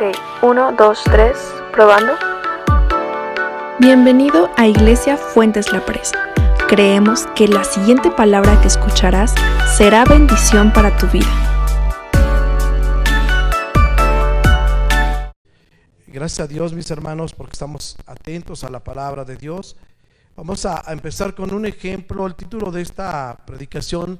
Ok, 0.00 0.16
uno, 0.40 0.72
dos, 0.72 1.02
tres, 1.04 1.36
probando. 1.72 2.14
Bienvenido 3.80 4.48
a 4.56 4.66
Iglesia 4.66 5.18
Fuentes 5.18 5.74
La 5.74 5.84
Presa. 5.84 6.32
Creemos 6.68 7.26
que 7.36 7.46
la 7.46 7.64
siguiente 7.64 8.10
palabra 8.10 8.58
que 8.62 8.68
escucharás 8.68 9.34
será 9.76 10.06
bendición 10.06 10.72
para 10.72 10.96
tu 10.96 11.06
vida. 11.08 11.28
Gracias 16.06 16.40
a 16.40 16.46
Dios, 16.46 16.72
mis 16.72 16.90
hermanos, 16.90 17.34
porque 17.34 17.52
estamos 17.52 17.98
atentos 18.06 18.64
a 18.64 18.70
la 18.70 18.82
palabra 18.82 19.26
de 19.26 19.36
Dios. 19.36 19.76
Vamos 20.34 20.64
a, 20.64 20.82
a 20.88 20.94
empezar 20.94 21.34
con 21.34 21.52
un 21.52 21.66
ejemplo. 21.66 22.26
El 22.26 22.36
título 22.36 22.70
de 22.70 22.80
esta 22.80 23.36
predicación, 23.44 24.18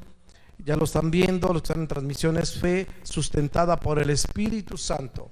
ya 0.59 0.77
lo 0.77 0.85
están 0.85 1.11
viendo, 1.11 1.49
lo 1.49 1.57
están 1.57 1.81
en 1.81 1.89
transmisiones, 1.89 2.61
fe 2.61 2.87
sustentada 3.03 3.81
por 3.81 3.99
el 3.99 4.11
Espíritu 4.11 4.77
Santo. 4.77 5.31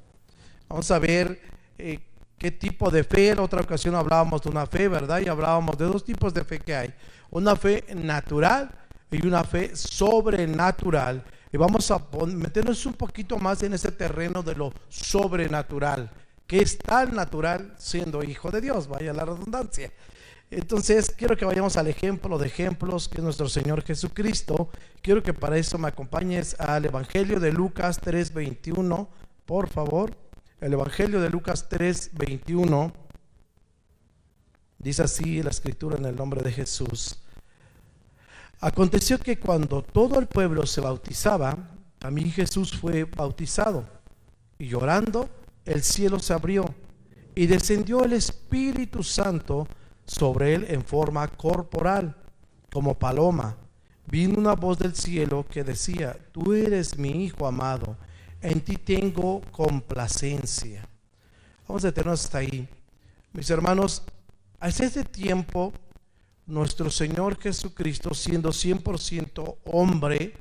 Vamos 0.68 0.90
a 0.90 0.98
ver 0.98 1.40
eh, 1.78 1.98
qué 2.36 2.50
tipo 2.50 2.90
de 2.90 3.04
fe. 3.04 3.30
En 3.30 3.38
otra 3.40 3.62
ocasión 3.62 3.94
hablábamos 3.94 4.42
de 4.42 4.50
una 4.50 4.66
fe, 4.66 4.88
¿verdad? 4.88 5.20
Y 5.20 5.28
hablábamos 5.28 5.78
de 5.78 5.86
dos 5.86 6.04
tipos 6.04 6.34
de 6.34 6.44
fe 6.44 6.58
que 6.58 6.74
hay. 6.74 6.94
Una 7.30 7.56
fe 7.56 7.84
natural 7.94 8.70
y 9.10 9.26
una 9.26 9.44
fe 9.44 9.74
sobrenatural. 9.74 11.24
Y 11.52 11.56
vamos 11.56 11.90
a 11.90 12.02
meternos 12.26 12.84
un 12.84 12.92
poquito 12.92 13.38
más 13.38 13.62
en 13.62 13.72
ese 13.72 13.90
terreno 13.90 14.42
de 14.42 14.54
lo 14.54 14.72
sobrenatural, 14.88 16.10
que 16.46 16.58
es 16.58 16.76
tan 16.76 17.14
natural 17.14 17.74
siendo 17.78 18.22
hijo 18.22 18.50
de 18.50 18.60
Dios, 18.60 18.86
vaya 18.86 19.14
la 19.14 19.24
redundancia. 19.24 19.90
Entonces, 20.50 21.10
quiero 21.16 21.36
que 21.36 21.44
vayamos 21.44 21.76
al 21.76 21.88
ejemplo 21.88 22.38
de 22.38 22.46
ejemplos 22.46 23.08
que 23.08 23.18
es 23.18 23.24
nuestro 23.24 23.48
Señor 23.48 23.82
Jesucristo. 23.82 24.70
Quiero 25.02 25.22
que 25.22 25.34
para 25.34 25.58
eso 25.58 25.78
me 25.78 25.88
acompañes 25.88 26.58
al 26.58 26.86
Evangelio 26.86 27.38
de 27.40 27.52
Lucas 27.52 28.00
3:21, 28.00 29.08
por 29.44 29.68
favor. 29.68 30.27
El 30.60 30.72
Evangelio 30.72 31.20
de 31.20 31.30
Lucas 31.30 31.68
3:21 31.68 32.92
dice 34.78 35.02
así 35.04 35.40
la 35.40 35.50
escritura 35.50 35.96
en 35.96 36.04
el 36.04 36.16
nombre 36.16 36.42
de 36.42 36.50
Jesús. 36.50 37.20
Aconteció 38.60 39.20
que 39.20 39.38
cuando 39.38 39.82
todo 39.82 40.18
el 40.18 40.26
pueblo 40.26 40.66
se 40.66 40.80
bautizaba, 40.80 41.56
también 42.00 42.32
Jesús 42.32 42.76
fue 42.76 43.04
bautizado. 43.04 43.88
Y 44.58 44.66
llorando, 44.66 45.28
el 45.64 45.84
cielo 45.84 46.18
se 46.18 46.32
abrió 46.32 46.74
y 47.36 47.46
descendió 47.46 48.02
el 48.02 48.14
Espíritu 48.14 49.04
Santo 49.04 49.68
sobre 50.06 50.54
él 50.54 50.66
en 50.68 50.84
forma 50.84 51.28
corporal, 51.28 52.16
como 52.72 52.98
paloma. 52.98 53.56
Vino 54.06 54.38
una 54.38 54.54
voz 54.54 54.78
del 54.78 54.96
cielo 54.96 55.46
que 55.48 55.62
decía, 55.62 56.16
tú 56.32 56.52
eres 56.52 56.98
mi 56.98 57.10
Hijo 57.24 57.46
amado, 57.46 57.96
en 58.40 58.60
ti 58.60 58.76
tengo 58.76 59.40
complacencia. 59.50 60.88
Vamos 61.66 61.84
a 61.84 61.88
detenernos 61.88 62.24
hasta 62.24 62.38
ahí. 62.38 62.68
Mis 63.32 63.50
hermanos, 63.50 64.02
hace 64.60 64.86
este 64.86 65.04
tiempo, 65.04 65.72
nuestro 66.46 66.90
Señor 66.90 67.38
Jesucristo, 67.38 68.14
siendo 68.14 68.50
100% 68.50 69.58
hombre, 69.64 70.34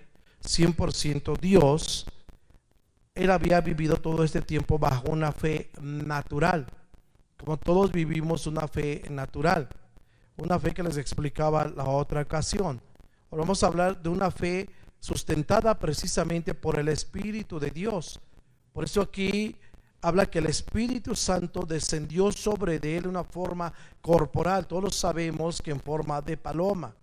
100% 0.44 1.40
Dios, 1.40 2.06
Él 3.14 3.32
había 3.32 3.62
vivido 3.62 3.98
todo 3.98 4.24
este 4.24 4.42
tiempo 4.42 4.78
bajo 4.78 5.10
una 5.12 5.32
fe 5.32 5.72
natural 5.82 6.68
como 7.38 7.58
todos 7.58 7.92
vivimos 7.92 8.48
una 8.48 8.68
fe 8.68 9.04
natural, 9.10 9.70
una 10.38 10.60
fe 10.60 10.74
que 10.74 10.84
les 10.84 10.98
explicaba 10.98 11.66
la 11.66 11.86
otra 11.86 12.22
ocasión. 12.22 12.82
Ahora 13.30 13.44
vamos 13.44 13.64
a 13.64 13.68
hablar 13.68 14.02
de 14.02 14.10
una 14.10 14.32
fe 14.32 14.70
sustentada 15.00 15.78
precisamente 15.78 16.54
por 16.54 16.80
el 16.80 16.88
Espíritu 16.90 17.60
de 17.60 17.72
Dios. 17.72 18.20
Por 18.74 18.84
eso 18.84 19.02
aquí 19.02 19.56
habla 20.02 20.26
que 20.28 20.40
el 20.40 20.48
Espíritu 20.48 21.16
Santo 21.16 21.62
descendió 21.62 22.32
sobre 22.32 22.80
de 22.80 22.98
él 22.98 23.04
de 23.04 23.10
una 23.10 23.24
forma 23.24 23.74
corporal. 24.02 24.68
Todos 24.68 24.96
sabemos 24.96 25.62
que 25.62 25.72
en 25.72 25.80
forma 25.80 26.22
de 26.22 26.38
paloma. 26.38 26.96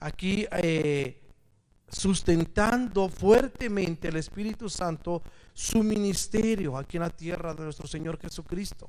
Aquí 0.00 0.46
eh, 0.50 1.20
sustentando 1.90 3.08
fuertemente 3.08 4.08
el 4.08 4.16
Espíritu 4.16 4.68
Santo 4.68 5.22
su 5.54 5.82
ministerio 5.82 6.76
aquí 6.76 6.96
en 6.96 7.02
la 7.02 7.10
tierra 7.10 7.54
de 7.54 7.64
nuestro 7.64 7.86
Señor 7.86 8.18
Jesucristo. 8.18 8.88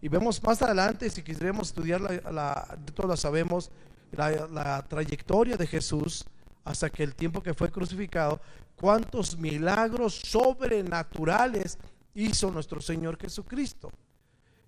Y 0.00 0.08
vemos 0.08 0.42
más 0.42 0.60
adelante, 0.60 1.08
si 1.08 1.22
quisiéramos 1.22 1.68
estudiar, 1.68 2.00
la, 2.00 2.76
todos 2.92 3.20
sabemos, 3.20 3.70
la, 4.10 4.84
trayectoria 4.88 5.56
de 5.56 5.66
Jesús 5.66 6.24
hasta 6.64 6.90
que 6.90 7.02
el 7.02 7.14
tiempo 7.14 7.42
que 7.42 7.54
fue 7.54 7.70
crucificado, 7.70 8.40
cuántos 8.76 9.36
milagros 9.38 10.20
sobrenaturales 10.24 11.78
hizo 12.14 12.50
nuestro 12.50 12.80
Señor 12.80 13.18
Jesucristo. 13.18 13.90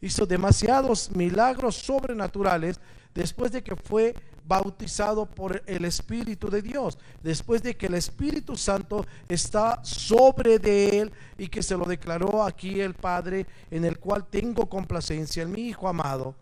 Hizo 0.01 0.27
demasiados 0.27 1.11
milagros 1.15 1.77
sobrenaturales 1.77 2.81
después 3.15 3.53
de 3.53 3.63
que 3.63 3.77
fue 3.77 4.15
bautizado 4.47 5.25
por 5.25 5.63
el 5.67 5.85
Espíritu 5.85 6.51
de 6.51 6.61
Dios, 6.61 6.99
después 7.23 7.63
de 7.63 7.77
que 7.77 7.87
el 7.87 7.95
Espíritu 7.95 8.57
Santo 8.57 9.07
está 9.29 9.83
sobre 9.83 10.59
de 10.59 11.01
él 11.01 11.13
y 11.39 11.49
que 11.49 11.63
se 11.63 11.77
lo 11.77 11.87
declaró 11.87 12.43
aquí 12.43 12.81
el 12.81 12.95
Padre, 12.95 13.47
en 13.71 13.85
el 13.85 13.99
cual 13.99 14.27
tengo 14.27 14.69
complacencia 14.69 15.43
en 15.43 15.53
mi 15.53 15.69
Hijo 15.69 15.89
amado. 15.89 16.35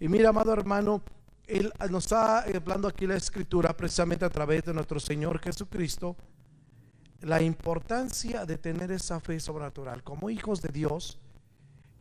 Y 0.00 0.08
mira, 0.08 0.30
amado 0.30 0.52
hermano, 0.52 1.02
él 1.46 1.72
nos 1.90 2.04
está 2.04 2.40
hablando 2.40 2.88
aquí 2.88 3.06
la 3.06 3.16
Escritura 3.16 3.76
precisamente 3.76 4.24
a 4.24 4.30
través 4.30 4.64
de 4.64 4.74
nuestro 4.74 4.98
Señor 4.98 5.40
Jesucristo, 5.40 6.16
la 7.20 7.42
importancia 7.42 8.44
de 8.44 8.58
tener 8.58 8.92
esa 8.92 9.20
fe 9.20 9.40
sobrenatural. 9.40 10.02
Como 10.02 10.30
hijos 10.30 10.60
de 10.60 10.68
Dios, 10.72 11.18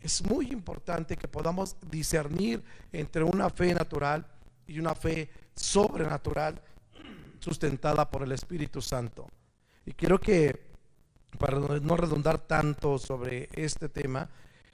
es 0.01 0.23
muy 0.25 0.51
importante 0.51 1.15
que 1.15 1.27
podamos 1.27 1.77
discernir 1.89 2.63
entre 2.91 3.23
una 3.23 3.49
fe 3.49 3.73
natural 3.73 4.25
y 4.67 4.79
una 4.79 4.95
fe 4.95 5.29
sobrenatural 5.55 6.61
sustentada 7.39 8.09
por 8.09 8.23
el 8.23 8.33
Espíritu 8.33 8.81
Santo. 8.81 9.27
Y 9.85 9.93
quiero 9.93 10.19
que, 10.19 10.71
para 11.39 11.57
no 11.59 11.97
redundar 11.97 12.37
tanto 12.39 12.97
sobre 12.97 13.49
este 13.53 13.89
tema, 13.89 14.29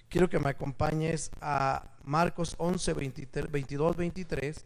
quiero 0.09 0.29
que 0.29 0.39
me 0.39 0.49
acompañes 0.49 1.31
a 1.41 1.83
Marcos 2.09 2.55
11, 2.57 2.93
23, 2.93 3.51
22, 3.51 3.95
23 3.95 4.65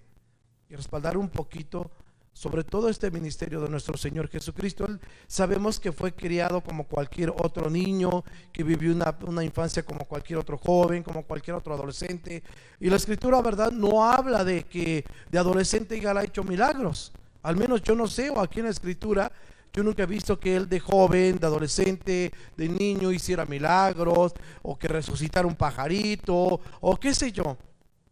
y 0.70 0.76
respaldar 0.76 1.18
un 1.18 1.28
poquito 1.28 1.92
sobre 2.32 2.64
todo 2.64 2.88
este 2.88 3.12
ministerio 3.12 3.60
de 3.60 3.70
nuestro 3.70 3.98
Señor 3.98 4.30
Jesucristo. 4.30 4.86
Él, 4.86 5.00
sabemos 5.28 5.78
que 5.78 5.92
fue 5.92 6.14
criado 6.14 6.62
como 6.62 6.88
cualquier 6.88 7.32
otro 7.32 7.70
niño, 7.70 8.24
que 8.54 8.64
vivió 8.64 8.94
una, 8.94 9.44
infancia 9.44 9.84
como 9.84 10.06
cualquier 10.06 10.40
otro 10.40 10.58
joven, 10.58 11.04
como 11.04 11.24
cualquier 11.24 11.58
otro 11.58 11.74
adolescente. 11.74 12.42
Y 12.80 12.90
la 12.90 12.96
escritura, 12.96 13.42
¿verdad? 13.42 13.72
No 13.72 14.06
habla 14.06 14.46
de 14.46 14.64
que 14.64 15.04
de 15.30 15.38
adolescente 15.38 16.00
ya 16.00 16.12
ha 16.12 16.24
hecho 16.24 16.46
milagros. 16.46 17.12
Al 17.44 17.58
menos 17.58 17.84
yo 17.84 17.94
no 17.94 18.08
sé, 18.08 18.30
o 18.30 18.40
aquí 18.40 18.60
en 18.60 18.66
la 18.66 18.72
escritura, 18.72 19.32
yo 19.74 19.84
nunca 19.84 20.04
he 20.04 20.06
visto 20.06 20.40
que 20.40 20.56
él 20.56 20.70
de 20.70 20.80
joven, 20.80 21.40
de 21.40 21.48
adolescente, 21.48 22.32
de 22.56 22.70
niño 22.70 23.12
hiciera 23.12 23.46
milagros, 23.46 24.34
o 24.62 24.78
que 24.78 24.88
resucitara 24.88 25.48
un 25.48 25.56
pajarito, 25.56 26.62
o 26.80 27.00
qué 27.00 27.16
sé 27.16 27.32
yo. 27.32 27.58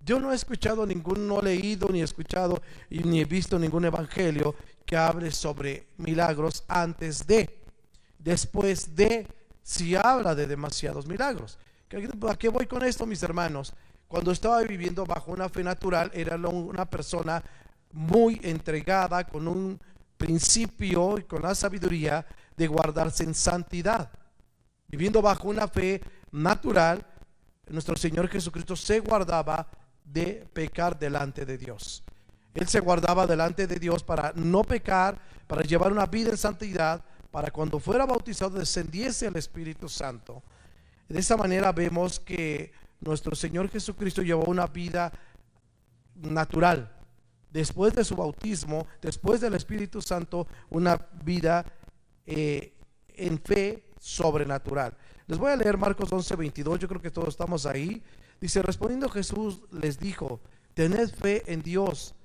Yo 0.03 0.19
no 0.19 0.31
he 0.31 0.35
escuchado 0.35 0.88
ningún, 0.88 1.27
no 1.27 1.39
he 1.39 1.44
leído 1.44 1.88
ni 1.89 2.01
he 2.01 2.03
escuchado 2.03 2.59
ni 2.89 3.22
he 3.22 3.25
visto 3.25 3.59
ningún 3.59 3.85
evangelio 3.85 4.55
que 4.88 4.97
hable 4.97 5.29
sobre 5.29 5.85
milagros 5.97 6.63
antes 6.67 7.27
de, 7.27 7.61
después 8.17 8.95
de, 8.95 9.28
si 9.61 9.95
habla 9.95 10.33
de 10.33 10.47
demasiados 10.47 11.05
milagros. 11.05 11.59
¿A 12.28 12.35
qué 12.38 12.49
voy 12.49 12.66
con 12.66 12.83
esto, 12.83 13.05
mis 13.05 13.22
hermanos? 13.22 13.75
Cuando 14.07 14.31
estaba 14.31 14.63
viviendo 14.63 15.05
bajo 15.05 15.31
una 15.31 15.47
fe 15.47 15.63
natural, 15.63 16.09
era 16.16 16.35
una 16.38 16.89
persona 16.89 17.43
muy 17.91 18.39
entregada, 18.43 19.28
con 19.28 19.47
un 19.47 19.79
principio 20.22 21.18
y 21.18 21.24
con 21.24 21.42
la 21.42 21.56
sabiduría 21.56 22.24
de 22.56 22.68
guardarse 22.68 23.24
en 23.24 23.34
santidad. 23.34 24.12
Viviendo 24.88 25.20
bajo 25.20 25.47
una 25.47 25.68
fe 25.68 26.00
natural, 26.32 27.03
nuestro 27.68 27.96
Señor 27.96 28.28
Jesucristo 28.28 28.76
se 28.76 29.00
guardaba 29.00 29.68
de 30.06 30.47
pecar 30.53 31.00
delante 31.00 31.44
de 31.44 31.58
Dios. 31.58 32.03
Él 32.53 32.68
se 32.68 32.82
guardaba 32.82 33.26
delante 33.26 33.66
de 33.66 33.79
Dios 33.79 34.03
para 34.03 34.32
no 34.35 34.64
pecar, 34.64 35.20
para 35.47 35.64
llevar 35.64 35.91
una 35.91 36.06
vida 36.06 36.29
en 36.29 36.38
santidad, 36.38 37.03
para 37.32 37.50
cuando 37.50 37.79
fuera 37.79 38.06
bautizado 38.06 38.59
descendiese 38.59 39.26
el 39.26 39.38
Espíritu 39.38 39.90
Santo. 39.90 40.44
De 41.09 41.20
esa 41.20 41.35
manera 41.35 41.72
vemos 41.72 42.20
que 42.20 42.74
nuestro 43.00 43.35
Señor 43.35 43.70
Jesucristo 43.70 44.22
llevó 44.22 44.44
una 44.44 44.67
vida 44.67 45.12
natural. 46.14 47.01
Después 47.52 47.94
de 47.94 48.03
su 48.03 48.16
bautismo, 48.16 48.88
después 49.02 49.42
del 49.42 49.53
Espíritu 49.56 50.02
Santo, 50.02 50.48
una 50.70 50.96
vida 51.24 51.66
eh, 52.26 52.74
en 53.09 53.40
fe 53.40 53.92
sobrenatural. 54.00 54.98
Les 55.28 55.38
voy 55.38 55.52
a 55.52 55.56
leer 55.56 55.78
Marcos 55.78 56.12
11, 56.12 56.36
22, 56.36 56.80
yo 56.80 56.88
creo 56.88 57.02
que 57.02 57.12
todos 57.12 57.30
estamos 57.30 57.66
ahí. 57.66 58.02
Dice, 58.40 58.62
respondiendo 58.62 59.09
Jesús 59.09 59.62
les 59.72 60.00
dijo, 60.00 60.42
tened 60.74 61.09
fe 61.09 61.44
en 61.52 61.62
Dios, 61.62 62.16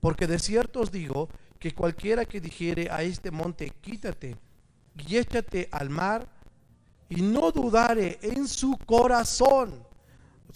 porque 0.00 0.26
de 0.26 0.38
cierto 0.38 0.80
os 0.80 0.90
digo 0.90 1.28
que 1.58 1.74
cualquiera 1.74 2.24
que 2.24 2.40
dijere 2.40 2.88
a 2.90 3.02
este 3.02 3.30
monte, 3.30 3.70
quítate 3.80 4.36
y 4.96 5.16
échate 5.16 5.68
al 5.72 5.90
mar, 5.90 6.28
y 7.08 7.22
no 7.22 7.52
dudare 7.52 8.18
en 8.22 8.48
su 8.48 8.76
corazón. 8.84 9.85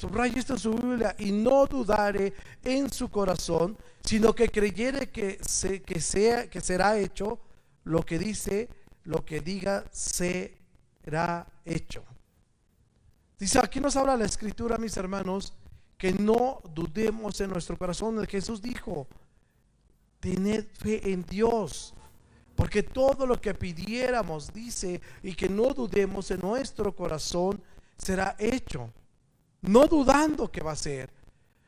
Subraya 0.00 0.38
esto 0.38 0.54
en 0.54 0.58
su 0.58 0.72
Biblia, 0.72 1.14
y 1.18 1.30
no 1.30 1.66
dudare 1.66 2.32
en 2.64 2.90
su 2.90 3.10
corazón, 3.10 3.76
sino 4.02 4.34
que 4.34 4.48
creyere 4.48 5.10
que, 5.10 5.38
se, 5.46 5.82
que, 5.82 6.00
sea, 6.00 6.48
que 6.48 6.62
será 6.62 6.98
hecho 6.98 7.38
lo 7.84 8.02
que 8.02 8.18
dice, 8.18 8.70
lo 9.04 9.26
que 9.26 9.42
diga 9.42 9.84
será 9.92 11.46
hecho. 11.66 12.02
Dice, 13.38 13.58
aquí 13.58 13.78
nos 13.78 13.94
habla 13.94 14.16
la 14.16 14.24
escritura, 14.24 14.78
mis 14.78 14.96
hermanos, 14.96 15.52
que 15.98 16.14
no 16.14 16.62
dudemos 16.74 17.38
en 17.42 17.50
nuestro 17.50 17.76
corazón. 17.76 18.26
Jesús 18.26 18.62
dijo, 18.62 19.06
tened 20.18 20.64
fe 20.78 21.12
en 21.12 21.26
Dios. 21.26 21.92
Porque 22.54 22.82
todo 22.82 23.26
lo 23.26 23.38
que 23.38 23.52
pidiéramos, 23.52 24.50
dice, 24.50 25.02
y 25.22 25.34
que 25.34 25.50
no 25.50 25.74
dudemos 25.74 26.30
en 26.30 26.40
nuestro 26.40 26.96
corazón, 26.96 27.62
será 27.98 28.34
hecho. 28.38 28.90
No 29.62 29.86
dudando 29.86 30.50
que 30.50 30.62
va 30.62 30.72
a 30.72 30.76
ser. 30.76 31.10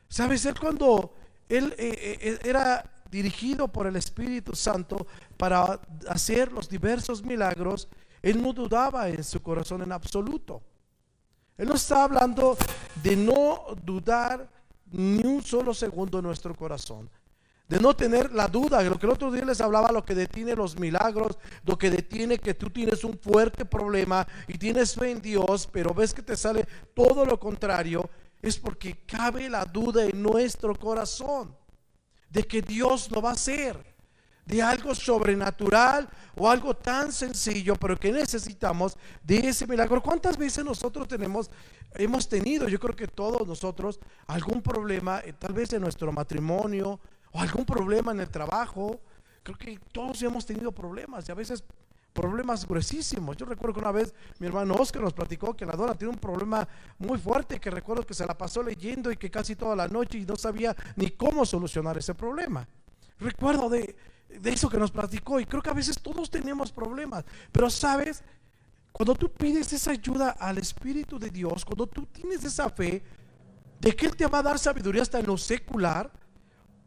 ¿Sabes? 0.07 0.45
Él 0.45 0.59
cuando 0.59 1.13
él 1.49 1.73
eh, 1.77 1.97
eh, 1.99 2.17
eh, 2.21 2.39
era 2.43 2.89
dirigido 3.09 3.67
por 3.67 3.85
el 3.87 3.95
Espíritu 3.95 4.55
Santo 4.55 5.05
para 5.37 5.79
hacer 6.07 6.51
los 6.51 6.67
diversos 6.67 7.23
milagros, 7.23 7.87
él 8.21 8.41
no 8.41 8.53
dudaba 8.53 9.09
en 9.09 9.23
su 9.23 9.41
corazón 9.41 9.83
en 9.83 9.91
absoluto. 9.91 10.61
Él 11.57 11.67
no 11.67 11.75
está 11.75 12.03
hablando 12.03 12.57
de 13.03 13.15
no 13.15 13.65
dudar 13.83 14.49
ni 14.91 15.23
un 15.23 15.43
solo 15.43 15.73
segundo 15.73 16.19
en 16.19 16.25
nuestro 16.25 16.55
corazón. 16.55 17.09
De 17.67 17.79
no 17.79 17.95
tener 17.95 18.33
la 18.33 18.47
duda, 18.47 18.81
lo 18.83 18.99
que 18.99 19.05
el 19.05 19.13
otro 19.13 19.31
día 19.31 19.45
les 19.45 19.61
hablaba, 19.61 19.91
lo 19.91 20.03
que 20.03 20.13
detiene 20.13 20.55
los 20.55 20.77
milagros, 20.77 21.37
lo 21.65 21.77
que 21.77 21.89
detiene 21.89 22.37
que 22.37 22.53
tú 22.53 22.69
tienes 22.69 23.03
un 23.03 23.17
fuerte 23.17 23.65
problema 23.65 24.27
y 24.47 24.57
tienes 24.57 24.95
fe 24.95 25.11
en 25.11 25.21
Dios, 25.21 25.67
pero 25.71 25.93
ves 25.93 26.13
que 26.13 26.21
te 26.21 26.35
sale 26.35 26.67
todo 26.93 27.25
lo 27.25 27.39
contrario, 27.39 28.09
es 28.41 28.57
porque 28.57 29.05
cabe 29.05 29.49
la 29.49 29.63
duda 29.63 30.03
en 30.05 30.21
nuestro 30.21 30.75
corazón 30.75 31.55
de 32.29 32.43
que 32.43 32.61
Dios 32.61 33.09
lo 33.11 33.21
va 33.21 33.29
a 33.29 33.33
hacer 33.33 33.93
de 34.45 34.61
algo 34.61 34.93
sobrenatural 34.93 36.09
o 36.35 36.49
algo 36.49 36.75
tan 36.75 37.11
sencillo, 37.11 37.75
pero 37.75 37.97
que 37.97 38.11
necesitamos 38.11 38.97
de 39.23 39.37
ese 39.37 39.65
milagro. 39.67 40.01
¿Cuántas 40.01 40.37
veces 40.37 40.65
nosotros 40.65 41.07
tenemos, 41.07 41.49
hemos 41.93 42.27
tenido, 42.27 42.67
yo 42.67 42.79
creo 42.79 42.95
que 42.95 43.07
todos 43.07 43.47
nosotros, 43.47 43.99
algún 44.27 44.61
problema, 44.61 45.21
eh, 45.23 45.33
tal 45.33 45.53
vez 45.53 45.71
en 45.73 45.81
nuestro 45.81 46.11
matrimonio 46.11 46.99
o 47.33 47.41
algún 47.41 47.65
problema 47.65 48.13
en 48.13 48.21
el 48.21 48.29
trabajo? 48.29 49.01
Creo 49.43 49.57
que 49.57 49.77
todos 49.91 50.21
hemos 50.21 50.45
tenido 50.45 50.71
problemas 50.71 51.27
y 51.27 51.31
a 51.31 51.35
veces 51.35 51.63
problemas 52.13 52.65
gruesísimos. 52.65 53.35
Yo 53.35 53.45
recuerdo 53.45 53.73
que 53.73 53.79
una 53.81 53.91
vez 53.91 54.13
mi 54.39 54.47
hermano 54.47 54.75
Oscar 54.75 55.01
nos 55.01 55.13
platicó 55.13 55.53
que 55.55 55.65
la 55.65 55.73
dona 55.73 55.95
tiene 55.95 56.13
un 56.13 56.19
problema 56.19 56.65
muy 56.99 57.17
fuerte, 57.17 57.59
que 57.59 57.69
recuerdo 57.69 58.05
que 58.05 58.13
se 58.13 58.25
la 58.25 58.37
pasó 58.37 58.63
leyendo 58.63 59.11
y 59.11 59.17
que 59.17 59.29
casi 59.29 59.55
toda 59.55 59.75
la 59.75 59.87
noche 59.87 60.19
y 60.19 60.25
no 60.25 60.35
sabía 60.35 60.75
ni 60.95 61.09
cómo 61.09 61.45
solucionar 61.45 61.97
ese 61.97 62.13
problema. 62.13 62.67
Recuerdo 63.19 63.67
de, 63.67 63.95
de 64.29 64.49
eso 64.51 64.69
que 64.69 64.77
nos 64.77 64.91
platicó. 64.91 65.39
Y 65.39 65.45
creo 65.45 65.61
que 65.61 65.69
a 65.69 65.73
veces 65.73 65.99
todos 66.01 66.29
tenemos 66.29 66.71
problemas. 66.71 67.25
Pero 67.51 67.69
sabes, 67.69 68.23
cuando 68.91 69.15
tú 69.15 69.29
pides 69.31 69.73
esa 69.73 69.91
ayuda 69.91 70.31
al 70.31 70.59
Espíritu 70.59 71.17
de 71.17 71.29
Dios, 71.29 71.65
cuando 71.65 71.87
tú 71.87 72.05
tienes 72.05 72.43
esa 72.43 72.69
fe 72.69 73.03
de 73.79 73.95
que 73.95 74.05
Él 74.05 74.15
te 74.15 74.27
va 74.27 74.39
a 74.39 74.43
dar 74.43 74.59
sabiduría 74.59 75.01
hasta 75.01 75.19
en 75.19 75.25
lo 75.25 75.37
secular, 75.37 76.11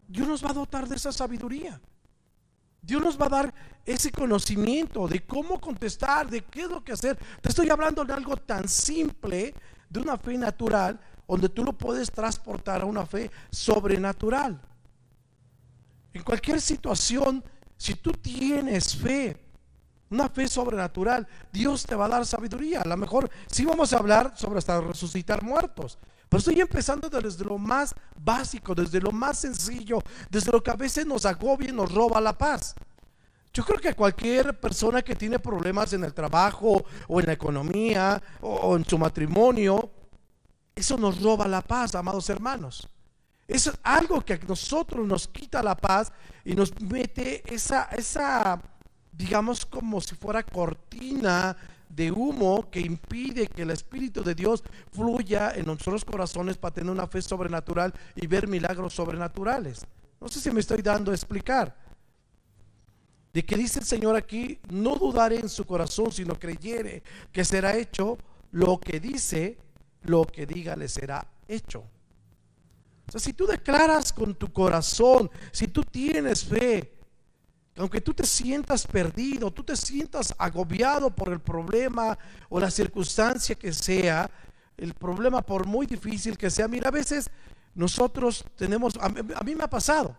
Dios 0.08 0.28
nos 0.28 0.44
va 0.44 0.50
a 0.50 0.54
dotar 0.54 0.88
de 0.88 0.96
esa 0.96 1.12
sabiduría. 1.12 1.80
Dios 2.80 3.02
nos 3.02 3.20
va 3.20 3.26
a 3.26 3.30
dar 3.30 3.54
ese 3.84 4.12
conocimiento 4.12 5.08
de 5.08 5.24
cómo 5.24 5.60
contestar, 5.60 6.30
de 6.30 6.42
qué 6.42 6.62
es 6.62 6.68
lo 6.68 6.84
que 6.84 6.92
hacer. 6.92 7.18
Te 7.40 7.48
estoy 7.48 7.68
hablando 7.68 8.04
de 8.04 8.12
algo 8.12 8.36
tan 8.36 8.68
simple, 8.68 9.54
de 9.88 10.00
una 10.00 10.16
fe 10.16 10.38
natural, 10.38 11.00
donde 11.26 11.48
tú 11.48 11.64
lo 11.64 11.72
puedes 11.72 12.10
transportar 12.10 12.82
a 12.82 12.84
una 12.84 13.04
fe 13.04 13.30
sobrenatural. 13.50 14.60
En 16.12 16.22
cualquier 16.22 16.60
situación, 16.60 17.42
si 17.76 17.94
tú 17.94 18.12
tienes 18.12 18.96
fe, 18.96 19.36
una 20.10 20.28
fe 20.28 20.46
sobrenatural, 20.46 21.26
Dios 21.52 21.84
te 21.84 21.96
va 21.96 22.06
a 22.06 22.08
dar 22.08 22.26
sabiduría. 22.26 22.82
A 22.82 22.88
lo 22.88 22.96
mejor 22.96 23.28
sí 23.46 23.64
vamos 23.64 23.92
a 23.92 23.98
hablar 23.98 24.32
sobre 24.36 24.58
hasta 24.58 24.80
resucitar 24.80 25.42
muertos. 25.42 25.98
Pero 26.28 26.38
estoy 26.38 26.60
empezando 26.60 27.08
desde 27.08 27.44
lo 27.44 27.58
más 27.58 27.94
básico, 28.18 28.74
desde 28.74 29.00
lo 29.00 29.12
más 29.12 29.38
sencillo, 29.38 30.02
desde 30.28 30.50
lo 30.50 30.62
que 30.62 30.70
a 30.70 30.76
veces 30.76 31.06
nos 31.06 31.24
agobia 31.24 31.70
y 31.70 31.72
nos 31.72 31.92
roba 31.92 32.20
la 32.20 32.36
paz. 32.36 32.74
Yo 33.52 33.64
creo 33.64 33.80
que 33.80 33.94
cualquier 33.94 34.58
persona 34.60 35.02
que 35.02 35.14
tiene 35.14 35.38
problemas 35.38 35.92
en 35.92 36.04
el 36.04 36.12
trabajo 36.12 36.84
o 37.08 37.20
en 37.20 37.26
la 37.26 37.32
economía 37.32 38.22
o 38.40 38.76
en 38.76 38.84
su 38.84 38.98
matrimonio, 38.98 39.90
eso 40.74 40.98
nos 40.98 41.22
roba 41.22 41.48
la 41.48 41.62
paz, 41.62 41.94
amados 41.94 42.28
hermanos. 42.28 42.86
Es 43.48 43.70
algo 43.82 44.20
que 44.20 44.34
a 44.34 44.38
nosotros 44.46 45.06
nos 45.06 45.28
quita 45.28 45.62
la 45.62 45.76
paz 45.76 46.12
y 46.44 46.54
nos 46.54 46.78
mete 46.80 47.42
esa, 47.54 47.84
esa, 47.92 48.60
digamos, 49.12 49.64
como 49.64 50.00
si 50.00 50.16
fuera 50.16 50.42
cortina 50.42 51.56
de 51.88 52.10
humo 52.10 52.70
que 52.70 52.80
impide 52.80 53.46
que 53.46 53.62
el 53.62 53.70
Espíritu 53.70 54.22
de 54.22 54.34
Dios 54.34 54.62
fluya 54.92 55.52
en 55.54 55.66
nuestros 55.66 56.04
corazones 56.04 56.56
para 56.56 56.74
tener 56.74 56.90
una 56.90 57.06
fe 57.06 57.22
sobrenatural 57.22 57.92
y 58.14 58.26
ver 58.26 58.48
milagros 58.48 58.94
sobrenaturales. 58.94 59.86
No 60.20 60.28
sé 60.28 60.40
si 60.40 60.50
me 60.50 60.60
estoy 60.60 60.82
dando 60.82 61.10
a 61.10 61.14
explicar. 61.14 61.76
De 63.32 63.44
que 63.44 63.56
dice 63.56 63.80
el 63.80 63.84
Señor 63.84 64.16
aquí, 64.16 64.58
no 64.70 64.96
dudaré 64.96 65.36
en 65.36 65.48
su 65.48 65.66
corazón, 65.66 66.10
sino 66.10 66.38
creyere 66.38 67.02
que 67.32 67.44
será 67.44 67.76
hecho 67.76 68.16
lo 68.50 68.80
que 68.80 68.98
dice, 68.98 69.58
lo 70.02 70.24
que 70.24 70.46
diga 70.46 70.74
le 70.74 70.88
será 70.88 71.26
hecho. 71.46 71.84
O 73.06 73.12
sea, 73.12 73.20
si 73.20 73.34
tú 73.34 73.46
declaras 73.46 74.12
con 74.12 74.34
tu 74.34 74.52
corazón, 74.52 75.30
si 75.52 75.68
tú 75.68 75.84
tienes 75.84 76.44
fe, 76.44 76.95
aunque 77.76 78.00
tú 78.00 78.14
te 78.14 78.24
sientas 78.24 78.86
perdido, 78.86 79.50
tú 79.50 79.62
te 79.62 79.76
sientas 79.76 80.34
agobiado 80.38 81.10
por 81.10 81.30
el 81.30 81.40
problema 81.40 82.18
o 82.48 82.58
la 82.58 82.70
circunstancia 82.70 83.54
que 83.54 83.72
sea, 83.72 84.30
el 84.76 84.94
problema 84.94 85.42
por 85.42 85.66
muy 85.66 85.86
difícil 85.86 86.38
que 86.38 86.50
sea, 86.50 86.68
mira, 86.68 86.88
a 86.88 86.92
veces 86.92 87.30
nosotros 87.74 88.44
tenemos, 88.56 88.94
a 89.00 89.08
mí, 89.44 89.54
me 89.54 89.64
ha 89.64 89.70
pasado, 89.70 90.16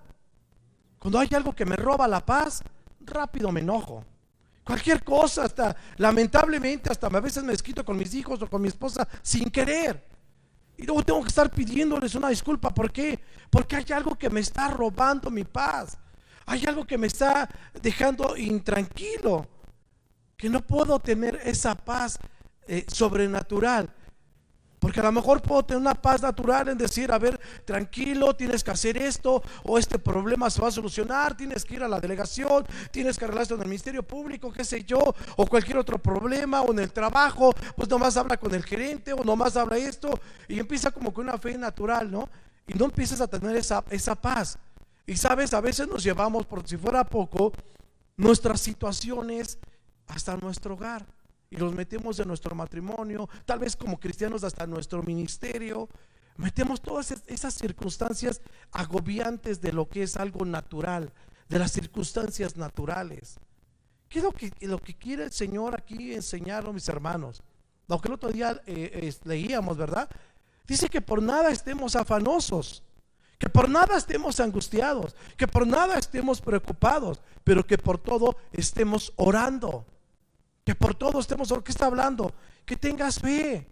cuando 1.00 1.20
hay 1.20 1.30
algo 1.34 1.54
que 1.54 1.66
me 1.66 1.76
roba 1.76 2.08
la 2.08 2.24
paz, 2.24 2.62
rápido 3.02 3.52
me 3.52 3.62
enojo. 3.62 4.06
Cualquier 4.64 5.04
cosa, 5.04 5.46
hasta 5.46 5.76
lamentablemente, 5.96 6.92
hasta 6.92 7.08
a 7.08 7.22
veces 7.22 7.44
me 7.44 7.54
desquito 7.54 7.86
con 7.86 7.98
mis 7.98 8.14
hijos 8.14 8.42
o 8.42 8.50
con 8.50 8.62
mi 8.62 8.68
esposa 8.68 9.08
sin 9.22 9.50
querer. 9.50 10.06
Y 10.76 10.86
luego 10.86 11.04
tengo 11.04 11.22
que 11.22 11.30
estar 11.30 11.50
pidiéndoles 11.50 12.14
una 12.16 12.30
disculpa. 12.30 12.72
¿Por 12.72 12.92
qué? 12.92 13.20
Porque 13.50 13.78
hay 13.78 13.86
algo 13.94 14.16
que 14.16 14.30
me 14.30 14.42
está 14.42 14.68
robando 14.68 15.32
mi 15.32 15.46
paz. 15.46 15.98
Hay 16.48 16.66
algo 16.66 16.86
que 16.86 16.98
me 16.98 17.08
está 17.08 17.48
dejando 17.82 18.36
intranquilo. 18.36 19.48
Que 20.36 20.50
no 20.50 20.62
puedo 20.62 21.00
tener 21.00 21.40
esa 21.44 21.76
paz 21.76 22.20
eh, 22.68 22.86
sobrenatural. 22.88 23.90
Porque 24.80 25.00
a 25.00 25.04
lo 25.04 25.12
mejor 25.12 25.42
puedo 25.42 25.66
tener 25.66 25.82
una 25.82 25.96
paz 25.96 26.22
natural 26.22 26.70
en 26.70 26.78
decir, 26.78 27.12
a 27.12 27.18
ver, 27.18 27.40
tranquilo, 27.66 28.36
tienes 28.36 28.64
que 28.64 28.72
hacer 28.72 28.96
esto, 28.96 29.42
o 29.64 29.78
este 29.78 29.98
problema 29.98 30.50
se 30.52 30.62
va 30.62 30.68
a 30.68 30.72
solucionar, 30.72 31.36
tienes 31.36 31.66
que 31.66 31.76
ir 31.76 31.84
a 31.84 31.88
la 31.88 32.00
delegación, 32.00 32.64
tienes 32.92 33.18
que 33.18 33.26
arreglar 33.26 33.52
en 33.52 33.62
el 33.62 33.68
Ministerio 33.68 34.04
Público, 34.04 34.52
qué 34.54 34.64
sé 34.64 34.84
yo, 34.84 35.16
o 35.36 35.48
cualquier 35.48 35.78
otro 35.78 35.98
problema, 35.98 36.62
o 36.62 36.72
en 36.72 36.80
el 36.80 36.92
trabajo, 36.94 37.54
pues 37.76 37.90
nomás 37.90 38.16
habla 38.18 38.38
con 38.38 38.54
el 38.54 38.64
gerente, 38.64 39.14
o 39.14 39.24
nomás 39.24 39.58
habla 39.58 39.78
esto, 39.78 40.20
y 40.48 40.60
empieza 40.60 40.92
como 40.92 41.12
con 41.12 41.28
una 41.28 41.40
fe 41.40 41.58
natural, 41.58 42.12
¿no? 42.12 42.30
Y 42.68 42.76
no 42.76 42.86
empiezas 42.86 43.20
a 43.20 43.28
tener 43.28 43.56
esa, 43.56 43.84
esa 43.90 44.14
paz. 44.14 44.60
Y 45.08 45.16
sabes, 45.16 45.54
a 45.54 45.62
veces 45.62 45.88
nos 45.88 46.04
llevamos, 46.04 46.46
por 46.46 46.68
si 46.68 46.76
fuera 46.76 47.06
poco, 47.06 47.54
nuestras 48.18 48.60
situaciones 48.60 49.58
hasta 50.08 50.36
nuestro 50.36 50.74
hogar 50.74 51.06
y 51.50 51.56
los 51.56 51.74
metemos 51.74 52.20
en 52.20 52.28
nuestro 52.28 52.54
matrimonio, 52.54 53.30
tal 53.46 53.60
vez 53.60 53.78
como 53.78 54.00
cristianos 54.00 54.44
hasta 54.44 54.68
nuestro 54.68 55.02
ministerio. 55.02 55.88
Metemos 56.36 56.82
todas 56.82 57.12
esas 57.28 57.54
circunstancias 57.54 58.42
agobiantes 58.72 59.62
de 59.62 59.72
lo 59.72 59.88
que 59.88 60.04
es 60.04 60.18
algo 60.18 60.44
natural, 60.46 61.14
de 61.48 61.58
las 61.58 61.72
circunstancias 61.72 62.58
naturales. 62.58 63.40
¿Qué 64.10 64.20
es 64.20 64.26
lo 64.26 64.34
que, 64.34 64.52
lo 64.62 64.80
que 64.80 64.94
quiere 64.94 65.24
el 65.24 65.32
Señor 65.32 65.74
aquí 65.74 66.14
enseñarnos, 66.14 66.74
mis 66.74 66.90
hermanos? 66.90 67.42
Lo 67.88 68.02
que 68.02 68.10
el 68.10 68.14
otro 68.16 68.30
día 68.30 68.62
eh, 68.66 69.14
leíamos, 69.24 69.78
¿verdad? 69.78 70.10
Dice 70.68 70.90
que 70.90 71.02
por 71.02 71.22
nada 71.22 71.50
estemos 71.50 71.96
afanosos, 71.96 72.84
que 73.38 73.50
por 73.50 73.70
nada 73.70 73.98
estemos 73.98 74.40
angustiados, 74.40 75.16
que 75.36 75.48
por 75.48 75.68
nada 75.68 75.98
estemos 75.98 76.42
preocupados, 76.42 77.22
pero 77.44 77.66
que 77.66 77.78
por 77.78 77.98
todo 77.98 78.36
estemos 78.52 79.14
orando. 79.16 79.86
Que 80.64 80.76
por 80.76 80.96
todo 80.96 81.20
estemos, 81.20 81.54
¿qué 81.64 81.72
está 81.72 81.86
hablando? 81.86 82.34
Que 82.66 82.76
tengas 82.76 83.20
fe, 83.20 83.68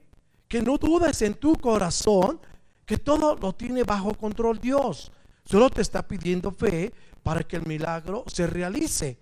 que 0.47 0.61
no 0.61 0.77
dudes 0.77 1.21
en 1.23 1.33
tu 1.33 1.55
corazón, 1.55 2.39
que 2.85 2.97
todo 2.97 3.35
lo 3.35 3.53
tiene 3.53 3.83
bajo 3.83 4.13
control 4.13 4.59
Dios. 4.59 5.11
Solo 5.43 5.69
te 5.69 5.81
está 5.81 6.07
pidiendo 6.07 6.51
fe 6.51 6.93
para 7.23 7.43
que 7.43 7.55
el 7.55 7.65
milagro 7.65 8.23
se 8.27 8.47
realice. 8.47 9.17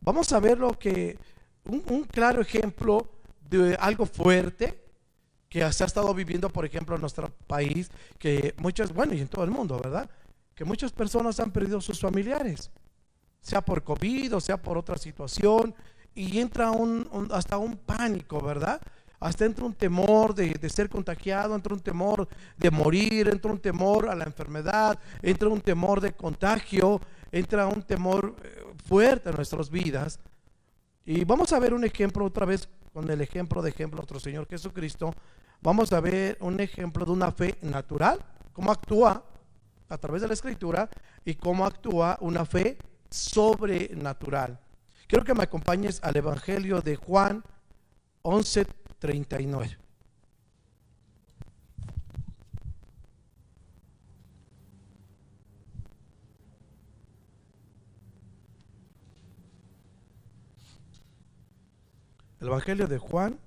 Vamos 0.00 0.32
a 0.32 0.40
ver 0.40 0.58
lo 0.58 0.78
que, 0.78 1.18
un, 1.64 2.04
claro 2.04 2.40
ejemplo 2.40 3.10
de 3.48 3.74
algo 3.74 4.06
fuerte 4.06 4.89
que 5.50 5.70
se 5.72 5.82
ha 5.82 5.86
estado 5.86 6.14
viviendo, 6.14 6.48
por 6.48 6.64
ejemplo, 6.64 6.94
en 6.94 7.00
nuestro 7.00 7.28
país, 7.48 7.90
que 8.18 8.54
muchas, 8.58 8.94
bueno, 8.94 9.14
y 9.14 9.20
en 9.20 9.26
todo 9.28 9.44
el 9.44 9.50
mundo, 9.50 9.78
¿verdad? 9.82 10.08
Que 10.54 10.64
muchas 10.64 10.92
personas 10.92 11.40
han 11.40 11.50
perdido 11.50 11.80
sus 11.80 11.98
familiares, 11.98 12.70
sea 13.40 13.60
por 13.60 13.82
COVID 13.82 14.36
o 14.36 14.40
sea 14.40 14.62
por 14.62 14.78
otra 14.78 14.96
situación, 14.96 15.74
y 16.14 16.38
entra 16.38 16.70
un, 16.70 17.28
hasta 17.32 17.58
un 17.58 17.76
pánico, 17.76 18.40
¿verdad? 18.40 18.80
Hasta 19.18 19.44
entra 19.44 19.64
un 19.64 19.74
temor 19.74 20.34
de, 20.36 20.50
de, 20.50 20.70
ser 20.70 20.88
contagiado, 20.88 21.56
entra 21.56 21.74
un 21.74 21.80
temor 21.80 22.28
de 22.56 22.70
morir, 22.70 23.28
entra 23.28 23.50
un 23.50 23.58
temor 23.58 24.08
a 24.08 24.14
la 24.14 24.24
enfermedad, 24.24 24.98
entra 25.20 25.48
un 25.48 25.60
temor 25.60 26.00
de 26.00 26.12
contagio, 26.12 27.00
entra 27.32 27.66
un 27.66 27.82
temor 27.82 28.36
eh, 28.42 28.64
fuerte 28.86 29.30
en 29.30 29.36
nuestras 29.36 29.68
vidas. 29.68 30.20
Y 31.04 31.24
vamos 31.24 31.52
a 31.52 31.58
ver 31.58 31.74
un 31.74 31.84
ejemplo 31.84 32.24
otra 32.24 32.46
vez 32.46 32.68
con 32.92 33.10
el 33.10 33.20
ejemplo 33.20 33.62
de 33.62 33.70
ejemplo 33.70 33.98
nuestro 33.98 34.20
Señor 34.20 34.46
Jesucristo, 34.48 35.14
vamos 35.60 35.92
a 35.92 36.00
ver 36.00 36.36
un 36.40 36.60
ejemplo 36.60 37.04
de 37.04 37.12
una 37.12 37.32
fe 37.32 37.56
natural, 37.62 38.18
cómo 38.52 38.72
actúa 38.72 39.24
a 39.88 39.98
través 39.98 40.22
de 40.22 40.28
la 40.28 40.34
escritura 40.34 40.88
y 41.24 41.34
cómo 41.34 41.66
actúa 41.66 42.18
una 42.20 42.44
fe 42.44 42.78
sobrenatural. 43.10 44.58
Quiero 45.06 45.24
que 45.24 45.34
me 45.34 45.42
acompañes 45.42 46.00
al 46.02 46.16
Evangelio 46.16 46.80
de 46.80 46.96
Juan 46.96 47.42
11:39. 48.22 49.76
El 62.40 62.48
Evangelio 62.48 62.86
de 62.86 62.98
Juan 62.98 63.38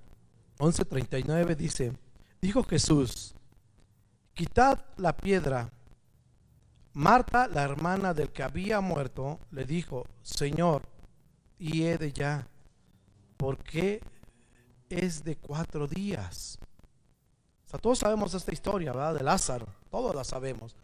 11:39 0.59 1.55
dice, 1.55 1.93
dijo 2.39 2.63
Jesús, 2.63 3.33
quitad 4.33 4.85
la 4.97 5.17
piedra. 5.17 5.71
Marta, 6.93 7.47
la 7.47 7.63
hermana 7.63 8.13
del 8.13 8.31
que 8.31 8.43
había 8.43 8.79
muerto, 8.79 9.39
le 9.49 9.65
dijo, 9.65 10.05
Señor, 10.21 10.83
y 11.57 11.83
ya, 12.13 12.47
porque 13.35 13.99
es 14.89 15.23
de 15.23 15.37
cuatro 15.37 15.87
días. 15.87 16.59
O 17.71 17.79
todos 17.79 17.97
sabemos 17.97 18.35
esta 18.35 18.53
historia, 18.53 18.91
¿verdad? 18.91 19.15
De 19.15 19.23
Lázaro, 19.23 19.65
todos 19.89 20.13
la 20.13 20.23
sabemos. 20.23 20.75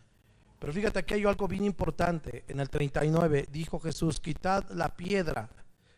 Pero 0.58 0.74
fíjate 0.74 1.06
que 1.06 1.14
hay 1.14 1.26
algo 1.26 1.48
bien 1.48 1.64
importante. 1.64 2.44
En 2.48 2.60
el 2.60 2.70
39 2.72 3.48
dijo 3.52 3.80
Jesús, 3.80 4.20
quitad 4.20 4.68
la 4.72 4.96
piedra. 4.96 5.50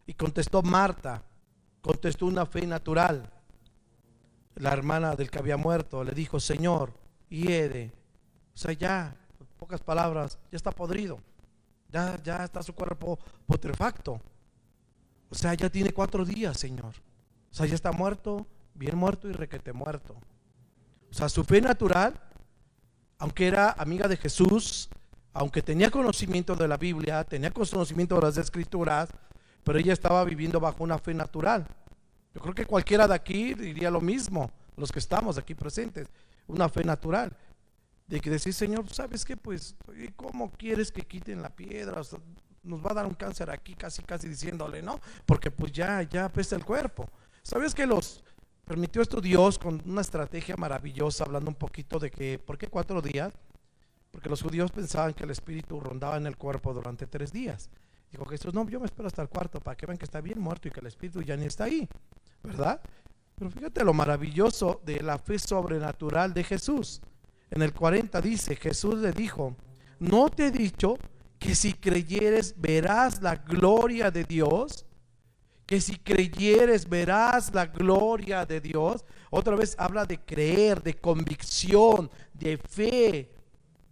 Y 0.06 0.14
contestó 0.16 0.62
Marta, 0.62 1.24
contestó 1.82 2.26
una 2.26 2.46
fe 2.46 2.66
natural. 2.66 3.30
La 4.56 4.74
hermana 4.74 5.16
del 5.16 5.30
que 5.30 5.40
había 5.40 5.58
muerto 5.58 6.04
le 6.04 6.12
dijo, 6.12 6.40
Señor, 6.40 6.94
hiede. 7.30 7.92
O 8.54 8.58
sea, 8.58 8.74
ya, 8.74 9.16
pocas 9.58 9.82
palabras, 9.82 10.38
ya 10.52 10.58
está 10.58 10.72
podrido. 10.72 11.20
Ya, 11.90 12.22
ya 12.24 12.44
está 12.44 12.62
su 12.64 12.74
cuerpo 12.74 13.20
putrefacto. 13.46 14.22
O 15.30 15.36
sea, 15.36 15.54
ya 15.54 15.70
tiene 15.70 15.92
cuatro 15.92 16.26
días, 16.26 16.58
Señor. 16.58 16.94
O 17.52 17.54
sea, 17.54 17.66
ya 17.66 17.76
está 17.76 17.92
muerto, 17.92 18.46
bien 18.74 18.98
muerto 18.98 19.30
y 19.30 19.34
requete 19.34 19.74
muerto. 19.74 20.16
O 21.10 21.14
sea, 21.14 21.28
su 21.30 21.44
fe 21.44 21.62
natural, 21.62 22.20
aunque 23.18 23.48
era 23.48 23.72
amiga 23.72 24.08
de 24.08 24.18
Jesús, 24.18 24.90
aunque 25.34 25.62
tenía 25.62 25.90
conocimiento 25.90 26.56
de 26.56 26.68
la 26.68 26.78
Biblia, 26.78 27.24
tenía 27.24 27.52
conocimiento 27.52 28.16
de 28.16 28.22
las 28.22 28.38
escrituras, 28.38 29.10
pero 29.64 29.80
ella 29.80 29.94
estaba 29.94 30.24
viviendo 30.24 30.60
bajo 30.60 30.84
una 30.84 30.98
fe 30.98 31.14
natural. 31.14 31.68
Yo 32.34 32.42
creo 32.42 32.54
que 32.54 32.66
cualquiera 32.66 33.08
de 33.08 33.16
aquí 33.16 33.54
diría 33.54 33.92
lo 33.92 34.02
mismo, 34.02 34.52
los 34.78 34.92
que 34.92 35.00
estamos 35.00 35.38
aquí 35.38 35.54
presentes, 35.54 36.08
una 36.48 36.70
fe 36.70 36.84
natural. 36.84 37.36
De 38.08 38.20
que 38.20 38.30
decir, 38.30 38.54
Señor, 38.54 38.90
¿sabes 38.94 39.24
qué? 39.24 39.38
Pues, 39.38 39.76
¿cómo 40.16 40.52
quieres 40.52 40.92
que 40.92 41.04
quiten 41.04 41.42
la 41.42 41.50
piedra? 41.50 42.02
nos 42.64 42.86
va 42.86 42.92
a 42.92 42.96
dar 42.96 43.06
un 43.06 43.14
cáncer 43.14 43.50
aquí, 43.50 43.74
casi, 43.74 44.04
casi 44.04 44.28
diciéndole, 44.28 44.82
¿no? 44.82 45.00
Porque 45.26 45.50
pues 45.50 45.72
ya, 45.72 46.02
ya 46.04 46.30
pesa 46.30 46.56
el 46.56 46.66
cuerpo. 46.66 47.10
¿Sabes 47.42 47.74
que 47.74 47.86
los 47.86 48.24
permitió 48.66 49.02
esto 49.02 49.20
Dios 49.20 49.58
con 49.58 49.82
una 49.86 50.02
estrategia 50.02 50.56
maravillosa, 50.58 51.24
hablando 51.24 51.50
un 51.50 51.56
poquito 51.56 52.00
de 52.00 52.12
que, 52.12 52.38
¿por 52.38 52.58
qué 52.58 52.68
cuatro 52.68 53.02
días? 53.02 53.34
Porque 54.12 54.30
los 54.30 54.42
judíos 54.42 54.72
pensaban 54.72 55.14
que 55.14 55.24
el 55.24 55.32
espíritu 55.32 55.80
rondaba 55.80 56.18
en 56.18 56.28
el 56.28 56.38
cuerpo 56.38 56.74
durante 56.74 57.08
tres 57.08 57.32
días. 57.32 57.70
Dijo 58.12 58.26
Jesús, 58.26 58.54
no, 58.54 58.68
yo 58.68 58.80
me 58.80 58.86
espero 58.86 59.08
hasta 59.08 59.22
el 59.22 59.30
cuarto 59.30 59.60
para 59.60 59.76
que 59.78 59.86
vean 59.86 59.98
que 59.98 60.06
está 60.06 60.20
bien 60.22 60.40
muerto 60.40 60.68
y 60.68 60.72
que 60.72 60.82
el 60.82 60.88
espíritu 60.88 61.22
ya 61.22 61.38
ni 61.38 61.46
está 61.46 61.66
ahí, 61.66 61.88
¿verdad? 62.44 62.82
Pero 63.36 63.50
fíjate 63.50 63.84
lo 63.84 63.94
maravilloso 63.94 64.82
de 64.86 65.02
la 65.02 65.18
fe 65.18 65.40
sobrenatural 65.40 66.34
de 66.34 66.44
Jesús. 66.44 67.02
En 67.50 67.62
el 67.62 67.74
40 67.74 68.22
dice, 68.22 68.56
Jesús 68.56 69.00
le 69.00 69.12
dijo, 69.12 69.56
no 70.00 70.30
te 70.30 70.48
he 70.48 70.52
dicho 70.52 70.98
que 71.40 71.56
si 71.56 71.74
creyeres 71.74 72.54
verás 72.60 73.22
la 73.22 73.36
gloria 73.36 74.12
de 74.12 74.24
Dios, 74.26 74.86
que 75.66 75.80
si 75.80 75.96
creyeres 75.96 76.90
verás 76.90 77.54
la 77.54 77.66
gloria 77.66 78.46
de 78.46 78.60
Dios. 78.60 79.06
Otra 79.30 79.56
vez 79.56 79.74
habla 79.80 80.06
de 80.06 80.20
creer, 80.20 80.84
de 80.84 80.96
convicción, 80.96 82.12
de 82.34 82.58
fe, 82.58 83.32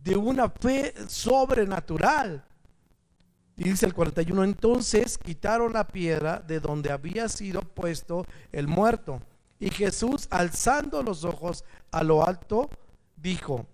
de 0.03 0.17
una 0.17 0.49
fe 0.49 0.93
sobrenatural. 1.07 2.45
Y 3.60 3.66
dice 3.66 3.86
el 3.86 3.94
41, 3.94 4.46
entonces 4.46 5.18
quitaron 5.18 5.74
la 5.74 5.86
piedra 5.86 6.39
de 6.39 6.62
donde 6.62 6.94
había 6.94 7.28
sido 7.28 7.62
puesto 7.62 8.25
el 8.54 8.70
muerto. 8.70 9.22
Y 9.60 9.70
Jesús, 9.70 10.30
alzando 10.32 11.04
los 11.04 11.25
ojos 11.25 11.66
a 11.92 12.01
lo 12.06 12.25
alto, 12.25 12.70
dijo, 13.18 13.68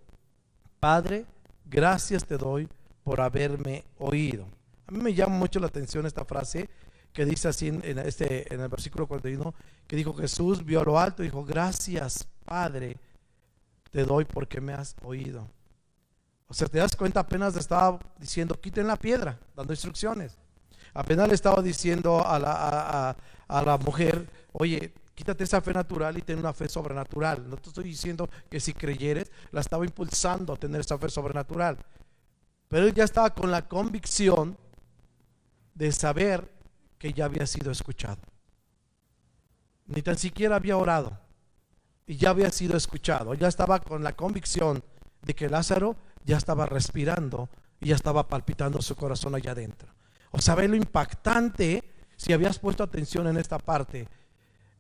Padre, 0.80 1.28
gracias 1.66 2.26
te 2.26 2.36
doy 2.36 2.68
por 3.04 3.22
haberme 3.22 3.84
oído. 4.00 4.48
A 4.88 4.92
mí 4.92 4.98
me 5.04 5.14
llama 5.14 5.38
mucho 5.38 5.60
la 5.60 5.68
atención 5.68 6.08
esta 6.08 6.26
frase 6.26 6.68
que 7.14 7.24
dice 7.24 7.50
así 7.50 7.68
en, 7.68 8.00
este, 8.00 8.52
en 8.52 8.62
el 8.62 8.70
versículo 8.70 9.06
41, 9.06 9.54
que 9.86 9.96
dijo 9.96 10.16
Jesús, 10.16 10.66
vio 10.66 10.82
a 10.82 10.84
lo 10.84 11.00
alto 11.00 11.22
y 11.22 11.28
dijo, 11.28 11.46
gracias 11.46 12.28
Padre, 12.44 12.98
te 13.92 14.04
doy 14.04 14.26
porque 14.26 14.60
me 14.60 14.74
has 14.74 14.96
oído. 15.04 15.48
O 16.48 16.54
sea, 16.54 16.68
te 16.68 16.78
das 16.78 16.96
cuenta, 16.96 17.20
apenas 17.20 17.54
le 17.54 17.60
estaba 17.60 18.00
diciendo, 18.20 18.60
quiten 18.60 18.88
la 18.88 18.98
piedra, 18.98 19.40
dando 19.56 19.74
instrucciones. 19.74 20.38
Apenas 20.94 21.28
le 21.28 21.36
estaba 21.36 21.62
diciendo 21.62 22.26
a 22.26 22.40
la, 22.40 23.16
a, 23.48 23.62
la 23.64 23.78
mujer, 23.78 24.30
oye, 24.54 24.94
quítate 25.14 25.44
esa 25.44 25.60
fe 25.60 25.74
natural 25.74 26.18
y 26.18 26.22
ten 26.22 26.40
una 26.40 26.54
fe 26.54 26.70
sobrenatural. 26.70 27.50
No 27.50 27.58
te 27.58 27.70
estoy 27.70 27.84
diciendo 27.84 28.30
que 28.50 28.60
si 28.60 28.74
creyeres, 28.74 29.32
la 29.52 29.62
estaba 29.62 29.86
impulsando 29.86 30.54
a 30.54 30.58
tener 30.58 30.82
esa 30.82 30.98
fe 30.98 31.10
sobrenatural. 31.10 31.78
Pero 32.70 32.86
él 32.86 32.94
ya 32.94 33.04
estaba 33.04 33.34
con 33.34 33.52
la 33.52 33.68
convicción 33.68 34.58
de 35.74 35.92
saber 35.92 36.50
que 36.98 37.12
ya 37.12 37.26
había 37.26 37.46
sido 37.46 37.72
escuchado. 37.72 38.22
Ni 39.88 40.02
tan 40.02 40.18
siquiera 40.18 40.56
había 40.56 40.78
orado 40.78 41.20
y 42.08 42.16
ya 42.16 42.30
había 42.30 42.52
sido 42.52 42.78
escuchado. 42.78 43.34
Ya 43.34 43.48
estaba 43.48 43.80
con 43.80 44.04
la 44.04 44.16
convicción 44.16 44.84
de 45.22 45.36
que 45.36 45.50
Lázaro 45.50 45.96
ya 46.26 46.38
estaba 46.38 46.66
respirando 46.66 47.50
y 47.80 47.90
ya 47.90 47.96
estaba 47.96 48.28
palpitando 48.28 48.82
su 48.82 48.96
corazón 48.96 49.36
allá 49.36 49.52
adentro. 49.52 49.90
O 50.32 50.56
ve 50.56 50.68
lo 50.68 50.76
impactante, 50.76 51.84
si 52.18 52.34
habías 52.34 52.60
puesto 52.60 52.84
atención 52.84 53.28
en 53.28 53.38
esta 53.38 53.58
parte, 53.58 54.08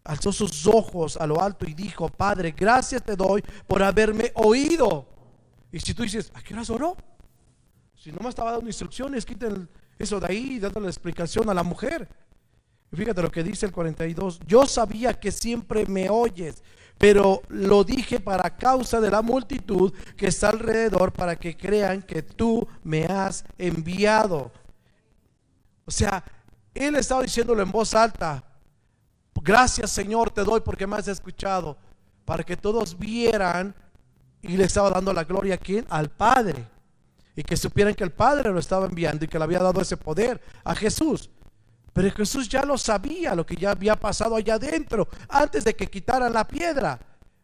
alzó 0.03 0.31
sus 0.31 0.67
ojos 0.67 1.17
a 1.17 1.25
lo 1.25 1.41
alto 1.41 1.65
y 1.65 1.73
dijo, 1.73 2.09
Padre, 2.09 2.51
gracias 2.51 3.03
te 3.03 3.15
doy 3.15 3.43
por 3.67 3.81
haberme 3.81 4.31
oído. 4.35 5.07
Y 5.71 5.79
si 5.79 5.93
tú 5.93 6.03
dices, 6.03 6.31
¿a 6.33 6.41
qué 6.41 6.53
horas 6.53 6.69
oró? 6.69 6.97
Si 7.95 8.11
no 8.11 8.19
me 8.21 8.29
estaba 8.29 8.51
dando 8.51 8.67
instrucciones, 8.67 9.25
quiten 9.25 9.69
eso 9.97 10.19
de 10.19 10.27
ahí, 10.27 10.59
dándole 10.59 10.87
explicación 10.87 11.49
a 11.49 11.53
la 11.53 11.63
mujer. 11.63 12.07
Fíjate 12.93 13.21
lo 13.21 13.31
que 13.31 13.43
dice 13.43 13.65
el 13.65 13.71
42. 13.71 14.39
Yo 14.45 14.65
sabía 14.65 15.13
que 15.19 15.31
siempre 15.31 15.85
me 15.85 16.09
oyes, 16.09 16.63
pero 16.97 17.41
lo 17.49 17.83
dije 17.83 18.19
para 18.19 18.55
causa 18.55 19.01
de 19.01 19.11
la 19.11 19.21
multitud 19.21 19.93
que 20.15 20.27
está 20.27 20.49
alrededor, 20.49 21.11
para 21.11 21.35
que 21.35 21.57
crean 21.57 22.01
que 22.01 22.21
tú 22.21 22.67
me 22.83 23.05
has 23.05 23.43
enviado. 23.57 24.51
O 25.85 25.91
sea, 25.91 26.23
él 26.73 26.95
estaba 26.95 27.21
diciéndolo 27.21 27.61
en 27.61 27.71
voz 27.71 27.93
alta. 27.93 28.43
Gracias 29.41 29.91
Señor 29.91 30.31
te 30.31 30.43
doy 30.43 30.61
porque 30.61 30.87
me 30.87 30.95
has 30.95 31.07
escuchado. 31.07 31.77
Para 32.23 32.43
que 32.43 32.57
todos 32.57 32.97
vieran 32.97 33.75
y 34.41 34.57
le 34.57 34.63
estaba 34.63 34.89
dando 34.89 35.13
la 35.13 35.25
gloria 35.25 35.55
a 35.55 35.57
quién? 35.59 35.85
Al 35.89 36.09
Padre. 36.09 36.67
Y 37.35 37.43
que 37.43 37.57
supieran 37.57 37.93
que 37.93 38.03
el 38.03 38.11
Padre 38.11 38.51
lo 38.51 38.59
estaba 38.59 38.85
enviando 38.85 39.25
y 39.25 39.27
que 39.27 39.37
le 39.37 39.43
había 39.43 39.59
dado 39.59 39.81
ese 39.81 39.97
poder 39.97 40.41
a 40.63 40.73
Jesús. 40.73 41.29
Pero 41.95 42.11
Jesús 42.11 42.49
ya 42.49 42.65
lo 42.65 42.77
sabía, 42.77 43.33
lo 43.35 43.45
que 43.45 43.55
ya 43.55 43.71
había 43.71 43.95
pasado 43.95 44.35
allá 44.35 44.55
adentro, 44.55 45.07
antes 45.29 45.63
de 45.63 45.77
que 45.77 45.87
quitaran 45.87 46.33
la 46.33 46.45
piedra. 46.45 46.99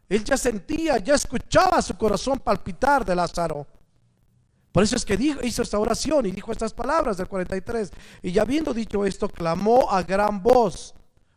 Él 0.10 0.25
ya 0.25 0.36
sentía, 0.36 0.98
ya 0.98 1.15
escuchaba 1.15 1.81
su 1.81 1.96
corazón 1.96 2.38
palpitar 2.39 3.05
de 3.05 3.15
Lázaro. 3.15 3.65
Por 4.74 4.84
eso 4.84 4.98
es 4.98 5.05
que 5.05 5.15
dijo, 5.15 5.39
hizo 5.41 5.62
esta 5.62 5.79
oración 5.79 6.25
y 6.25 6.31
dijo 6.31 6.51
estas 6.51 6.74
palabras 6.74 7.15
del 7.15 7.29
43. 7.29 7.91
Y 8.24 8.34
ya 8.34 8.41
habiendo 8.41 8.74
dicho 8.74 9.05
esto, 9.05 9.29
clamó 9.29 9.89
a 9.89 10.03
gran 10.03 10.43
voz, 10.43 10.96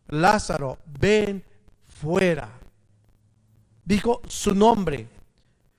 Lázaro, 0.09 0.79
ven 0.85 1.45
fuera. 1.87 2.51
Dijo 3.85 4.23
su 4.27 4.57
nombre. 4.57 5.09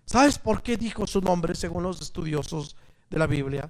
¿Sabes 0.06 0.39
por 0.39 0.63
qué 0.63 0.77
dijo 0.77 1.06
su 1.06 1.20
nombre 1.20 1.54
según 1.54 1.84
los 1.84 2.00
estudiosos 2.00 2.77
de 3.10 3.20
la 3.20 3.27
Biblia? 3.27 3.70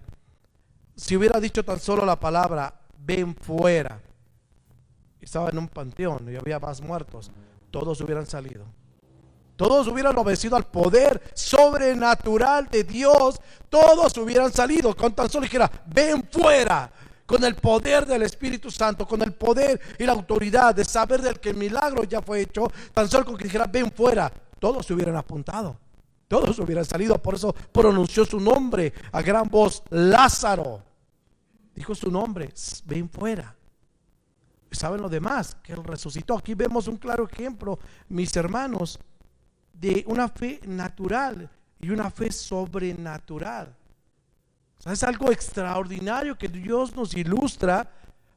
Si 0.95 1.17
hubiera 1.17 1.39
dicho 1.39 1.65
tan 1.65 1.79
solo 1.79 2.05
la 2.05 2.19
palabra, 2.19 2.84
ven 3.05 3.35
fuera, 3.35 4.01
estaba 5.21 5.49
en 5.49 5.57
un 5.57 5.67
panteón 5.67 6.31
y 6.31 6.35
había 6.35 6.59
más 6.59 6.81
muertos, 6.81 7.31
todos 7.71 7.99
hubieran 8.01 8.25
salido. 8.25 8.65
Todos 9.55 9.87
hubieran 9.87 10.17
obedecido 10.17 10.57
al 10.57 10.65
poder 10.65 11.21
sobrenatural 11.33 12.67
de 12.69 12.83
Dios. 12.83 13.39
Todos 13.69 14.17
hubieran 14.17 14.51
salido 14.51 14.93
con 14.95 15.13
tan 15.13 15.29
solo 15.29 15.43
dijera, 15.43 15.71
ven 15.85 16.27
fuera. 16.29 16.91
Con 17.25 17.43
el 17.43 17.55
poder 17.55 18.05
del 18.05 18.21
Espíritu 18.21 18.69
Santo, 18.69 19.07
con 19.07 19.21
el 19.21 19.33
poder 19.33 19.79
y 19.97 20.03
la 20.03 20.11
autoridad 20.11 20.75
de 20.75 20.85
saber 20.85 21.21
del 21.21 21.39
que 21.39 21.49
el 21.49 21.55
milagro 21.55 22.03
ya 22.03 22.21
fue 22.21 22.41
hecho, 22.41 22.67
tan 22.93 23.09
solo 23.09 23.25
con 23.25 23.37
que 23.37 23.45
dijera, 23.45 23.65
ven 23.65 23.91
fuera, 23.91 24.31
todos 24.59 24.85
se 24.85 24.93
hubieran 24.93 25.15
apuntado. 25.15 25.77
Todos 26.27 26.59
hubieran 26.59 26.85
salido, 26.85 27.17
por 27.17 27.35
eso 27.35 27.53
pronunció 27.71 28.25
su 28.25 28.39
nombre 28.39 28.93
a 29.11 29.21
gran 29.21 29.47
voz, 29.47 29.83
Lázaro. 29.89 30.81
Dijo 31.75 31.93
su 31.93 32.09
nombre, 32.09 32.53
ven 32.85 33.09
fuera. 33.09 33.53
¿Saben 34.71 35.01
lo 35.01 35.09
demás? 35.09 35.57
Que 35.61 35.73
él 35.73 35.83
resucitó. 35.83 36.37
Aquí 36.37 36.53
vemos 36.53 36.87
un 36.87 36.97
claro 36.97 37.27
ejemplo, 37.29 37.77
mis 38.07 38.35
hermanos, 38.35 38.97
de 39.73 40.03
una 40.07 40.29
fe 40.29 40.61
natural 40.65 41.49
y 41.79 41.89
una 41.89 42.09
fe 42.09 42.31
sobrenatural. 42.31 43.75
es 44.85 45.03
algo 45.03 45.31
extraordinario 45.31 46.37
que 46.37 46.47
Dios 46.47 46.95
nos 46.95 47.13
ilustra 47.13 47.91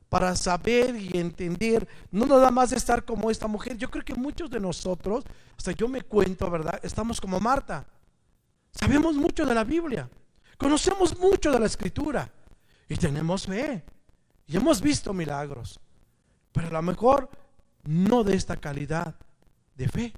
para 0.08 0.34
saber 0.34 0.96
y 0.96 1.18
entender, 1.18 1.86
no 2.10 2.26
nada 2.26 2.50
más 2.50 2.72
estar 2.72 3.04
como 3.04 3.30
esta 3.30 3.46
mujer. 3.46 3.76
Yo 3.76 3.90
creo 3.90 4.04
que 4.04 4.14
muchos 4.14 4.50
de 4.50 4.58
nosotros, 4.58 5.24
hasta 5.56 5.72
yo 5.72 5.86
me 5.86 6.02
cuento, 6.02 6.50
¿verdad? 6.50 6.80
Estamos 6.82 7.20
como 7.20 7.38
Marta. 7.38 7.86
Sabemos 8.72 9.14
mucho 9.14 9.44
de 9.44 9.54
la 9.54 9.64
Biblia, 9.64 10.08
conocemos 10.56 11.18
mucho 11.18 11.52
de 11.52 11.60
la 11.60 11.66
Escritura 11.66 12.30
y 12.88 12.96
tenemos 12.96 13.46
fe. 13.46 13.84
Y 14.46 14.56
hemos 14.56 14.80
visto 14.80 15.12
milagros, 15.12 15.78
pero 16.52 16.68
a 16.68 16.72
lo 16.72 16.82
mejor 16.82 17.28
no 17.84 18.24
de 18.24 18.34
esta 18.34 18.56
calidad 18.56 19.14
de 19.76 19.88
fe 19.88 20.14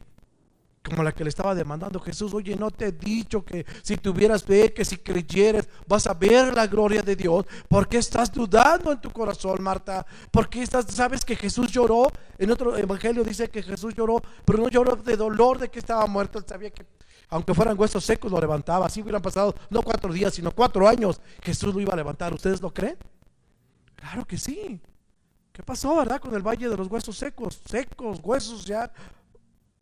como 0.83 1.03
la 1.03 1.13
que 1.13 1.25
le 1.25 1.31
estaba 1.31 1.55
demandando 1.55 2.01
Jesús. 2.01 2.33
Oye, 2.33 2.57
no 2.57 2.71
te 2.71 2.87
he 2.87 2.93
dicho 2.93 3.45
que 3.45 3.67
si 3.83 3.97
tuvieras 3.97 4.43
fe, 4.43 4.73
que 4.73 4.85
si 4.85 4.97
creyeres, 4.97 5.69
vas 5.87 6.07
a 6.07 6.15
ver 6.15 6.55
la 6.55 6.67
gloria 6.67 7.03
de 7.03 7.17
Dios. 7.17 7.45
¿Por 7.69 7.87
qué 7.89 7.99
estás 7.99 8.33
dudando 8.33 8.93
en 8.93 9.01
tu 9.01 9.11
corazón, 9.11 9.63
Marta? 9.63 10.07
¿Por 10.31 10.49
qué 10.49 10.63
estás, 10.63 10.87
sabes 10.87 11.25
que 11.25 11.37
Jesús 11.37 11.71
lloró? 11.71 12.11
En 12.39 12.51
otro 12.51 12.77
evangelio 12.77 13.23
dice 13.25 13.51
que 13.51 13.63
Jesús 13.63 13.95
lloró, 13.95 14.23
pero 14.45 14.59
no 14.59 14.69
lloró 14.69 14.97
de 14.97 15.17
dolor 15.17 15.59
de 15.59 15.69
que 15.69 15.79
estaba 15.79 16.07
muerto. 16.07 16.39
Él 16.39 16.45
sabía 16.49 16.71
que, 16.71 16.87
aunque 17.31 17.55
fueran 17.55 17.79
huesos 17.79 18.05
secos, 18.05 18.31
lo 18.31 18.41
levantaba. 18.41 18.87
Así 18.87 19.01
hubieran 19.01 19.23
pasado 19.23 19.55
no 19.71 19.83
cuatro 19.83 20.13
días, 20.13 20.35
sino 20.35 20.51
cuatro 20.51 20.87
años. 20.87 21.21
Jesús 21.43 21.73
lo 21.73 21.81
iba 21.81 21.93
a 21.93 21.97
levantar. 21.97 22.35
¿Ustedes 22.35 22.61
lo 22.61 22.75
creen? 22.75 22.97
Claro 23.95 24.27
que 24.27 24.37
sí. 24.37 24.81
¿Qué 25.53 25.63
pasó, 25.63 25.97
verdad? 25.97 26.21
Con 26.21 26.35
el 26.35 26.43
valle 26.43 26.69
de 26.69 26.77
los 26.77 26.89
huesos 26.89 27.17
secos, 27.17 27.61
secos, 27.65 28.21
huesos 28.23 28.65
ya 28.65 28.93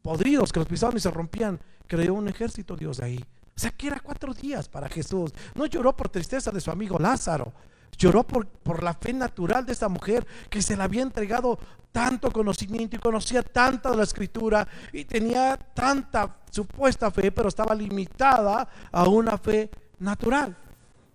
podridos 0.02 0.52
que 0.52 0.60
los 0.60 0.68
pisaban 0.68 0.96
y 0.96 1.00
se 1.00 1.10
rompían, 1.10 1.58
creó 1.86 2.14
un 2.14 2.28
ejército 2.28 2.76
Dios 2.76 3.00
ahí. 3.00 3.24
O 3.56 3.60
sea 3.60 3.70
que 3.70 3.88
era 3.88 4.00
cuatro 4.00 4.32
días 4.34 4.68
para 4.68 4.88
Jesús. 4.88 5.32
No 5.54 5.66
lloró 5.66 5.96
por 5.96 6.08
tristeza 6.08 6.50
de 6.50 6.60
su 6.60 6.70
amigo 6.70 6.98
Lázaro. 6.98 7.52
Lloró 7.96 8.26
por, 8.26 8.46
por 8.46 8.82
la 8.82 8.94
fe 8.94 9.12
natural 9.12 9.66
de 9.66 9.72
esta 9.72 9.88
mujer 9.88 10.26
que 10.50 10.62
se 10.62 10.76
le 10.76 10.82
había 10.82 11.02
entregado 11.02 11.58
tanto 11.92 12.30
conocimiento 12.30 12.96
y 12.96 12.98
conocía 13.00 13.42
tanta 13.42 13.94
la 13.94 14.04
escritura 14.04 14.66
y 14.92 15.04
tenía 15.04 15.56
tanta 15.56 16.36
supuesta 16.50 17.10
fe, 17.10 17.32
pero 17.32 17.48
estaba 17.48 17.74
limitada 17.74 18.68
a 18.92 19.08
una 19.08 19.36
fe 19.38 19.70
natural. 19.98 20.56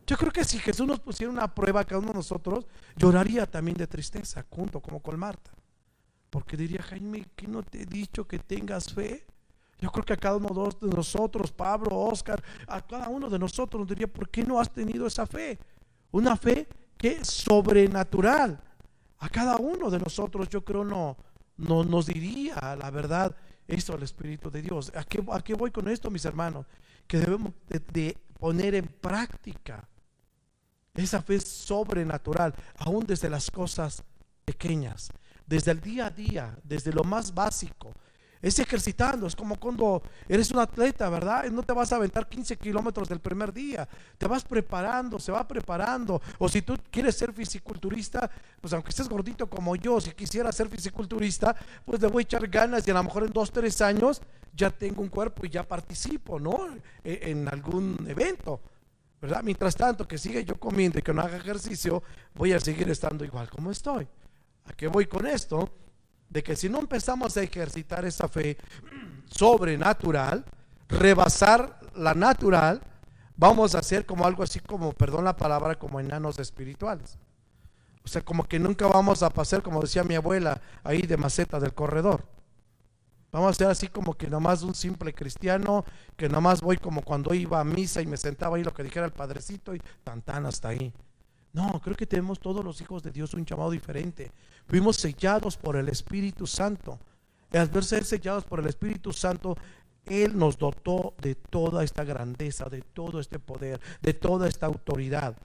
Yo 0.06 0.18
creo 0.18 0.32
que 0.32 0.44
si 0.44 0.60
Jesús 0.60 0.86
nos 0.86 1.00
pusiera 1.00 1.32
una 1.32 1.54
prueba 1.54 1.82
a 1.82 1.86
cada 1.86 2.00
uno 2.00 2.10
de 2.10 2.16
nosotros, 2.16 2.66
lloraría 2.98 3.50
también 3.50 3.78
de 3.78 3.88
tristeza, 3.88 4.46
junto 4.50 4.82
como 4.82 5.00
con 5.00 5.18
Marta. 5.18 5.52
Porque 6.30 6.58
diría 6.58 6.82
Jaime, 6.82 7.26
que 7.36 7.48
no 7.48 7.64
te 7.64 7.84
he 7.84 7.86
dicho 7.86 8.28
que 8.28 8.40
tengas 8.40 8.94
fe? 8.94 9.26
Yo 9.80 9.92
creo 9.92 10.06
que 10.06 10.14
a 10.14 10.18
cada 10.18 10.38
uno 10.38 10.70
de 10.82 10.88
nosotros, 10.88 11.52
Pablo, 11.52 11.98
Oscar, 11.98 12.44
a 12.68 12.82
cada 12.82 13.10
uno 13.10 13.30
de 13.30 13.40
nosotros 13.40 13.82
nos 13.82 13.90
diría, 13.90 14.08
¿por 14.08 14.30
qué 14.30 14.44
no 14.44 14.60
has 14.60 14.72
tenido 14.72 15.08
esa 15.08 15.26
fe? 15.26 15.60
Una 16.14 16.38
fe 16.38 16.68
que 16.98 17.18
es 17.18 17.28
sobrenatural. 17.28 18.60
A 19.20 19.30
cada 19.30 19.58
uno 19.58 19.90
de 19.90 20.00
nosotros 20.00 20.48
yo 20.50 20.64
creo 20.64 20.86
no, 20.86 21.18
no 21.58 21.84
nos 21.84 22.08
diría 22.08 22.76
la 22.80 22.90
verdad 22.90 23.36
esto 23.68 23.94
al 23.94 24.04
Espíritu 24.04 24.50
de 24.50 24.62
Dios. 24.62 24.92
¿A 24.96 25.04
qué, 25.04 25.24
¿A 25.32 25.42
qué, 25.42 25.54
voy 25.54 25.72
con 25.72 25.88
esto, 25.90 26.10
mis 26.10 26.26
hermanos? 26.26 26.66
Que 27.06 27.18
debemos 27.18 27.52
de 27.68 28.18
poner 28.40 28.76
en 28.76 28.88
práctica 28.88 29.88
esa 30.94 31.22
fe 31.22 31.40
sobrenatural, 31.40 32.56
aún 32.78 33.06
desde 33.06 33.30
las 33.30 33.52
cosas 33.52 34.04
pequeñas 34.46 35.12
desde 35.46 35.72
el 35.72 35.82
día 35.82 36.08
a 36.08 36.10
día, 36.10 36.58
desde 36.64 36.92
lo 36.92 37.04
más 37.04 37.34
básico. 37.34 37.94
Es 38.44 38.60
ejercitando, 38.60 39.26
es 39.26 39.38
como 39.38 39.58
cuando 39.58 40.04
eres 40.28 40.52
un 40.52 40.60
atleta, 40.60 41.10
¿verdad? 41.10 41.46
No 41.46 41.64
te 41.64 41.72
vas 41.72 41.94
a 41.94 41.96
aventar 41.96 42.28
15 42.28 42.58
kilómetros 42.58 43.08
del 43.08 43.22
primer 43.22 43.54
día, 43.54 43.88
te 44.18 44.28
vas 44.28 44.44
preparando, 44.44 45.18
se 45.18 45.32
va 45.32 45.48
preparando. 45.48 46.22
O 46.40 46.50
si 46.50 46.62
tú 46.62 46.78
quieres 46.92 47.16
ser 47.16 47.32
fisiculturista, 47.32 48.30
pues 48.60 48.74
aunque 48.74 48.90
estés 48.90 49.08
gordito 49.08 49.50
como 49.50 49.78
yo, 49.78 50.02
si 50.02 50.12
quisiera 50.12 50.52
ser 50.52 50.68
fisiculturista, 50.68 51.56
pues 51.86 52.02
le 52.02 52.10
voy 52.10 52.24
a 52.24 52.26
echar 52.26 52.46
ganas 52.50 52.86
y 52.86 52.92
a 52.92 52.96
lo 52.96 53.04
mejor 53.04 53.24
en 53.24 53.32
dos, 53.32 53.50
tres 53.50 53.80
años 53.80 54.22
ya 54.54 54.70
tengo 54.70 55.02
un 55.02 55.08
cuerpo 55.08 55.46
y 55.46 55.50
ya 55.50 55.64
participo, 55.64 56.38
¿no? 56.38 56.68
E, 57.02 57.32
en 57.32 57.48
algún 57.48 58.06
evento. 58.10 58.60
¿verdad? 59.22 59.42
Mientras 59.42 59.74
tanto, 59.78 60.06
que 60.06 60.18
siga 60.18 60.42
yo 60.42 60.60
comiendo 60.60 61.00
y 61.00 61.02
que 61.02 61.14
no 61.14 61.22
haga 61.22 61.38
ejercicio, 61.38 62.04
voy 62.34 62.52
a 62.52 62.60
seguir 62.60 62.90
estando 62.90 63.24
igual 63.24 63.50
como 63.50 63.72
estoy. 63.72 64.06
¿A 64.66 64.74
qué 64.74 64.88
voy 64.88 65.06
con 65.06 65.26
esto? 65.26 65.83
De 66.34 66.42
que 66.42 66.56
si 66.56 66.68
no 66.68 66.80
empezamos 66.80 67.38
a 67.38 67.44
ejercitar 67.44 68.06
esa 68.06 68.28
fe 68.28 68.58
sobrenatural, 69.30 70.44
rebasar 70.90 71.80
la 71.96 72.16
natural, 72.16 72.82
vamos 73.38 73.76
a 73.76 73.80
hacer 73.80 74.08
como 74.08 74.26
algo 74.26 74.42
así 74.42 74.60
como, 74.60 74.94
perdón 74.94 75.26
la 75.26 75.38
palabra, 75.38 75.76
como 75.76 76.00
enanos 76.00 76.40
espirituales. 76.40 77.20
O 78.04 78.08
sea, 78.08 78.24
como 78.26 78.46
que 78.46 78.58
nunca 78.58 78.88
vamos 78.88 79.22
a 79.22 79.30
pasar, 79.30 79.62
como 79.62 79.80
decía 79.80 80.04
mi 80.04 80.16
abuela, 80.16 80.60
ahí 80.84 81.04
de 81.04 81.18
maceta 81.18 81.60
del 81.60 81.76
corredor. 81.76 82.26
Vamos 83.32 83.52
a 83.52 83.54
ser 83.54 83.68
así 83.68 83.88
como 83.88 84.16
que 84.16 84.28
nomás 84.28 84.64
un 84.64 84.74
simple 84.74 85.14
cristiano, 85.14 85.86
que 86.18 86.30
nomás 86.30 86.62
voy 86.62 86.78
como 86.78 87.04
cuando 87.04 87.36
iba 87.36 87.60
a 87.60 87.64
misa 87.64 88.02
y 88.02 88.08
me 88.08 88.18
sentaba 88.18 88.58
ahí 88.58 88.64
lo 88.64 88.74
que 88.74 88.82
dijera 88.82 89.06
el 89.06 89.12
padrecito 89.12 89.76
y 89.76 89.82
tan 90.04 90.48
hasta 90.48 90.70
ahí. 90.70 90.92
No, 91.54 91.80
creo 91.84 91.96
que 91.96 92.08
tenemos 92.08 92.40
todos 92.40 92.66
los 92.66 92.82
hijos 92.82 93.04
de 93.04 93.12
Dios 93.12 93.36
un 93.36 93.46
llamado 93.46 93.70
diferente. 93.70 94.32
Fuimos 94.68 94.98
sellados 94.98 95.56
por 95.56 95.76
el 95.76 95.88
Espíritu 95.88 96.48
Santo. 96.48 97.00
Y 97.52 97.58
al 97.58 97.70
ver 97.70 97.84
ser 97.84 98.04
sellados 98.04 98.44
por 98.44 98.60
el 98.60 98.66
Espíritu 98.66 99.14
Santo, 99.14 99.56
Él 100.06 100.36
nos 100.36 100.58
dotó 100.58 101.14
de 101.22 101.36
toda 101.36 101.84
esta 101.84 102.04
grandeza, 102.04 102.66
de 102.70 102.82
todo 102.82 103.20
este 103.20 103.38
poder, 103.38 103.80
de 104.02 104.16
toda 104.16 104.48
esta 104.48 104.66
autoridad. 104.66 105.38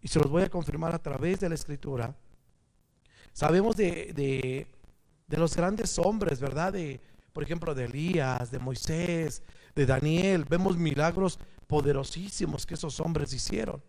Y 0.00 0.08
se 0.08 0.18
los 0.18 0.28
voy 0.28 0.42
a 0.42 0.50
confirmar 0.50 0.96
a 0.96 0.98
través 0.98 1.38
de 1.38 1.48
la 1.48 1.54
Escritura. 1.54 2.12
Sabemos 3.32 3.76
de, 3.76 4.12
de, 4.14 4.66
de 5.28 5.36
los 5.36 5.54
grandes 5.54 5.96
hombres, 6.00 6.40
¿verdad? 6.40 6.72
De, 6.72 7.00
por 7.32 7.44
ejemplo, 7.44 7.72
de 7.72 7.84
Elías, 7.84 8.50
de 8.50 8.58
Moisés, 8.58 9.42
de 9.76 9.86
Daniel. 9.86 10.44
Vemos 10.44 10.76
milagros 10.76 11.38
poderosísimos 11.68 12.66
que 12.66 12.74
esos 12.74 12.98
hombres 12.98 13.32
hicieron. 13.32 13.80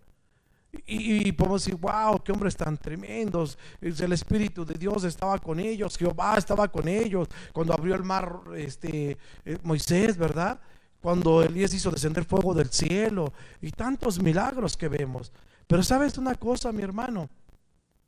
Y, 0.85 1.31
podemos 1.33 1.63
decir, 1.63 1.79
wow, 1.79 2.21
qué 2.23 2.31
hombres 2.31 2.55
tan 2.55 2.77
tremendos. 2.77 3.57
El 3.79 4.11
Espíritu 4.11 4.65
de 4.65 4.73
Dios 4.73 5.03
estaba 5.03 5.37
con 5.37 5.59
ellos, 5.59 5.97
Jehová 5.97 6.35
estaba 6.37 6.67
con 6.67 6.87
ellos. 6.87 7.27
Cuando 7.53 7.73
abrió 7.73 7.93
el 7.93 8.03
mar, 8.03 8.39
este, 8.55 9.17
eh, 9.45 9.57
Moisés, 9.61 10.17
¿verdad? 10.17 10.59
Cuando 10.99 11.43
Elías 11.43 11.73
hizo 11.73 11.91
descender 11.91 12.25
fuego 12.25 12.53
del 12.55 12.71
cielo 12.71 13.33
y 13.61 13.69
tantos 13.71 14.19
milagros 14.19 14.75
que 14.75 14.87
vemos. 14.87 15.31
Pero 15.67 15.83
sabes 15.83 16.17
una 16.17 16.35
cosa, 16.35 16.71
mi 16.71 16.81
hermano, 16.81 17.29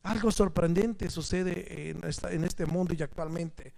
algo 0.02 0.32
sorprendente 0.32 1.10
sucede 1.10 1.92
en, 1.92 2.02
en 2.04 2.44
este 2.44 2.66
mundo 2.66 2.96
y 2.98 3.04
actualmente. 3.04 3.74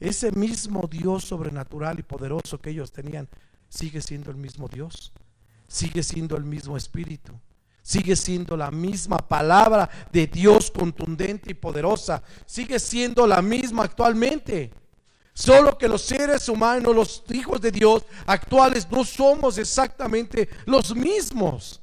Ese 0.00 0.32
mismo 0.32 0.88
Dios 0.90 1.24
sobrenatural 1.24 2.00
y 2.00 2.02
poderoso 2.02 2.60
que 2.60 2.70
ellos 2.70 2.90
tenían 2.90 3.28
sigue 3.68 4.00
siendo 4.00 4.30
el 4.32 4.36
mismo 4.36 4.68
Dios, 4.68 5.12
sigue 5.68 6.02
siendo 6.02 6.36
el 6.36 6.44
mismo 6.44 6.76
Espíritu 6.76 7.32
Sigue 7.82 8.14
siendo 8.14 8.56
la 8.56 8.70
misma 8.70 9.18
palabra 9.18 9.90
de 10.12 10.28
Dios 10.28 10.70
contundente 10.70 11.50
y 11.50 11.54
poderosa. 11.54 12.22
Sigue 12.46 12.78
siendo 12.78 13.26
la 13.26 13.42
misma 13.42 13.84
actualmente. 13.84 14.72
Solo 15.34 15.76
que 15.76 15.88
los 15.88 16.02
seres 16.02 16.48
humanos, 16.48 16.94
los 16.94 17.24
hijos 17.30 17.60
de 17.60 17.72
Dios 17.72 18.04
actuales, 18.26 18.86
no 18.90 19.04
somos 19.04 19.58
exactamente 19.58 20.48
los 20.66 20.94
mismos. 20.94 21.80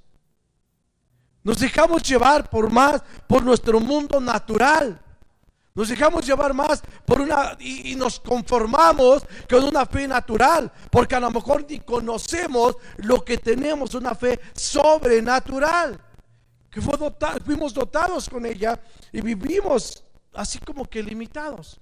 Nos 1.43 1.59
dejamos 1.59 2.03
llevar 2.03 2.49
por 2.49 2.69
más 2.69 3.01
por 3.27 3.43
nuestro 3.43 3.79
mundo 3.79 4.19
natural. 4.19 5.01
Nos 5.79 5.87
dejamos 5.87 6.27
llevar 6.27 6.53
más 6.53 6.83
por 7.05 7.21
una 7.21 7.55
y, 7.57 7.95
nos 7.95 8.19
conformamos 8.19 9.25
con 9.49 9.63
una 9.63 9.85
fe 9.85 10.09
natural, 10.09 10.69
porque 10.91 11.15
a 11.15 11.21
lo 11.21 11.31
mejor 11.31 11.65
ni 11.69 11.79
conocemos 11.79 12.75
lo 12.97 13.23
que 13.23 13.37
tenemos, 13.37 13.93
una 13.93 14.13
fe 14.13 14.41
sobrenatural, 14.53 15.97
que 16.69 16.81
fue 16.81 16.97
fuimos 17.45 17.73
dotados 17.73 18.29
con 18.29 18.45
ella 18.45 18.77
y 19.13 19.21
vivimos 19.21 20.03
así 20.33 20.59
como 20.59 20.83
que 20.83 21.01
limitados. 21.01 21.79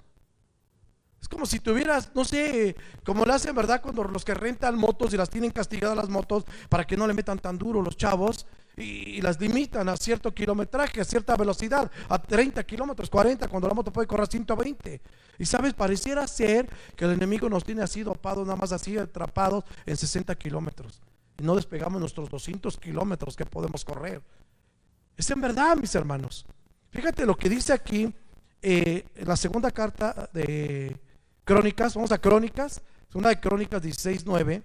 Es 1.19 1.27
como 1.27 1.47
si 1.47 1.59
tuvieras, 1.59 2.11
no 2.13 2.23
sé, 2.23 2.75
como 3.03 3.25
lo 3.25 3.33
hacen, 3.33 3.55
¿verdad? 3.55 3.81
Cuando 3.81 4.03
los 4.03 4.23
que 4.23 4.35
rentan 4.35 4.77
motos 4.77 5.11
y 5.11 5.17
las 5.17 5.31
tienen 5.31 5.49
castigadas 5.49 5.97
las 5.97 6.09
motos 6.09 6.45
para 6.69 6.85
que 6.85 6.95
no 6.95 7.07
le 7.07 7.15
metan 7.15 7.39
tan 7.39 7.57
duro 7.57 7.81
los 7.81 7.97
chavos 7.97 8.45
y, 8.77 9.21
las 9.21 9.39
limitan 9.39 9.89
a 9.89 9.97
cierto 9.97 10.33
kilometraje, 10.33 11.01
a 11.01 11.03
cierta 11.03 11.35
velocidad, 11.35 11.91
a 12.07 12.21
30 12.21 12.63
kilómetros, 12.63 13.09
40, 13.09 13.47
cuando 13.47 13.67
la 13.67 13.73
moto 13.73 13.91
puede 13.91 14.07
correr 14.07 14.27
120. 14.27 15.01
Y 15.39 15.45
sabes, 15.45 15.73
pareciera 15.73 16.27
ser 16.27 16.69
que 16.95 17.05
el 17.05 17.11
enemigo 17.11 17.49
nos 17.49 17.63
tiene 17.63 17.81
así 17.81 18.03
dopados, 18.03 18.45
nada 18.45 18.57
más 18.57 18.71
así 18.71 18.97
atrapados 18.97 19.63
en 19.85 19.97
60 19.97 20.35
kilómetros. 20.35 21.01
Y 21.39 21.43
no 21.43 21.55
despegamos 21.55 21.99
nuestros 21.99 22.29
200 22.29 22.77
kilómetros 22.77 23.35
que 23.35 23.45
podemos 23.45 23.83
correr. 23.83 24.21
Es 25.15 25.29
en 25.31 25.41
verdad, 25.41 25.75
mis 25.77 25.95
hermanos. 25.95 26.45
Fíjate 26.91 27.25
lo 27.25 27.35
que 27.35 27.49
dice 27.49 27.73
aquí 27.73 28.13
eh, 28.61 29.05
en 29.15 29.27
la 29.27 29.35
segunda 29.35 29.71
carta 29.71 30.29
de 30.33 30.95
Crónicas, 31.43 31.95
vamos 31.95 32.11
a 32.11 32.19
Crónicas, 32.19 32.81
segunda 33.07 33.29
de 33.29 33.39
Crónicas 33.39 33.81
16, 33.81 34.23
9, 34.25 34.61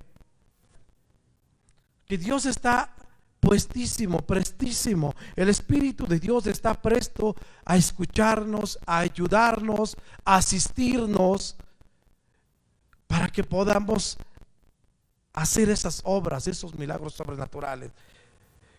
que 2.06 2.18
Dios 2.18 2.44
está 2.44 2.94
puestísimo, 3.42 4.22
prestísimo. 4.22 5.14
El 5.34 5.48
Espíritu 5.48 6.06
de 6.06 6.20
Dios 6.20 6.46
está 6.46 6.80
presto 6.80 7.34
a 7.64 7.76
escucharnos, 7.76 8.78
a 8.86 9.00
ayudarnos, 9.00 9.96
a 10.24 10.36
asistirnos, 10.36 11.56
para 13.08 13.28
que 13.28 13.42
podamos 13.42 14.16
hacer 15.32 15.68
esas 15.70 16.02
obras, 16.04 16.46
esos 16.46 16.76
milagros 16.76 17.14
sobrenaturales. 17.14 17.90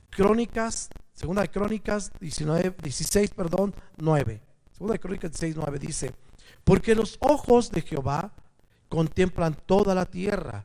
Crónicas, 0.09 0.89
segunda 1.13 1.41
de 1.41 1.51
Crónicas 1.51 2.11
19, 2.21 2.75
16, 2.81 3.31
perdón, 3.31 3.75
9. 3.97 4.41
Segunda 4.71 4.93
de 4.93 4.99
Crónicas 4.99 5.31
16, 5.31 5.55
9 5.57 5.79
dice, 5.79 6.15
porque 6.63 6.95
los 6.95 7.17
ojos 7.19 7.69
de 7.69 7.81
Jehová 7.81 8.31
contemplan 8.87 9.57
toda 9.65 9.93
la 9.93 10.05
tierra 10.05 10.63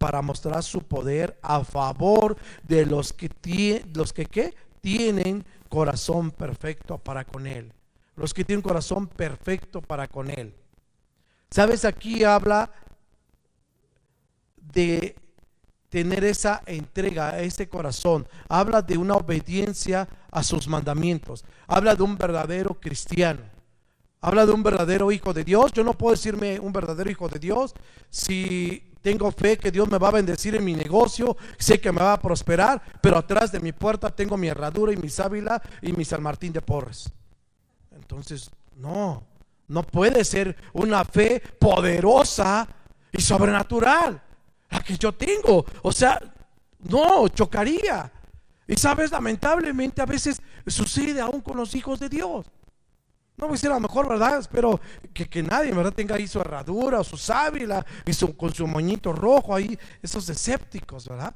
para 0.00 0.22
mostrar 0.22 0.62
su 0.62 0.80
poder 0.80 1.38
a 1.42 1.62
favor 1.62 2.38
de 2.66 2.86
los 2.86 3.12
que, 3.12 3.84
los 3.92 4.14
que 4.14 4.54
tienen 4.80 5.44
corazón 5.68 6.30
perfecto 6.30 6.96
para 6.96 7.26
con 7.26 7.46
Él. 7.46 7.70
Los 8.16 8.32
que 8.32 8.42
tienen 8.42 8.62
corazón 8.62 9.08
perfecto 9.08 9.82
para 9.82 10.08
con 10.08 10.30
Él. 10.30 10.54
¿Sabes? 11.50 11.84
Aquí 11.84 12.24
habla 12.24 12.70
de 14.56 15.16
tener 15.90 16.24
esa 16.24 16.62
entrega, 16.64 17.38
ese 17.38 17.68
corazón. 17.68 18.26
Habla 18.48 18.80
de 18.80 18.96
una 18.96 19.16
obediencia 19.16 20.08
a 20.30 20.42
sus 20.42 20.66
mandamientos. 20.66 21.44
Habla 21.66 21.94
de 21.94 22.02
un 22.04 22.16
verdadero 22.16 22.80
cristiano. 22.80 23.42
Habla 24.22 24.46
de 24.46 24.52
un 24.52 24.62
verdadero 24.62 25.12
hijo 25.12 25.34
de 25.34 25.44
Dios. 25.44 25.74
Yo 25.74 25.84
no 25.84 25.92
puedo 25.92 26.14
decirme 26.14 26.58
un 26.58 26.72
verdadero 26.72 27.10
hijo 27.10 27.28
de 27.28 27.38
Dios 27.38 27.74
si 28.08 28.89
tengo 29.02 29.30
fe 29.32 29.56
que 29.56 29.70
Dios 29.70 29.88
me 29.88 29.98
va 29.98 30.08
a 30.08 30.12
bendecir 30.12 30.54
en 30.54 30.64
mi 30.64 30.74
negocio, 30.74 31.36
sé 31.58 31.80
que 31.80 31.92
me 31.92 32.00
va 32.00 32.14
a 32.14 32.20
prosperar, 32.20 32.82
pero 33.00 33.18
atrás 33.18 33.50
de 33.52 33.60
mi 33.60 33.72
puerta 33.72 34.14
tengo 34.14 34.36
mi 34.36 34.48
herradura 34.48 34.92
y 34.92 34.96
mi 34.96 35.08
sábila 35.08 35.60
y 35.82 35.92
mi 35.92 36.04
San 36.04 36.22
Martín 36.22 36.52
de 36.52 36.60
Porres. 36.60 37.10
Entonces, 37.92 38.50
no, 38.76 39.22
no 39.68 39.82
puede 39.82 40.24
ser 40.24 40.56
una 40.72 41.04
fe 41.04 41.42
poderosa 41.58 42.66
y 43.12 43.20
sobrenatural 43.20 44.20
la 44.70 44.80
que 44.82 44.96
yo 44.96 45.12
tengo. 45.12 45.64
O 45.82 45.92
sea, 45.92 46.20
no, 46.80 47.28
chocaría. 47.28 48.10
Y 48.66 48.76
sabes, 48.76 49.10
lamentablemente 49.10 50.00
a 50.00 50.06
veces 50.06 50.40
sucede 50.66 51.20
aún 51.20 51.40
con 51.40 51.56
los 51.56 51.74
hijos 51.74 51.98
de 51.98 52.08
Dios. 52.08 52.46
No 53.40 53.46
voy 53.46 53.54
a 53.54 53.56
decir 53.56 53.70
a 53.70 53.74
lo 53.74 53.80
mejor, 53.80 54.06
¿verdad? 54.06 54.38
Espero 54.38 54.78
que, 55.14 55.26
que 55.26 55.42
nadie, 55.42 55.72
¿verdad? 55.72 55.94
Tenga 55.94 56.16
ahí 56.16 56.28
su 56.28 56.40
herradura 56.40 57.00
o 57.00 57.04
su 57.04 57.16
sábila 57.16 57.84
y 58.04 58.12
con 58.34 58.52
su 58.52 58.66
moñito 58.66 59.12
rojo 59.14 59.54
ahí, 59.54 59.78
esos 60.02 60.28
escépticos, 60.28 61.08
¿verdad? 61.08 61.34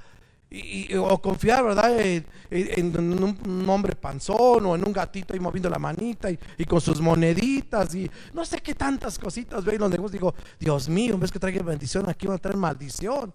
Y, 0.50 0.94
o 0.94 1.20
confiar, 1.20 1.64
¿verdad? 1.64 1.98
En, 1.98 2.96
un, 2.96 3.68
hombre 3.68 3.96
panzón 3.96 4.66
o 4.66 4.74
en 4.74 4.86
un 4.86 4.92
gatito 4.92 5.32
ahí 5.32 5.40
moviendo 5.40 5.70
la 5.70 5.78
manita 5.78 6.28
y, 6.30 6.64
con 6.66 6.80
sus 6.80 7.00
moneditas 7.00 7.94
y 7.94 8.10
no 8.34 8.44
sé 8.44 8.58
qué 8.58 8.74
tantas 8.74 9.18
cositas 9.18 9.64
veo 9.64 9.76
en 9.76 9.80
los 9.80 9.90
negocios. 9.90 10.12
Digo, 10.12 10.34
Dios 10.60 10.90
mío, 10.90 11.14
en 11.14 11.20
vez 11.20 11.32
que 11.32 11.38
traiga 11.38 11.62
bendición, 11.62 12.06
aquí 12.08 12.26
van 12.26 12.36
a 12.36 12.38
traer 12.38 12.58
maldición. 12.58 13.32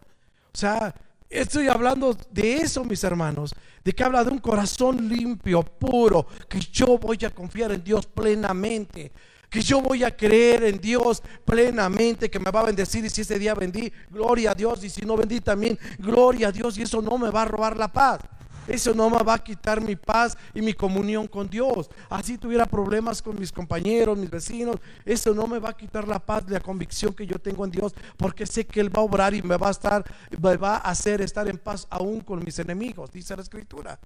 O 0.54 0.58
sea, 0.58 0.94
Estoy 1.30 1.68
hablando 1.68 2.18
de 2.32 2.56
eso, 2.56 2.84
mis 2.84 3.04
hermanos, 3.04 3.54
de 3.84 3.94
que 3.94 4.04
habla 4.04 4.24
de 4.24 4.32
un 4.32 4.40
corazón 4.40 5.08
limpio, 5.08 5.62
puro, 5.62 6.26
que 6.50 6.60
yo 6.60 6.98
voy 6.98 7.20
a 7.24 7.30
confiar 7.30 7.72
en 7.72 7.84
Dios 7.84 8.08
plenamente, 8.08 9.12
que 9.48 9.62
yo 9.62 9.80
voy 9.80 10.04
a 10.04 10.18
creer 10.18 10.64
en 10.64 10.82
Dios 10.82 11.22
plenamente, 11.46 12.32
que 12.32 12.40
me 12.40 12.50
va 12.50 12.62
a 12.62 12.66
bendecir 12.66 13.06
y 13.06 13.12
si 13.12 13.22
ese 13.22 13.38
día 13.38 13.54
vendí, 13.54 13.94
gloria 14.10 14.52
a 14.52 14.56
Dios, 14.56 14.84
y 14.84 14.90
si 14.90 15.02
no 15.02 15.16
vendí 15.16 15.40
también, 15.40 15.78
gloria 16.00 16.48
a 16.48 16.52
Dios, 16.52 16.80
y 16.80 16.82
eso 16.82 17.00
no 17.00 17.16
me 17.20 17.30
va 17.30 17.44
a 17.44 17.46
robar 17.46 17.78
la 17.78 17.90
paz. 17.90 18.22
Eso 18.70 18.94
no 18.94 19.10
me 19.10 19.24
va 19.24 19.34
a 19.34 19.44
quitar 19.44 19.82
mi 19.82 19.96
paz 19.96 20.38
y 20.54 20.62
mi 20.62 20.74
comunión 20.74 21.28
con 21.28 21.50
Dios. 21.50 21.90
Así 22.10 22.38
tuviera 22.38 22.66
problemas 22.66 23.22
con 23.22 23.40
mis 23.40 23.52
compañeros, 23.52 24.18
mis 24.18 24.30
vecinos, 24.30 24.78
eso 25.06 25.34
no 25.34 25.48
me 25.48 25.60
va 25.60 25.70
a 25.70 25.78
quitar 25.78 26.08
la 26.08 26.20
paz 26.20 26.44
la 26.48 26.60
convicción 26.60 27.14
que 27.14 27.26
yo 27.26 27.40
tengo 27.40 27.66
en 27.66 27.72
Dios, 27.72 27.94
porque 28.16 28.46
sé 28.46 28.66
que 28.66 28.80
Él 28.80 28.96
va 28.96 29.02
a 29.02 29.06
obrar 29.06 29.34
y 29.34 29.42
me 29.42 29.58
va 29.58 29.70
a 29.70 29.72
estar, 29.72 30.04
me 30.40 30.58
va 30.58 30.76
a 30.76 30.90
hacer 30.92 31.22
estar 31.22 31.48
en 31.48 31.58
paz 31.58 31.88
aún 31.90 32.22
con 32.22 32.44
mis 32.44 32.60
enemigos, 32.60 33.12
dice 33.12 33.36
la 33.36 33.42
Escritura. 33.42 34.00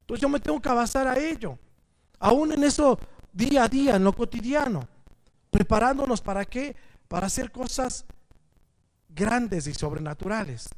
Entonces 0.00 0.22
yo 0.22 0.28
me 0.28 0.40
tengo 0.40 0.60
que 0.60 0.68
basar 0.68 1.08
a 1.08 1.18
ello, 1.18 1.58
aún 2.18 2.52
en 2.52 2.62
eso 2.64 2.98
día 3.32 3.64
a 3.64 3.68
día, 3.68 3.96
en 3.96 4.04
lo 4.04 4.12
cotidiano, 4.12 4.86
preparándonos 5.50 6.20
para 6.20 6.44
qué, 6.44 6.76
para 7.08 7.26
hacer 7.26 7.50
cosas 7.50 8.04
grandes 9.08 9.66
y 9.66 9.74
sobrenaturales, 9.74 10.68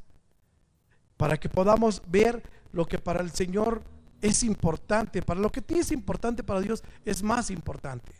para 1.17 1.37
que 1.37 1.49
podamos 1.49 2.01
ver 2.07 2.43
lo 2.71 2.85
que 2.85 2.99
para 2.99 3.21
el 3.21 3.31
Señor 3.31 3.83
es 4.21 4.43
importante, 4.43 5.21
para 5.21 5.39
lo 5.39 5.51
que 5.51 5.61
ti 5.61 5.79
es 5.79 5.91
importante 5.91 6.43
para 6.43 6.61
Dios 6.61 6.83
es 7.05 7.23
más 7.23 7.51
importante. 7.51 8.11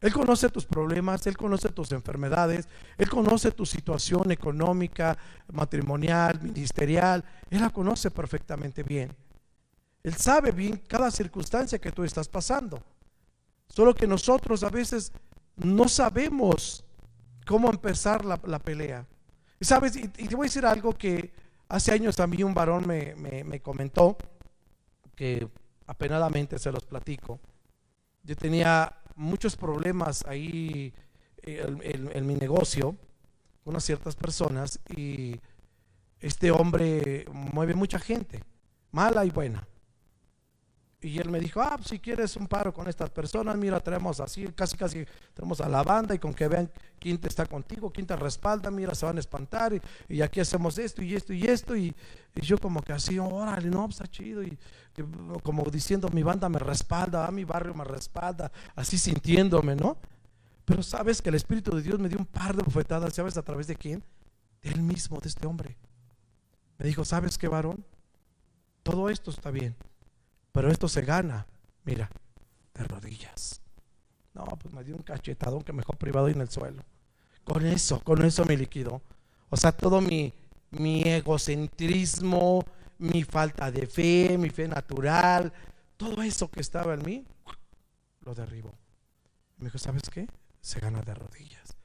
Él 0.00 0.14
conoce 0.14 0.48
tus 0.48 0.64
problemas, 0.64 1.26
Él 1.26 1.36
conoce 1.36 1.68
tus 1.68 1.92
enfermedades, 1.92 2.68
Él 2.96 3.10
conoce 3.10 3.52
tu 3.52 3.66
situación 3.66 4.30
económica, 4.30 5.18
matrimonial, 5.52 6.40
ministerial, 6.40 7.22
Él 7.50 7.60
la 7.60 7.70
conoce 7.70 8.10
perfectamente 8.10 8.82
bien. 8.82 9.14
Él 10.02 10.14
sabe 10.14 10.52
bien 10.52 10.80
cada 10.88 11.10
circunstancia 11.10 11.78
que 11.78 11.92
tú 11.92 12.02
estás 12.02 12.28
pasando. 12.28 12.82
Solo 13.68 13.94
que 13.94 14.06
nosotros 14.06 14.64
a 14.64 14.70
veces 14.70 15.12
no 15.56 15.86
sabemos 15.86 16.82
cómo 17.46 17.70
empezar 17.70 18.24
la, 18.24 18.58
pelea. 18.58 19.06
Y 19.60 19.66
sabes, 19.66 19.96
y 19.96 20.08
te 20.08 20.34
voy 20.34 20.46
a 20.46 20.48
decir 20.48 20.64
algo 20.64 20.94
que 20.96 21.30
Hace 21.70 21.92
años 21.92 22.16
también 22.16 22.48
un 22.48 22.52
varón 22.52 22.84
me, 22.84 23.60
comentó 23.60 24.18
que 25.14 25.48
apenadamente 25.86 26.58
se 26.58 26.72
los 26.72 26.84
platico. 26.84 27.38
Yo 28.24 28.34
tenía 28.34 28.96
muchos 29.14 29.54
problemas 29.54 30.24
ahí 30.26 30.92
en, 31.42 32.10
en 32.12 32.26
mi 32.26 32.34
negocio 32.34 32.96
con 33.62 33.74
unas 33.74 33.84
ciertas 33.84 34.16
personas 34.16 34.80
y 34.96 35.40
este 36.18 36.50
hombre 36.50 37.24
mueve 37.30 37.74
mucha 37.74 38.00
gente, 38.00 38.42
mala 38.90 39.24
y 39.24 39.30
buena. 39.30 39.64
Y 41.02 41.18
él 41.18 41.30
me 41.30 41.40
dijo, 41.40 41.62
ah, 41.62 41.76
pues, 41.76 41.88
si 41.88 41.98
quieres 41.98 42.36
un 42.36 42.46
paro 42.46 42.74
con 42.74 42.86
estas 42.86 43.08
personas, 43.08 43.56
mira, 43.56 43.80
tenemos 43.80 44.20
así, 44.20 44.46
casi 44.54 44.76
casi 44.76 45.06
tenemos 45.32 45.60
a 45.62 45.68
la 45.68 45.82
banda 45.82 46.14
y 46.14 46.18
con 46.18 46.34
que 46.34 46.46
vean 46.46 46.70
quién 46.98 47.18
está 47.22 47.46
contigo, 47.46 47.90
quién 47.90 48.06
te 48.06 48.14
respalda, 48.16 48.70
mira, 48.70 48.94
se 48.94 49.06
van 49.06 49.16
a 49.16 49.20
espantar 49.20 49.72
y, 50.08 50.20
aquí 50.20 50.40
hacemos 50.40 50.76
esto 50.76 51.02
y 51.02 51.14
esto 51.14 51.32
y 51.32 51.44
esto. 51.44 51.74
Y, 51.74 51.94
yo 52.34 52.58
como 52.58 52.82
que 52.82 52.92
así, 52.92 53.18
órale, 53.18 53.70
no, 53.70 53.84
pues, 53.84 53.96
está 53.96 54.06
chido. 54.08 54.42
Y, 54.42 54.58
como 55.42 55.64
diciendo, 55.64 56.10
mi 56.10 56.22
banda 56.22 56.50
me 56.50 56.58
respalda, 56.58 57.26
a 57.26 57.30
mi 57.30 57.44
barrio 57.44 57.72
me 57.74 57.84
respalda, 57.84 58.52
así 58.76 58.98
sintiéndome, 58.98 59.76
¿no? 59.76 59.96
Pero 60.66 60.82
sabes 60.82 61.22
que 61.22 61.30
el 61.30 61.34
Espíritu 61.34 61.74
de 61.74 61.82
Dios 61.82 61.98
me 61.98 62.10
dio 62.10 62.18
un 62.18 62.26
par 62.26 62.54
de 62.54 62.62
bofetadas, 62.62 63.14
¿sabes 63.14 63.38
a 63.38 63.42
través 63.42 63.66
de 63.66 63.76
quién? 63.76 64.04
De 64.62 64.70
él 64.70 64.82
mismo, 64.82 65.18
de 65.18 65.28
este 65.30 65.46
hombre. 65.46 65.78
Me 66.76 66.84
dijo, 66.86 67.06
¿sabes 67.06 67.38
qué, 67.38 67.48
varón? 67.48 67.86
Todo 68.82 69.08
esto 69.08 69.30
está 69.30 69.50
bien 69.50 69.74
pero 70.52 70.70
esto 70.70 70.88
se 70.88 71.02
gana, 71.02 71.46
mira, 71.84 72.10
de 72.74 72.84
rodillas. 72.84 73.60
No, 74.34 74.44
pues 74.44 74.72
me 74.74 74.84
dio 74.84 74.96
un 74.96 75.02
cachetadón 75.02 75.62
que 75.62 75.72
me 75.72 75.78
dejó 75.78 75.94
privado 75.94 76.28
en 76.28 76.40
el 76.40 76.48
suelo. 76.48 76.82
Con 77.44 77.66
eso, 77.66 78.00
con 78.00 78.24
eso 78.24 78.44
me 78.44 78.56
liquidó. 78.56 79.02
O 79.48 79.56
sea, 79.56 79.72
todo 79.72 80.00
mi, 80.00 80.32
mi 80.70 81.02
egocentrismo, 81.02 82.64
mi 82.98 83.24
falta 83.24 83.70
de 83.70 83.86
fe, 83.86 84.36
mi 84.38 84.50
fe 84.50 84.68
natural, 84.68 85.52
todo 85.96 86.22
eso 86.22 86.50
que 86.50 86.60
estaba 86.60 86.94
en 86.94 87.04
mí, 87.04 87.26
lo 88.20 88.34
derribó. 88.34 88.72
Me 89.56 89.66
dijo, 89.66 89.78
¿sabes 89.78 90.02
qué? 90.10 90.28
Se 90.60 90.80
gana 90.80 91.02
de 91.02 91.14
rodillas. 91.14 91.76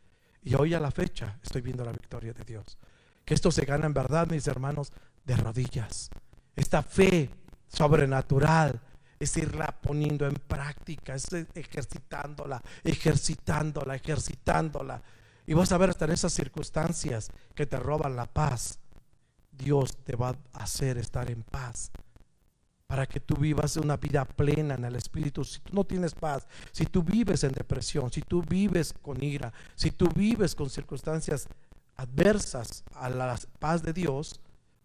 Y 0.43 0.54
hoy 0.56 0.73
a 0.73 0.80
la 0.80 0.91
fecha 0.91 1.39
estoy 1.41 1.62
viendo 1.62 1.84
la 1.84 1.91
victoria 1.91 2.34
de 2.34 2.43
Dios. 2.43 2.78
Que 3.25 3.34
esto 3.34 3.51
se 3.51 3.65
gana 3.65 3.88
en 3.88 3.93
verdad, 3.93 4.28
mis 4.30 4.47
hermanos, 4.47 4.93
de 5.25 5.36
rodillas. 5.36 6.12
Esta 6.56 6.84
fe 6.84 7.30
sobrenatural 7.67 8.82
es 9.19 9.38
irla 9.38 9.67
poniendo 9.82 10.25
en 10.28 10.36
práctica, 10.36 11.15
es 11.15 11.28
ejercitándola, 11.54 12.62
ejercitándola, 12.84 13.95
ejercitándola. 13.95 15.01
Y 15.47 15.54
vas 15.54 15.71
a 15.71 15.78
ver 15.78 15.89
hasta 15.89 16.06
en 16.06 16.12
esas 16.12 16.34
circunstancias 16.34 17.30
que 17.54 17.65
te 17.65 17.78
roban 17.78 18.15
la 18.15 18.25
paz, 18.25 18.80
Dios 19.51 19.97
te 20.04 20.15
va 20.15 20.30
a 20.54 20.63
hacer 20.63 20.97
estar 20.97 21.30
en 21.32 21.43
paz 21.43 21.91
para 22.88 23.08
que 23.08 23.19
tú 23.19 23.36
vivas 23.36 23.78
una 23.78 23.97
vida 23.97 24.25
plena 24.25 24.75
en 24.75 24.86
el 24.86 24.95
Espíritu. 24.95 25.43
Si 25.43 25.60
tú 25.60 25.73
no 25.73 25.86
tienes 25.86 26.13
paz, 26.13 26.47
si 26.71 26.86
tú 26.86 27.04
vives 27.04 27.43
en 27.43 27.51
depresión, 27.51 28.12
si 28.12 28.21
tú 28.21 28.41
vives 28.41 28.93
con 29.01 29.23
ira, 29.23 29.51
si 29.75 29.91
tú 29.91 30.08
vives 30.13 30.56
con 30.56 30.69
circunstancias 30.69 31.47
adversas 31.95 32.84
a 32.93 33.10
la 33.10 33.39
paz 33.60 33.82
de 33.82 33.93
Dios, 33.93 34.41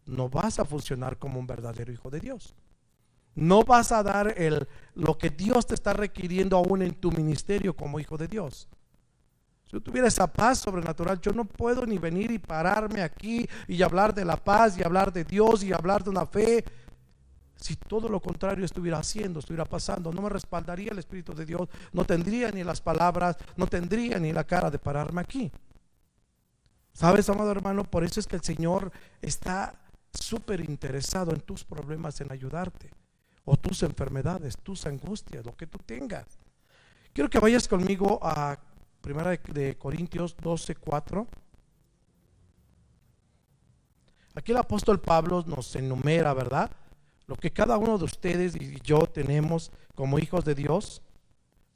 no 0.06 0.28
vas 0.28 0.58
a 0.58 0.64
funcionar 0.64 1.18
como 1.18 1.38
un 1.38 1.46
verdadero 1.46 1.92
hijo 1.92 2.10
de 2.10 2.20
Dios. 2.20 2.54
No 3.34 3.62
vas 3.62 3.92
a 3.92 4.02
dar 4.02 4.34
el, 4.36 4.66
lo 4.94 5.16
que 5.16 5.30
Dios 5.30 5.66
te 5.66 5.74
está 5.74 5.92
requiriendo 5.92 6.56
aún 6.56 6.82
en 6.82 6.94
tu 6.94 7.10
ministerio 7.12 7.74
como 7.74 8.00
hijo 8.00 8.16
de 8.16 8.28
Dios. 8.28 8.68
Si 9.66 9.72
yo 9.72 9.80
tuviera 9.80 10.08
esa 10.08 10.26
paz 10.26 10.58
sobrenatural, 10.58 11.20
yo 11.20 11.32
no 11.32 11.44
puedo 11.44 11.86
ni 11.86 11.98
venir 11.98 12.30
y 12.30 12.38
pararme 12.38 13.02
aquí 13.02 13.48
y 13.68 13.82
hablar 13.82 14.14
de 14.14 14.24
la 14.24 14.36
paz 14.36 14.76
y 14.76 14.82
hablar 14.82 15.12
de 15.12 15.24
Dios 15.24 15.62
y 15.62 15.72
hablar 15.72 16.02
de 16.02 16.10
una 16.10 16.26
fe. 16.26 16.64
Si 17.56 17.76
todo 17.76 18.08
lo 18.08 18.20
contrario 18.20 18.64
estuviera 18.64 18.98
haciendo, 18.98 19.38
estuviera 19.38 19.64
pasando, 19.64 20.12
no 20.12 20.22
me 20.22 20.28
respaldaría 20.28 20.92
el 20.92 20.98
Espíritu 20.98 21.34
de 21.34 21.44
Dios, 21.44 21.68
no 21.92 22.04
tendría 22.04 22.50
ni 22.50 22.64
las 22.64 22.80
palabras, 22.80 23.36
no 23.56 23.66
tendría 23.66 24.18
ni 24.18 24.32
la 24.32 24.44
cara 24.44 24.70
de 24.70 24.78
pararme 24.78 25.20
aquí. 25.20 25.52
¿Sabes, 26.92 27.28
amado 27.28 27.52
hermano? 27.52 27.84
Por 27.84 28.02
eso 28.02 28.18
es 28.18 28.26
que 28.26 28.36
el 28.36 28.42
Señor 28.42 28.90
está 29.22 29.74
súper 30.12 30.68
interesado 30.68 31.32
en 31.32 31.40
tus 31.40 31.64
problemas, 31.64 32.20
en 32.20 32.32
ayudarte, 32.32 32.90
o 33.44 33.57
tus 33.57 33.83
enfermedades, 33.83 34.57
tus 34.59 34.87
angustias, 34.87 35.44
lo 35.44 35.57
que 35.57 35.66
tú 35.66 35.79
tengas. 35.79 36.26
Quiero 37.12 37.29
que 37.29 37.38
vayas 37.38 37.66
conmigo 37.66 38.18
a 38.22 38.59
Primera 39.00 39.31
de 39.31 39.76
Corintios 39.76 40.37
12, 40.37 40.74
4. 40.76 41.26
Aquí 44.35 44.53
el 44.53 44.59
apóstol 44.59 45.00
Pablo 45.00 45.42
nos 45.46 45.74
enumera, 45.74 46.33
¿verdad? 46.35 46.70
Lo 47.26 47.37
que 47.37 47.50
cada 47.50 47.79
uno 47.79 47.98
de 47.98 48.05
ustedes 48.05 48.57
y 48.57 48.79
yo 48.81 49.00
tenemos 49.00 49.72
como 49.94 50.18
hijos 50.18 50.44
de 50.44 50.55
Dios. 50.55 51.03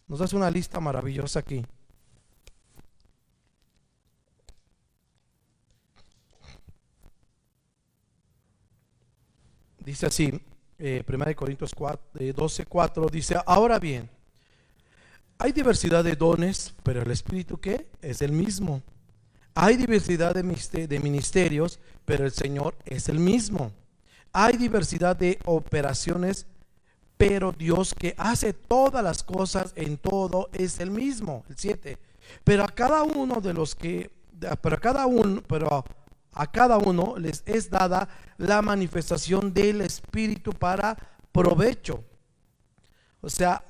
Nos 0.07 0.21
hace 0.21 0.37
una 0.37 0.51
lista 0.51 0.81
maravillosa 0.81 1.41
aquí. 1.41 1.65
Dice 9.79 10.07
así, 10.07 10.41
eh, 10.79 11.05
1 11.07 11.37
Corintios 11.37 11.75
12, 11.75 12.67
4, 12.67 13.07
dice, 13.09 13.37
ahora 13.47 13.79
bien, 13.79 14.09
hay 15.39 15.53
diversidad 15.53 16.05
de 16.05 16.17
dones, 16.17 16.75
pero 16.83 17.03
el 17.03 17.11
Espíritu 17.11 17.59
que 17.59 17.89
es 18.01 18.23
el 18.23 18.33
mismo. 18.33 18.83
Hay 19.55 19.77
diversidad 19.77 20.35
de 20.35 21.01
ministerios, 21.01 21.81
pero 22.05 22.25
el 22.25 22.33
Señor 22.33 22.77
es 22.85 23.09
el 23.09 23.19
mismo. 23.19 23.73
Hay 24.33 24.57
diversidad 24.57 25.15
de 25.17 25.39
operaciones, 25.45 26.47
pero 27.17 27.53
Dios 27.53 27.95
que 27.95 28.15
hace 28.19 28.53
todas 28.53 29.03
las 29.03 29.23
cosas 29.23 29.73
en 29.77 29.97
todo 29.97 30.49
es 30.53 30.81
el 30.81 30.91
mismo. 30.91 31.45
El 31.49 31.57
7. 31.57 31.99
Pero 32.43 32.65
a 32.65 32.69
cada 32.69 33.03
uno 33.05 33.41
de 33.41 33.55
los 33.55 33.75
que, 33.75 34.11
pero 34.61 34.77
a 34.77 34.81
cada 34.81 35.07
uno, 35.07 35.41
pero 35.47 35.85
a 36.35 36.51
cada 36.51 36.79
uno 36.79 37.15
les 37.19 37.43
es 37.47 37.71
dada 37.71 38.09
la 38.37 38.61
manifestación 38.63 39.55
del 39.55 39.81
Espíritu 39.81 40.53
para 40.53 40.97
provecho. 41.33 42.05
O 43.21 43.31
sea, 43.31 43.65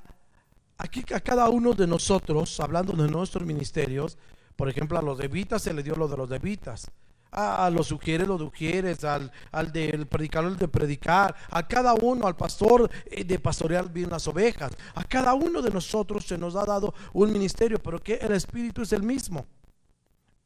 aquí 0.79 1.05
a 1.15 1.21
cada 1.21 1.49
uno 1.49 1.75
de 1.75 1.87
nosotros, 1.87 2.59
hablando 2.61 2.93
de 2.93 3.11
nuestros 3.11 3.47
ministerios, 3.47 4.19
por 4.57 4.69
ejemplo, 4.69 4.99
a 4.99 5.03
los 5.03 5.19
levitas 5.19 5.63
se 5.63 5.75
le 5.75 5.83
dio 5.83 5.95
lo 5.95 6.09
de 6.09 6.17
los 6.17 6.31
levitas, 6.31 6.91
a, 7.31 7.69
los 7.71 7.89
sugieres, 7.89 8.29
los 8.29 8.41
sugieres, 8.41 9.03
al, 9.05 9.31
al 9.51 9.73
del 9.73 10.07
predicador, 10.07 10.53
el 10.53 10.57
de 10.57 10.69
predicar, 10.69 11.35
a 11.51 11.67
cada 11.67 11.95
uno, 11.95 12.27
al 12.27 12.37
pastor 12.37 12.89
eh, 13.07 13.25
de 13.25 13.39
pastorear 13.41 13.93
bien 13.93 14.11
las 14.11 14.29
ovejas, 14.29 14.73
a 14.95 15.03
cada 15.05 15.35
uno 15.35 15.61
de 15.61 15.71
nosotros 15.71 16.25
se 16.27 16.39
nos 16.39 16.55
ha 16.55 16.65
dado 16.65 16.95
un 17.13 17.33
ministerio, 17.33 17.79
pero 17.83 17.99
que 18.01 18.15
el 18.15 18.33
Espíritu 18.33 18.83
es 18.83 18.93
el 18.93 19.03
mismo. 19.03 19.47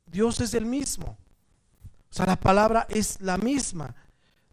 Dios 0.07 0.41
es 0.41 0.55
el 0.55 0.65
mismo. 0.65 1.19
O 2.11 2.15
sea, 2.15 2.27
la 2.27 2.37
palabra 2.37 2.87
es 2.89 3.21
la 3.21 3.37
misma. 3.37 3.95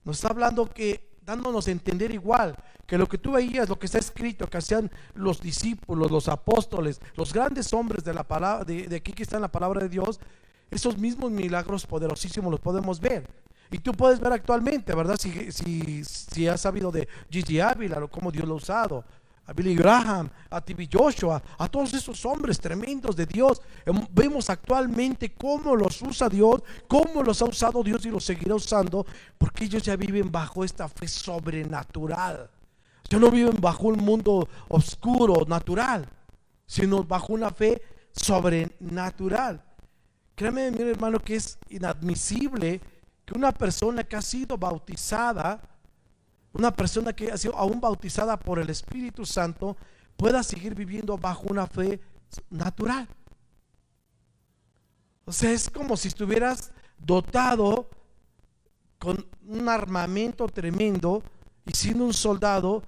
Nos 0.03 0.17
está 0.17 0.29
hablando 0.29 0.69
que, 0.69 1.17
dándonos 1.25 1.67
a 1.67 1.71
entender 1.71 2.11
igual, 2.11 2.55
que 2.85 2.97
lo 2.97 3.07
que 3.07 3.17
tú 3.17 3.31
veías, 3.31 3.67
lo 3.67 3.79
que 3.79 3.87
está 3.87 3.97
escrito, 3.97 4.47
que 4.47 4.57
hacían 4.57 4.91
los 5.15 5.41
discípulos, 5.41 6.11
los 6.11 6.27
apóstoles, 6.27 7.01
los 7.15 7.33
grandes 7.33 7.73
hombres 7.73 8.03
de 8.03 8.13
la 8.13 8.23
palabra, 8.23 8.65
de, 8.65 8.95
aquí 8.95 9.13
que 9.13 9.23
está 9.23 9.37
en 9.37 9.41
la 9.41 9.51
palabra 9.51 9.81
de 9.81 9.89
Dios, 9.89 10.19
esos 10.69 10.97
mismos 10.97 11.31
milagros 11.31 11.85
poderosísimos 11.87 12.51
los 12.51 12.59
podemos 12.59 12.99
ver. 12.99 13.27
Y 13.71 13.79
tú 13.79 13.93
puedes 13.93 14.19
ver 14.19 14.33
actualmente, 14.33 14.93
¿verdad? 14.93 15.17
Si, 15.19 15.51
si, 15.51 16.03
si 16.03 16.47
has 16.47 16.61
sabido 16.61 16.91
de 16.91 17.07
Gigi 17.31 17.59
Ávila, 17.59 18.03
o 18.03 18.07
cómo 18.07 18.31
Dios 18.31 18.47
lo 18.47 18.53
ha 18.53 18.57
usado 18.57 19.05
a 19.47 19.53
Billy 19.53 19.75
Graham, 19.75 20.29
a 20.49 20.59
T.B. 20.59 20.89
Joshua, 20.91 21.41
a 21.57 21.67
todos 21.67 21.93
esos 21.93 22.25
hombres 22.25 22.59
tremendos 22.59 23.15
de 23.15 23.25
Dios. 23.25 23.61
Em, 23.85 24.05
vemos 24.11 24.49
actualmente 24.49 25.33
cómo 25.33 25.75
los 25.75 26.01
usa 26.01 26.27
Dios, 26.29 26.63
cómo 26.87 27.21
los 27.21 27.41
ha 27.41 27.45
usado 27.45 27.83
Dios 27.83 28.05
y 28.05 28.09
los 28.09 28.25
seguirá 28.25 28.55
usando, 28.55 29.05
porque 29.37 29.65
ellos 29.65 29.83
ya 29.83 29.95
viven 29.95 30.31
bajo 30.31 30.63
esta 30.63 30.87
fe 30.87 31.07
sobrenatural. 31.07 32.49
Ya 33.07 33.19
no 33.19 33.29
viven 33.29 33.57
bajo 33.61 33.87
un 33.87 33.97
mundo 34.03 34.49
oscuro, 34.67 35.45
natural, 35.47 36.07
sino 36.65 37.03
bajo 37.03 37.33
una 37.33 37.51
fe 37.51 37.81
sobrenatural. 38.11 39.63
Créeme, 40.33 40.71
mi 40.71 40.81
hermano, 40.81 41.19
que 41.19 41.35
es 41.35 41.59
inadmisible 41.69 42.81
que 43.25 43.37
una 43.37 43.51
persona 43.51 44.03
que 44.03 44.15
ha 44.15 44.21
sido 44.21 44.57
bautizada, 44.57 45.61
una 46.55 46.73
persona 46.73 47.13
que 47.13 47.31
ha 47.31 47.37
sido 47.37 47.55
aún 47.55 47.81
bautizada 47.81 48.39
por 48.39 48.59
el 48.59 48.69
Espíritu 48.69 49.25
Santo 49.25 49.75
pueda 50.15 50.41
seguir 50.41 50.73
viviendo 50.73 51.17
bajo 51.17 51.43
una 51.49 51.67
fe 51.67 51.99
natural. 52.49 53.07
O 55.25 55.33
sea, 55.33 55.51
es 55.51 55.69
como 55.69 55.97
si 55.97 56.07
estuvieras 56.07 56.71
dotado 56.97 57.89
con 58.99 59.27
un 59.45 59.67
armamento 59.67 60.47
tremendo 60.47 61.21
y 61.65 61.73
siendo 61.73 62.05
un 62.05 62.13
soldado 62.13 62.83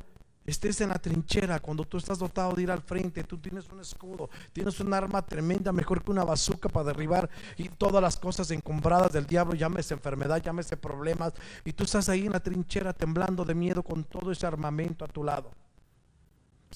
estés 0.48 0.80
en 0.80 0.90
la 0.90 0.98
trinchera, 0.98 1.60
cuando 1.60 1.84
tú 1.84 1.98
estás 1.98 2.18
dotado 2.18 2.54
de 2.54 2.64
ir 2.64 2.72
al 2.72 2.82
frente, 2.82 3.24
tú 3.26 3.38
tienes 3.38 3.68
un 3.70 3.82
escudo, 3.82 4.30
tienes 4.54 4.80
un 4.80 4.94
arma 4.94 5.22
tremenda, 5.22 5.74
mejor 5.74 6.02
que 6.02 6.10
una 6.10 6.24
bazooka 6.24 6.70
para 6.70 6.86
derribar 6.86 7.30
y 7.58 7.68
todas 7.68 8.02
las 8.02 8.16
cosas 8.16 8.50
encombradas 8.52 9.12
del 9.12 9.28
diablo, 9.28 9.56
llámese 9.56 9.94
enfermedad, 9.94 10.42
llámese 10.42 10.78
problemas, 10.78 11.34
y 11.66 11.74
tú 11.74 11.84
estás 11.84 12.08
ahí 12.08 12.26
en 12.26 12.32
la 12.32 12.40
trinchera 12.40 12.94
temblando 12.94 13.44
de 13.44 13.54
miedo 13.54 13.84
con 13.84 14.06
todo 14.06 14.32
ese 14.32 14.48
armamento 14.48 15.04
a 15.04 15.10
tu 15.10 15.22
lado. 15.22 15.52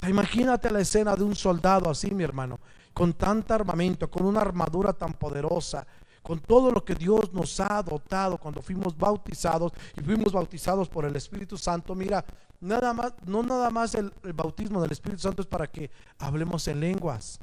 imagínate 0.05 0.69
la 0.69 0.81
escena 0.81 1.15
de 1.15 1.23
un 1.23 1.35
soldado 1.35 1.89
así, 1.89 2.11
mi 2.11 2.25
hermano, 2.25 2.59
con 2.93 3.13
tanta 3.13 3.55
armamento, 3.55 4.11
con 4.11 4.25
una 4.25 4.41
armadura 4.41 4.91
tan 4.91 5.13
poderosa, 5.13 5.87
con 6.21 6.39
todo 6.39 6.71
lo 6.71 6.83
que 6.83 6.93
Dios 6.93 7.33
nos 7.33 7.59
ha 7.61 7.81
dotado 7.81 8.37
cuando 8.37 8.61
fuimos 8.61 8.97
bautizados 8.97 9.71
y 9.97 10.01
fuimos 10.01 10.33
bautizados 10.33 10.89
por 10.89 11.05
el 11.05 11.15
Espíritu 11.15 11.57
Santo. 11.57 11.95
Mira, 11.95 12.23
nada 12.61 12.93
más, 12.93 13.13
no 13.25 13.43
nada 13.43 13.69
más 13.69 13.95
el, 13.95 14.13
bautismo 14.33 14.81
del 14.81 14.91
Espíritu 14.91 15.23
Santo 15.23 15.41
es 15.41 15.47
para 15.47 15.67
que 15.67 15.91
hablemos 16.19 16.67
en 16.67 16.79
lenguas. 16.79 17.39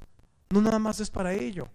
No 0.51 0.63
nada 0.63 0.79
más 0.79 1.01
es 1.01 1.11
para 1.11 1.35
ello. 1.35 1.69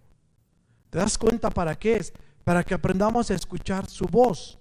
¿Te 0.89 0.97
das 0.97 1.17
cuenta 1.17 1.49
para 1.49 1.75
qué 1.75 1.97
es? 1.97 2.13
Para 2.43 2.63
que 2.63 2.73
aprendamos 2.73 3.29
a 3.29 3.35
escuchar 3.35 3.87
su 3.87 4.05
voz. 4.05 4.57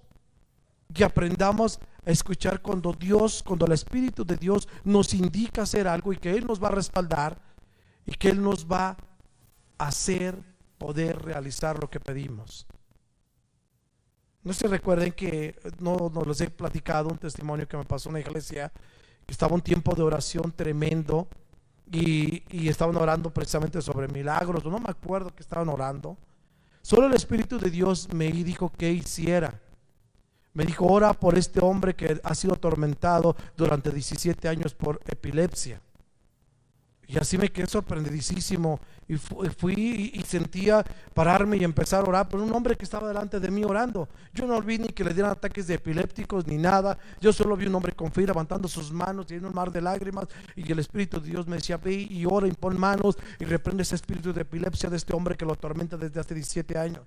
Que 0.93 1.03
aprendamos 1.03 1.79
a 2.05 2.11
escuchar 2.11 2.61
cuando 2.61 2.93
Dios, 2.93 3.41
cuando 3.41 3.65
el 3.65 3.71
Espíritu 3.71 4.23
de 4.23 4.35
Dios 4.37 4.67
nos 4.83 5.13
indica 5.13 5.63
hacer 5.63 5.87
algo 5.87 6.13
y 6.13 6.17
que 6.17 6.31
Él 6.31 6.45
nos 6.45 6.61
va 6.61 6.67
a 6.67 6.71
respaldar 6.71 7.41
y 8.05 8.11
que 8.11 8.29
Él 8.29 8.41
nos 8.41 8.67
va 8.67 8.97
a 9.77 9.87
hacer 9.87 10.37
poder 10.77 11.19
realizar 11.23 11.79
lo 11.79 11.89
que 11.89 11.99
pedimos. 11.99 12.67
No 14.43 14.51
se 14.53 14.67
recuerden 14.67 15.13
que 15.13 15.55
no, 15.79 16.11
no 16.13 16.23
les 16.23 16.41
he 16.41 16.49
platicado 16.49 17.09
un 17.09 17.17
testimonio 17.17 17.67
que 17.67 17.77
me 17.77 17.85
pasó 17.85 18.09
en 18.09 18.15
la 18.15 18.19
iglesia, 18.19 18.71
que 19.25 19.31
estaba 19.31 19.55
un 19.55 19.61
tiempo 19.61 19.95
de 19.95 20.03
oración 20.03 20.51
tremendo 20.51 21.27
y, 21.91 22.43
y 22.49 22.67
estaban 22.67 22.95
orando 22.97 23.29
precisamente 23.33 23.81
sobre 23.81 24.07
milagros, 24.07 24.65
no 24.65 24.79
me 24.79 24.89
acuerdo 24.89 25.33
que 25.33 25.43
estaban 25.43 25.69
orando. 25.69 26.17
Solo 26.81 27.07
el 27.07 27.13
Espíritu 27.13 27.57
de 27.57 27.69
Dios 27.69 28.09
me 28.13 28.29
dijo 28.31 28.69
que 28.69 28.91
hiciera. 28.91 29.61
Me 30.53 30.65
dijo, 30.65 30.85
ora 30.85 31.13
por 31.13 31.37
este 31.37 31.63
hombre 31.63 31.95
que 31.95 32.19
ha 32.21 32.35
sido 32.35 32.53
atormentado 32.53 33.35
durante 33.55 33.89
17 33.89 34.49
años 34.49 34.73
por 34.73 34.99
epilepsia. 35.05 35.81
Y 37.07 37.17
así 37.17 37.37
me 37.37 37.49
quedé 37.49 37.67
sorprendidísimo. 37.67 38.79
Y 39.07 39.17
fui 39.17 40.11
y 40.13 40.21
sentía 40.21 40.83
pararme 41.13 41.57
y 41.57 41.63
empezar 41.63 42.05
a 42.05 42.07
orar 42.07 42.29
por 42.29 42.39
un 42.39 42.51
hombre 42.53 42.75
que 42.75 42.85
estaba 42.85 43.07
delante 43.07 43.39
de 43.39 43.51
mí 43.51 43.63
orando. 43.63 44.07
Yo 44.33 44.47
no 44.47 44.55
olvidé 44.55 44.83
ni 44.83 44.89
que 44.89 45.03
le 45.03 45.13
dieran 45.13 45.31
ataques 45.31 45.67
de 45.67 45.75
epilépticos 45.75 46.47
ni 46.47 46.57
nada. 46.57 46.97
Yo 47.19 47.33
solo 47.33 47.57
vi 47.57 47.67
un 47.67 47.75
hombre 47.75 47.91
con 47.91 48.11
fe 48.11 48.25
levantando 48.25 48.67
sus 48.67 48.91
manos 48.91 49.29
y 49.29 49.35
en 49.35 49.45
un 49.45 49.53
mar 49.53 49.71
de 49.71 49.81
lágrimas. 49.81 50.27
Y 50.55 50.71
el 50.71 50.79
Espíritu 50.79 51.19
de 51.19 51.29
Dios 51.29 51.47
me 51.47 51.57
decía, 51.57 51.77
ve 51.77 51.93
y 51.93 52.25
ora 52.25 52.47
y 52.47 52.51
pon 52.53 52.79
manos 52.79 53.17
y 53.39 53.45
reprende 53.45 53.83
ese 53.83 53.95
espíritu 53.95 54.31
de 54.33 54.41
epilepsia 54.41 54.89
de 54.89 54.97
este 54.97 55.13
hombre 55.13 55.35
que 55.35 55.45
lo 55.45 55.53
atormenta 55.53 55.97
desde 55.97 56.19
hace 56.19 56.33
17 56.33 56.77
años. 56.77 57.05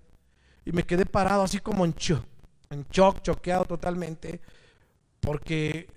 Y 0.65 0.73
me 0.73 0.83
quedé 0.83 1.07
parado 1.07 1.43
así 1.43 1.59
como 1.59 1.85
en 1.85 1.93
shock, 1.93 2.25
en 2.71 2.85
shock, 2.91 3.23
choqueado 3.23 3.65
totalmente, 3.65 4.41
porque 5.21 5.89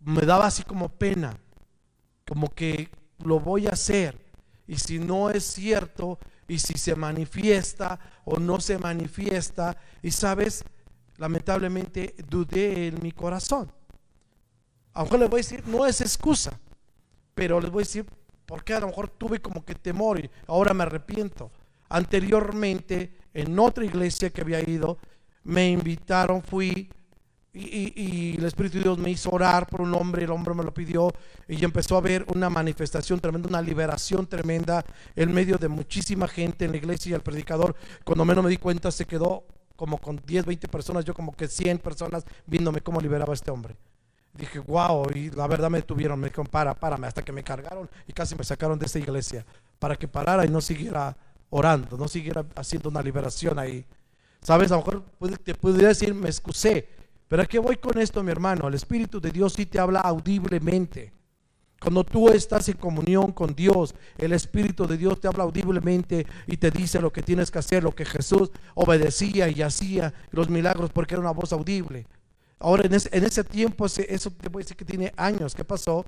me 0.00 0.22
daba 0.22 0.46
así 0.46 0.64
como 0.64 0.88
pena 0.88 1.38
como 2.26 2.48
que 2.50 2.90
lo 3.24 3.40
voy 3.40 3.66
a 3.66 3.70
hacer. 3.70 4.18
Y 4.66 4.76
si 4.78 4.98
no 4.98 5.30
es 5.30 5.44
cierto, 5.44 6.18
y 6.48 6.58
si 6.58 6.74
se 6.74 6.94
manifiesta 6.94 7.98
o 8.24 8.38
no 8.38 8.60
se 8.60 8.78
manifiesta, 8.78 9.76
y 10.02 10.10
sabes, 10.10 10.64
lamentablemente 11.16 12.14
dudé 12.28 12.88
en 12.88 13.02
mi 13.02 13.12
corazón. 13.12 13.72
Aunque 14.94 15.18
les 15.18 15.30
voy 15.30 15.38
a 15.38 15.42
decir, 15.42 15.66
no 15.66 15.86
es 15.86 16.00
excusa, 16.00 16.58
pero 17.34 17.60
les 17.60 17.70
voy 17.70 17.82
a 17.82 17.86
decir, 17.86 18.06
porque 18.46 18.74
a 18.74 18.80
lo 18.80 18.88
mejor 18.88 19.08
tuve 19.08 19.40
como 19.40 19.64
que 19.64 19.74
temor 19.74 20.20
y 20.20 20.30
ahora 20.46 20.74
me 20.74 20.82
arrepiento. 20.82 21.50
Anteriormente, 21.88 23.16
en 23.32 23.58
otra 23.58 23.84
iglesia 23.84 24.30
que 24.30 24.42
había 24.42 24.60
ido, 24.68 24.98
me 25.44 25.70
invitaron, 25.70 26.42
fui 26.42 26.90
y, 27.54 28.36
el 28.38 28.44
Espíritu 28.44 28.78
de 28.78 28.84
Dios 28.84 28.98
me 28.98 29.10
hizo 29.10 29.30
orar 29.30 29.66
por 29.66 29.82
un 29.82 29.94
hombre, 29.94 30.24
el 30.24 30.30
hombre 30.30 30.54
me 30.54 30.64
lo 30.64 30.72
pidió 30.72 31.12
y 31.46 31.62
empezó 31.64 31.96
a 31.96 32.00
ver 32.00 32.24
una 32.34 32.48
manifestación 32.48 33.20
tremenda, 33.20 33.48
una 33.48 33.60
liberación 33.60 34.26
tremenda 34.26 34.84
en 35.14 35.32
medio 35.32 35.58
de 35.58 35.68
muchísima 35.68 36.26
gente 36.28 36.64
en 36.64 36.70
la 36.70 36.78
iglesia 36.78 37.10
y 37.10 37.14
el 37.14 37.20
predicador, 37.20 37.76
cuando 38.04 38.24
menos 38.24 38.42
me 38.42 38.50
di 38.50 38.56
cuenta, 38.56 38.90
se 38.90 39.04
quedó 39.04 39.44
como 39.76 39.98
con 39.98 40.20
10, 40.24 40.46
20 40.46 40.68
personas, 40.68 41.04
yo 41.04 41.12
como 41.12 41.32
que 41.32 41.48
100 41.48 41.78
personas 41.78 42.24
viéndome 42.46 42.80
cómo 42.80 43.00
liberaba 43.00 43.32
a 43.32 43.34
este 43.34 43.50
hombre. 43.50 43.76
Dije, 44.32 44.58
wow, 44.60 45.06
y 45.14 45.30
la 45.30 45.46
verdad 45.46 45.68
me 45.68 45.82
tuvieron, 45.82 46.18
me 46.18 46.28
dijeron, 46.28 46.46
para, 46.46 46.72
párame, 46.72 47.06
hasta 47.06 47.22
que 47.22 47.32
me 47.32 47.44
cargaron 47.44 47.90
y 48.06 48.14
casi 48.14 48.34
me 48.34 48.44
sacaron 48.44 48.78
de 48.78 48.86
esa 48.86 48.98
iglesia, 48.98 49.44
para 49.78 49.96
que 49.96 50.08
parara 50.08 50.46
y 50.46 50.48
no 50.48 50.62
siguiera 50.62 51.14
orando, 51.50 51.98
no 51.98 52.08
siguiera 52.08 52.46
haciendo 52.54 52.88
una 52.88 53.02
liberación 53.02 53.58
ahí. 53.58 53.84
Sabes, 54.40 54.72
a 54.72 54.76
lo 54.76 54.84
mejor 54.84 55.38
te 55.44 55.54
podría 55.54 55.88
decir, 55.88 56.14
me 56.14 56.28
excusé, 56.28 56.88
pero 57.32 57.44
aquí 57.44 57.56
voy 57.56 57.76
con 57.76 57.96
esto, 57.96 58.22
mi 58.22 58.30
hermano. 58.30 58.68
El 58.68 58.74
Espíritu 58.74 59.18
de 59.18 59.30
Dios 59.30 59.54
sí 59.54 59.64
te 59.64 59.78
habla 59.78 60.00
audiblemente. 60.00 61.14
Cuando 61.80 62.04
tú 62.04 62.28
estás 62.28 62.68
en 62.68 62.76
comunión 62.76 63.32
con 63.32 63.54
Dios, 63.54 63.94
el 64.18 64.34
Espíritu 64.34 64.86
de 64.86 64.98
Dios 64.98 65.18
te 65.18 65.28
habla 65.28 65.44
audiblemente 65.44 66.26
y 66.46 66.58
te 66.58 66.70
dice 66.70 67.00
lo 67.00 67.10
que 67.10 67.22
tienes 67.22 67.50
que 67.50 67.58
hacer, 67.58 67.84
lo 67.84 67.94
que 67.94 68.04
Jesús 68.04 68.50
obedecía 68.74 69.48
y 69.48 69.62
hacía, 69.62 70.12
los 70.30 70.50
milagros, 70.50 70.90
porque 70.90 71.14
era 71.14 71.22
una 71.22 71.30
voz 71.30 71.54
audible. 71.54 72.06
Ahora, 72.58 72.84
en 72.84 72.92
ese, 72.92 73.44
tiempo, 73.44 73.86
eso 73.86 74.30
te 74.30 74.50
voy 74.50 74.60
a 74.60 74.64
decir 74.64 74.76
que 74.76 74.84
tiene 74.84 75.14
años. 75.16 75.54
¿Qué 75.54 75.64
pasó? 75.64 76.04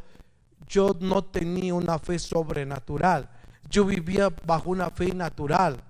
Yo 0.68 0.94
no 1.00 1.24
tenía 1.24 1.72
una 1.72 1.98
fe 1.98 2.18
sobrenatural. 2.18 3.30
Yo 3.70 3.86
vivía 3.86 4.28
bajo 4.44 4.68
una 4.68 4.90
fe 4.90 5.14
natural 5.14 5.82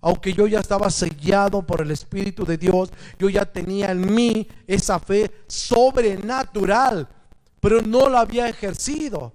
aunque 0.00 0.32
yo 0.32 0.46
ya 0.46 0.60
estaba 0.60 0.90
sellado 0.90 1.62
por 1.62 1.82
el 1.82 1.90
Espíritu 1.90 2.44
de 2.44 2.56
Dios, 2.56 2.90
yo 3.18 3.28
ya 3.28 3.44
tenía 3.44 3.90
en 3.90 4.14
mí 4.14 4.46
esa 4.66 4.98
fe 4.98 5.30
sobrenatural, 5.48 7.08
pero 7.60 7.82
no 7.82 8.08
la 8.08 8.20
había 8.20 8.48
ejercido. 8.48 9.32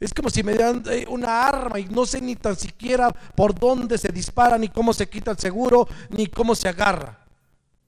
Es 0.00 0.12
como 0.12 0.30
si 0.30 0.42
me 0.42 0.52
dieran 0.52 0.82
eh, 0.90 1.06
una 1.08 1.46
arma 1.46 1.78
y 1.78 1.86
no 1.86 2.04
sé 2.06 2.20
ni 2.20 2.36
tan 2.36 2.56
siquiera 2.56 3.10
por 3.10 3.58
dónde 3.58 3.98
se 3.98 4.08
dispara, 4.08 4.58
ni 4.58 4.68
cómo 4.68 4.92
se 4.92 5.08
quita 5.08 5.30
el 5.30 5.38
seguro, 5.38 5.88
ni 6.10 6.26
cómo 6.26 6.54
se 6.54 6.68
agarra. 6.68 7.24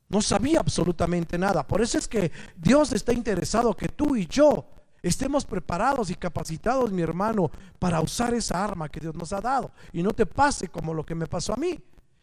No 0.09 0.23
sabía 0.23 0.61
absolutamente 0.61 1.39
nada. 1.39 1.67
Por 1.67 1.83
eso 1.83 1.99
es 1.99 2.09
que 2.09 2.33
Dios 2.57 2.93
está 2.93 3.13
interesado 3.13 3.75
que 3.75 3.89
tú 3.89 4.17
y 4.17 4.27
yo 4.27 4.67
estemos 5.03 5.45
preparados 5.45 6.11
y 6.11 6.15
capacitados, 6.15 6.91
mi 6.93 7.03
hermano, 7.03 7.51
para 7.79 8.01
usar 8.01 8.33
esa 8.33 8.65
arma 8.65 8.89
que 8.89 9.01
Dios 9.01 9.15
nos 9.15 9.33
ha 9.35 9.41
dado. 9.41 9.71
Y 9.93 10.03
no 10.03 10.13
te 10.13 10.25
pase 10.25 10.69
como 10.69 10.95
lo 10.95 11.05
que 11.05 11.15
me 11.15 11.27
pasó 11.27 11.53
a 11.53 11.57
mí 11.57 11.79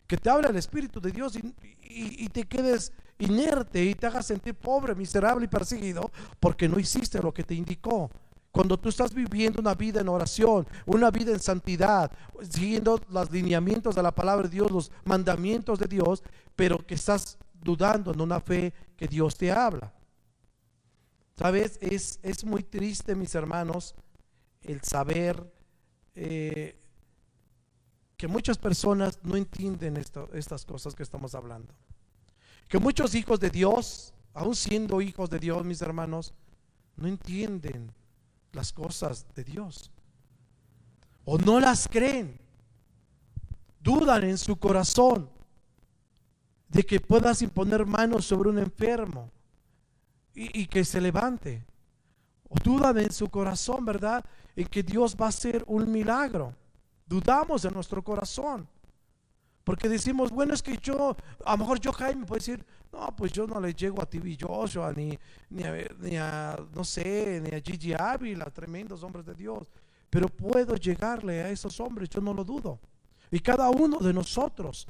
que 0.07 0.17
te 0.17 0.29
hable 0.29 0.49
el 0.49 0.55
Espíritu 0.55 0.99
de 0.99 1.11
Dios 1.11 1.37
y, 1.37 2.29
te 2.29 2.43
quedes 2.43 2.91
inerte 3.17 3.83
y 3.83 3.95
te 3.95 4.07
hagas 4.07 4.25
sentir 4.27 4.55
pobre, 4.55 4.93
miserable 4.93 5.45
y 5.45 5.47
perseguido 5.47 6.11
porque 6.39 6.67
no 6.67 6.79
hiciste 6.79 7.21
lo 7.21 7.33
que 7.33 7.43
te 7.43 7.55
indicó. 7.55 8.09
Cuando 8.51 8.77
tú 8.77 8.89
estás 8.89 9.13
viviendo 9.13 9.59
una 9.59 9.73
vida 9.73 10.01
en 10.01 10.07
oración, 10.07 10.65
una 10.85 11.11
vida 11.11 11.31
en 11.31 11.39
santidad, 11.39 12.11
siguiendo 12.49 13.01
los 13.09 13.31
lineamientos 13.31 13.95
de 13.95 14.03
la 14.03 14.13
palabra 14.13 14.47
de 14.47 14.55
Dios, 14.55 14.71
los 14.71 14.91
mandamientos 15.03 15.79
de 15.79 15.87
Dios, 15.87 16.23
pero 16.55 16.85
que 16.85 16.95
estás 16.95 17.37
dudando 17.53 18.13
en 18.13 18.21
una 18.21 18.39
fe 18.39 18.73
que 18.95 19.07
Dios 19.07 19.37
te 19.37 19.51
habla. 19.51 19.93
Sabes, 21.37 21.77
es, 21.81 22.19
es 22.23 22.45
muy 22.45 22.63
triste, 22.63 23.13
mis 23.13 23.35
hermanos, 23.35 23.93
el 24.61 24.81
saber 24.81 25.51
eh, 26.15 26.79
que 28.17 28.27
muchas 28.27 28.57
personas 28.57 29.19
no 29.23 29.35
entienden 29.35 29.97
estas 29.97 30.65
cosas 30.65 30.95
que 30.95 31.03
estamos 31.03 31.35
hablando. 31.35 31.73
Que 32.67 32.79
muchos 32.79 33.13
hijos 33.13 33.39
de 33.39 33.49
Dios, 33.49 34.13
aún 34.33 34.55
siendo 34.55 35.01
hijos 35.01 35.29
de 35.29 35.39
Dios, 35.39 35.63
mis 35.65 35.81
hermanos, 35.81 36.33
no 36.95 37.07
entienden 37.07 37.91
las 38.53 38.71
cosas 38.71 39.25
de 39.35 39.43
Dios. 39.43 39.91
O 41.25 41.37
no 41.37 41.59
las 41.59 41.87
creen. 41.87 42.39
Dudan 43.81 44.23
en 44.23 44.37
su 44.37 44.55
corazón 44.55 45.29
de 46.69 46.83
que 46.83 46.99
puedas 46.99 47.41
imponer 47.41 47.85
manos 47.85 48.25
sobre 48.25 48.49
un 48.49 48.57
enfermo 48.57 49.29
y, 50.33 50.61
y 50.61 50.67
que 50.67 50.85
se 50.85 51.01
levante. 51.01 51.65
O 52.47 52.55
dudan 52.63 52.97
en 52.97 53.11
su 53.11 53.29
corazón, 53.29 53.85
¿verdad? 53.85 54.23
En 54.55 54.67
que 54.67 54.81
Dios 54.81 55.15
va 55.19 55.25
a 55.25 55.29
hacer 55.29 55.63
un 55.67 55.91
milagro. 55.91 56.53
Dudamos 57.05 57.65
en 57.65 57.73
nuestro 57.73 58.03
corazón. 58.03 58.67
Porque 59.63 59.89
decimos, 59.89 60.29
bueno, 60.31 60.53
es 60.53 60.61
que 60.61 60.77
yo, 60.77 61.17
a 61.43 61.51
lo 61.53 61.57
mejor 61.57 61.79
yo, 61.79 61.91
Jaime, 61.91 62.25
puede 62.25 62.39
decir, 62.39 62.63
no, 62.93 63.15
pues 63.15 63.31
yo 63.31 63.47
no 63.47 63.59
le 63.59 63.73
llego 63.73 63.99
a 63.99 64.05
TV 64.05 64.37
Joshua, 64.39 64.93
ni, 64.95 65.17
ni, 65.49 65.63
a, 65.63 65.87
ni 65.99 66.17
a, 66.17 66.55
no 66.73 66.83
sé, 66.83 67.41
ni 67.41 67.55
a 67.55 67.59
Gigi 67.61 67.93
Ávila, 67.93 68.45
tremendos 68.45 69.01
hombres 69.01 69.25
de 69.25 69.33
Dios. 69.33 69.67
Pero 70.09 70.29
puedo 70.29 70.75
llegarle 70.75 71.41
a 71.41 71.49
esos 71.49 71.79
hombres, 71.79 72.09
yo 72.09 72.21
no 72.21 72.31
lo 72.31 72.43
dudo. 72.43 72.79
Y 73.31 73.39
cada 73.39 73.69
uno 73.71 73.97
de 73.97 74.13
nosotros 74.13 74.87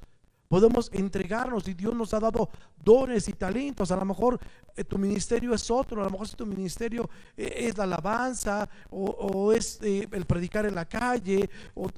Podemos 0.48 0.92
entregarnos 0.94 1.68
y 1.68 1.74
Dios 1.74 1.96
nos 1.96 2.14
ha 2.14 2.20
dado 2.20 2.50
dones 2.84 3.28
y 3.28 3.34
talentos. 3.34 3.90
A 3.92 3.96
lo 3.96 4.06
mejor 4.06 4.40
eh, 4.76 4.84
tu 4.84 4.98
ministerio 4.98 5.54
es 5.54 5.72
otro, 5.72 6.02
a 6.02 6.04
lo 6.04 6.10
mejor 6.12 6.28
si 6.28 6.36
tu 6.36 6.46
ministerio 6.46 7.10
eh, 7.36 7.68
es 7.68 7.78
la 7.78 7.86
alabanza 7.86 8.70
o, 8.92 9.52
es 9.52 9.80
eh, 9.82 10.08
el 10.12 10.26
predicar 10.26 10.68
en 10.68 10.76
la 10.76 10.86
calle 10.86 11.50
o, 11.74 11.90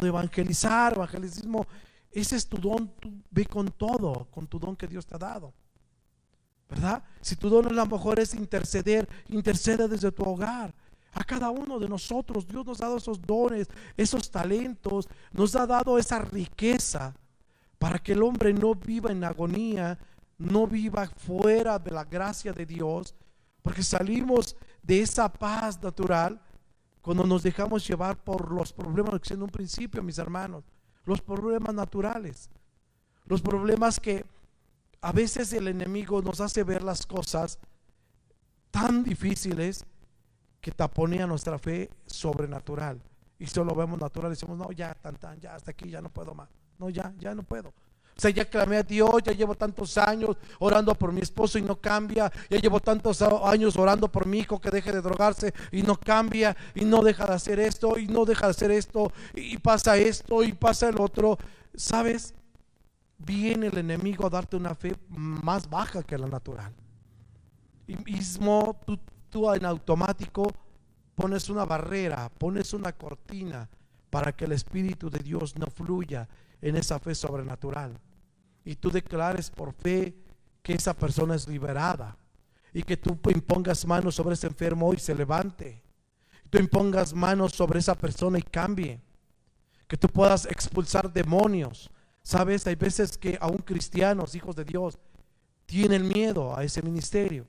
de 0.00 0.08
evangelizar, 0.08 0.94
evangelismo. 0.94 1.66
Ese 2.10 2.36
es 2.36 2.46
tu 2.46 2.56
don, 2.56 2.90
ve 3.30 3.44
con 3.44 3.68
todo, 3.68 4.28
con 4.30 4.46
tu 4.46 4.58
don 4.58 4.76
que 4.76 4.86
Dios 4.86 5.04
te 5.06 5.16
ha 5.16 5.18
dado. 5.18 5.52
¿Verdad? 6.70 7.04
Si 7.20 7.36
tu 7.36 7.50
don 7.50 7.66
a 7.66 7.70
lo 7.70 7.86
mejor 7.86 8.18
es 8.18 8.34
interceder, 8.34 9.06
intercede 9.28 9.88
desde 9.88 10.10
tu 10.10 10.22
hogar. 10.22 10.74
A 11.12 11.22
cada 11.22 11.50
uno 11.50 11.78
de 11.78 11.88
nosotros 11.88 12.48
Dios 12.48 12.64
nos 12.64 12.80
ha 12.80 12.86
dado 12.86 12.96
esos 12.96 13.20
dones, 13.20 13.68
esos 13.96 14.30
talentos, 14.30 15.06
nos 15.32 15.54
ha 15.54 15.66
dado 15.66 15.98
esa 15.98 16.18
riqueza 16.20 17.14
para 17.84 17.98
que 17.98 18.12
el 18.12 18.22
hombre 18.22 18.54
no 18.54 18.74
viva 18.74 19.12
en 19.12 19.22
agonía, 19.24 19.98
no 20.38 20.66
viva 20.66 21.06
fuera 21.06 21.78
de 21.78 21.90
la 21.90 22.02
gracia 22.02 22.50
de 22.50 22.64
Dios, 22.64 23.14
porque 23.60 23.82
salimos 23.82 24.56
de 24.82 25.02
esa 25.02 25.30
paz 25.30 25.82
natural 25.82 26.40
cuando 27.02 27.24
nos 27.24 27.42
dejamos 27.42 27.86
llevar 27.86 28.16
por 28.16 28.50
los 28.50 28.72
problemas 28.72 29.20
que 29.20 29.34
en 29.34 29.42
un 29.42 29.50
principio, 29.50 30.02
mis 30.02 30.16
hermanos, 30.16 30.64
los 31.04 31.20
problemas 31.20 31.74
naturales, 31.74 32.48
los 33.26 33.42
problemas 33.42 34.00
que 34.00 34.24
a 35.02 35.12
veces 35.12 35.52
el 35.52 35.68
enemigo 35.68 36.22
nos 36.22 36.40
hace 36.40 36.64
ver 36.64 36.82
las 36.82 37.04
cosas 37.04 37.58
tan 38.70 39.04
difíciles 39.04 39.84
que 40.58 40.72
taponea 40.72 41.26
nuestra 41.26 41.58
fe 41.58 41.90
sobrenatural. 42.06 43.02
Y 43.38 43.46
solo 43.46 43.74
vemos 43.74 44.00
natural 44.00 44.30
y 44.30 44.36
decimos, 44.36 44.56
no, 44.56 44.72
ya, 44.72 44.94
tan, 44.94 45.16
tan, 45.16 45.38
ya, 45.38 45.54
hasta 45.54 45.72
aquí, 45.72 45.90
ya 45.90 46.00
no 46.00 46.08
puedo 46.08 46.34
más. 46.34 46.48
No, 46.78 46.90
ya, 46.90 47.12
ya 47.18 47.34
no 47.34 47.42
puedo. 47.42 47.72
O 48.16 48.20
sea, 48.20 48.30
ya 48.30 48.44
clamé 48.44 48.76
a 48.76 48.82
Dios, 48.84 49.10
ya 49.24 49.32
llevo 49.32 49.56
tantos 49.56 49.98
años 49.98 50.36
orando 50.60 50.94
por 50.94 51.12
mi 51.12 51.20
esposo 51.20 51.58
y 51.58 51.62
no 51.62 51.76
cambia. 51.76 52.30
Ya 52.48 52.58
llevo 52.58 52.78
tantos 52.78 53.20
años 53.22 53.76
orando 53.76 54.10
por 54.10 54.24
mi 54.26 54.38
hijo 54.38 54.60
que 54.60 54.70
deje 54.70 54.92
de 54.92 55.02
drogarse 55.02 55.52
y 55.72 55.82
no 55.82 55.98
cambia 55.98 56.56
y 56.76 56.84
no 56.84 57.02
deja 57.02 57.26
de 57.26 57.34
hacer 57.34 57.58
esto 57.58 57.98
y 57.98 58.06
no 58.06 58.24
deja 58.24 58.46
de 58.46 58.50
hacer 58.52 58.70
esto 58.70 59.12
y 59.34 59.58
pasa 59.58 59.96
esto 59.96 60.44
y 60.44 60.52
pasa 60.52 60.88
el 60.88 61.00
otro. 61.00 61.38
¿Sabes? 61.74 62.34
Viene 63.18 63.66
el 63.66 63.78
enemigo 63.78 64.26
a 64.26 64.30
darte 64.30 64.56
una 64.56 64.76
fe 64.76 64.94
más 65.08 65.68
baja 65.68 66.04
que 66.04 66.16
la 66.16 66.28
natural. 66.28 66.72
Y 67.88 67.96
mismo 67.96 68.78
tú, 68.86 68.96
tú 69.28 69.52
en 69.52 69.64
automático 69.64 70.52
pones 71.16 71.48
una 71.48 71.64
barrera, 71.64 72.30
pones 72.38 72.72
una 72.72 72.92
cortina 72.92 73.68
para 74.08 74.30
que 74.30 74.44
el 74.44 74.52
Espíritu 74.52 75.10
de 75.10 75.18
Dios 75.18 75.58
no 75.58 75.66
fluya 75.66 76.28
en 76.68 76.76
esa 76.76 76.98
fe 76.98 77.14
sobrenatural. 77.14 77.98
Y 78.64 78.76
tú 78.76 78.90
declares 78.90 79.50
por 79.50 79.72
fe 79.72 80.14
que 80.62 80.72
esa 80.72 80.94
persona 80.94 81.34
es 81.34 81.46
liberada. 81.48 82.16
Y 82.72 82.82
que 82.82 82.96
tú 82.96 83.18
impongas 83.30 83.86
manos 83.86 84.16
sobre 84.16 84.34
ese 84.34 84.48
enfermo 84.48 84.92
y 84.92 84.98
se 84.98 85.14
levante. 85.14 85.82
Tú 86.50 86.58
impongas 86.58 87.14
manos 87.14 87.52
sobre 87.52 87.78
esa 87.78 87.94
persona 87.94 88.38
y 88.38 88.42
cambie. 88.42 89.00
Que 89.86 89.96
tú 89.96 90.08
puedas 90.08 90.46
expulsar 90.46 91.12
demonios. 91.12 91.90
Sabes, 92.22 92.66
hay 92.66 92.74
veces 92.74 93.16
que 93.16 93.38
aún 93.40 93.58
cristianos, 93.58 94.34
hijos 94.34 94.56
de 94.56 94.64
Dios, 94.64 94.98
tienen 95.66 96.08
miedo 96.08 96.56
a 96.56 96.64
ese 96.64 96.82
ministerio 96.82 97.46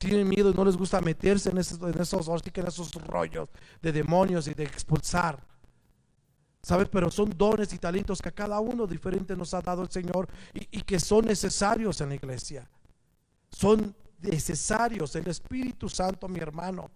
tienen 0.00 0.26
miedo 0.26 0.50
y 0.50 0.54
no 0.54 0.64
les 0.64 0.78
gusta 0.78 0.98
meterse 1.02 1.50
en 1.50 1.58
esos, 1.58 1.78
en 1.78 2.00
esos, 2.00 2.26
en 2.26 2.66
esos 2.66 2.94
rollos 3.06 3.50
de 3.82 3.92
demonios 3.92 4.48
y 4.48 4.54
de 4.54 4.64
expulsar. 4.64 5.46
¿Sabes? 6.62 6.88
Pero 6.90 7.10
son 7.10 7.30
dones 7.36 7.72
y 7.72 7.78
talentos 7.78 8.20
que 8.20 8.28
a 8.28 8.32
cada 8.32 8.60
uno 8.60 8.86
diferente 8.86 9.34
nos 9.34 9.54
ha 9.54 9.62
dado 9.62 9.82
el 9.82 9.90
Señor 9.90 10.28
y, 10.52 10.82
que 10.82 11.00
son 11.00 11.24
necesarios 11.24 12.00
en 12.00 12.10
la 12.10 12.14
iglesia. 12.16 12.68
Son 13.50 13.94
necesarios. 14.20 15.16
El 15.16 15.28
Espíritu 15.28 15.88
Santo, 15.88 16.28
mi 16.28 16.38
hermano, 16.38 16.90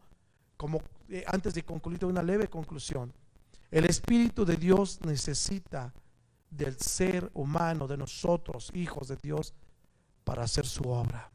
como 0.57 0.83
eh, 1.09 1.25
antes 1.27 1.55
de 1.55 1.65
concluir 1.65 2.05
una 2.05 2.23
leve 2.23 2.49
conclusión, 2.49 3.12
el 3.71 3.87
Espíritu 3.87 4.45
de 4.45 4.57
Dios 4.57 5.01
necesita 5.05 5.93
del 6.51 6.79
ser 6.79 7.31
humano, 7.35 7.89
de 7.89 7.97
nosotros, 7.97 8.71
hijos 8.75 9.09
de 9.09 9.17
Dios, 9.17 9.55
para 10.25 10.45
hacer 10.45 10.67
su 10.67 10.85
obra. 10.85 11.31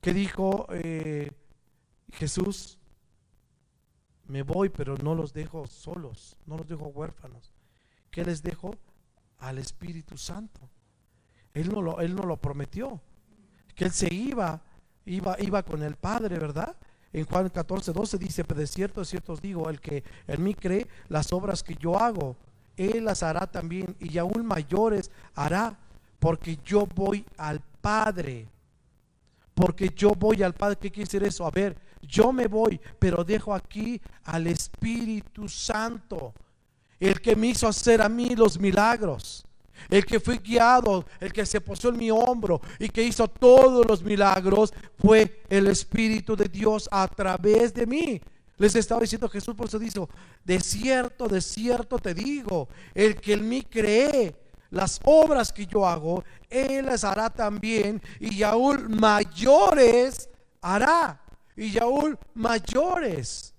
¿Qué 0.00 0.12
dijo 0.12 0.66
eh, 0.70 1.30
Jesús? 2.12 2.78
Me 4.32 4.42
voy, 4.42 4.70
pero 4.70 4.96
no 4.96 5.14
los 5.14 5.34
dejo 5.34 5.66
solos, 5.66 6.38
no 6.46 6.56
los 6.56 6.66
dejo 6.66 6.86
huérfanos. 6.86 7.52
¿Qué 8.10 8.24
les 8.24 8.42
dejo? 8.42 8.74
Al 9.40 9.58
Espíritu 9.58 10.16
Santo. 10.16 10.70
Él 11.52 11.70
no 11.70 11.82
lo, 11.82 12.00
él 12.00 12.16
no 12.16 12.22
lo 12.22 12.38
prometió. 12.38 12.98
Que 13.74 13.84
él 13.84 13.90
se 13.90 14.08
iba, 14.12 14.62
iba, 15.04 15.36
iba 15.38 15.62
con 15.62 15.82
el 15.82 15.96
Padre, 15.96 16.38
¿verdad? 16.38 16.74
En 17.12 17.26
Juan 17.26 17.50
14, 17.50 17.92
12 17.92 18.16
dice, 18.16 18.42
pero 18.42 18.60
de 18.60 18.66
cierto, 18.66 19.00
de 19.00 19.06
cierto 19.06 19.34
os 19.34 19.42
digo, 19.42 19.68
el 19.68 19.82
que 19.82 20.02
en 20.26 20.42
mí 20.42 20.54
cree, 20.54 20.88
las 21.08 21.30
obras 21.34 21.62
que 21.62 21.74
yo 21.74 21.98
hago, 21.98 22.38
él 22.78 23.04
las 23.04 23.22
hará 23.22 23.46
también 23.46 23.94
y 24.00 24.16
aún 24.16 24.46
mayores 24.46 25.10
hará, 25.34 25.78
porque 26.18 26.58
yo 26.64 26.86
voy 26.86 27.26
al 27.36 27.60
Padre 27.82 28.48
porque 29.54 29.90
yo 29.94 30.10
voy 30.14 30.42
al 30.42 30.54
Padre. 30.54 30.76
¿Qué 30.80 30.90
quiere 30.90 31.06
decir 31.06 31.22
eso? 31.24 31.46
A 31.46 31.50
ver, 31.50 31.76
yo 32.02 32.32
me 32.32 32.46
voy, 32.46 32.80
pero 32.98 33.24
dejo 33.24 33.54
aquí 33.54 34.00
al 34.24 34.46
Espíritu 34.46 35.48
Santo, 35.48 36.34
el 36.98 37.20
que 37.20 37.34
me 37.34 37.48
hizo 37.48 37.66
hacer 37.66 38.02
a 38.02 38.08
mí 38.08 38.34
los 38.36 38.58
milagros. 38.58 39.44
El 39.90 40.04
que 40.04 40.20
fue 40.20 40.38
guiado, 40.38 41.04
el 41.18 41.32
que 41.32 41.44
se 41.44 41.60
posó 41.60 41.88
en 41.88 41.96
mi 41.96 42.10
hombro 42.10 42.60
y 42.78 42.88
que 42.88 43.02
hizo 43.02 43.26
todos 43.26 43.84
los 43.86 44.02
milagros 44.02 44.72
fue 44.98 45.42
el 45.48 45.66
Espíritu 45.66 46.36
de 46.36 46.44
Dios 46.44 46.88
a 46.92 47.08
través 47.08 47.74
de 47.74 47.86
mí. 47.86 48.20
Les 48.58 48.76
estaba 48.76 49.00
diciendo 49.00 49.28
Jesús, 49.28 49.54
por 49.54 49.66
eso 49.66 49.78
dijo, 49.78 50.08
de 50.44 50.60
cierto, 50.60 51.26
de 51.26 51.40
cierto 51.40 51.98
te 51.98 52.14
digo, 52.14 52.68
el 52.94 53.16
que 53.16 53.32
en 53.32 53.48
mí 53.48 53.62
cree, 53.62 54.36
las 54.70 55.00
obras 55.04 55.52
que 55.52 55.66
yo 55.66 55.86
hago, 55.86 56.22
Él 56.48 56.86
las 56.86 57.02
hará 57.02 57.28
también 57.28 58.00
y 58.20 58.42
aún 58.42 58.96
mayores 58.98 60.28
hará. 60.60 61.21
Y 61.56 61.78
aún 61.78 62.18
mayores. 62.34 63.54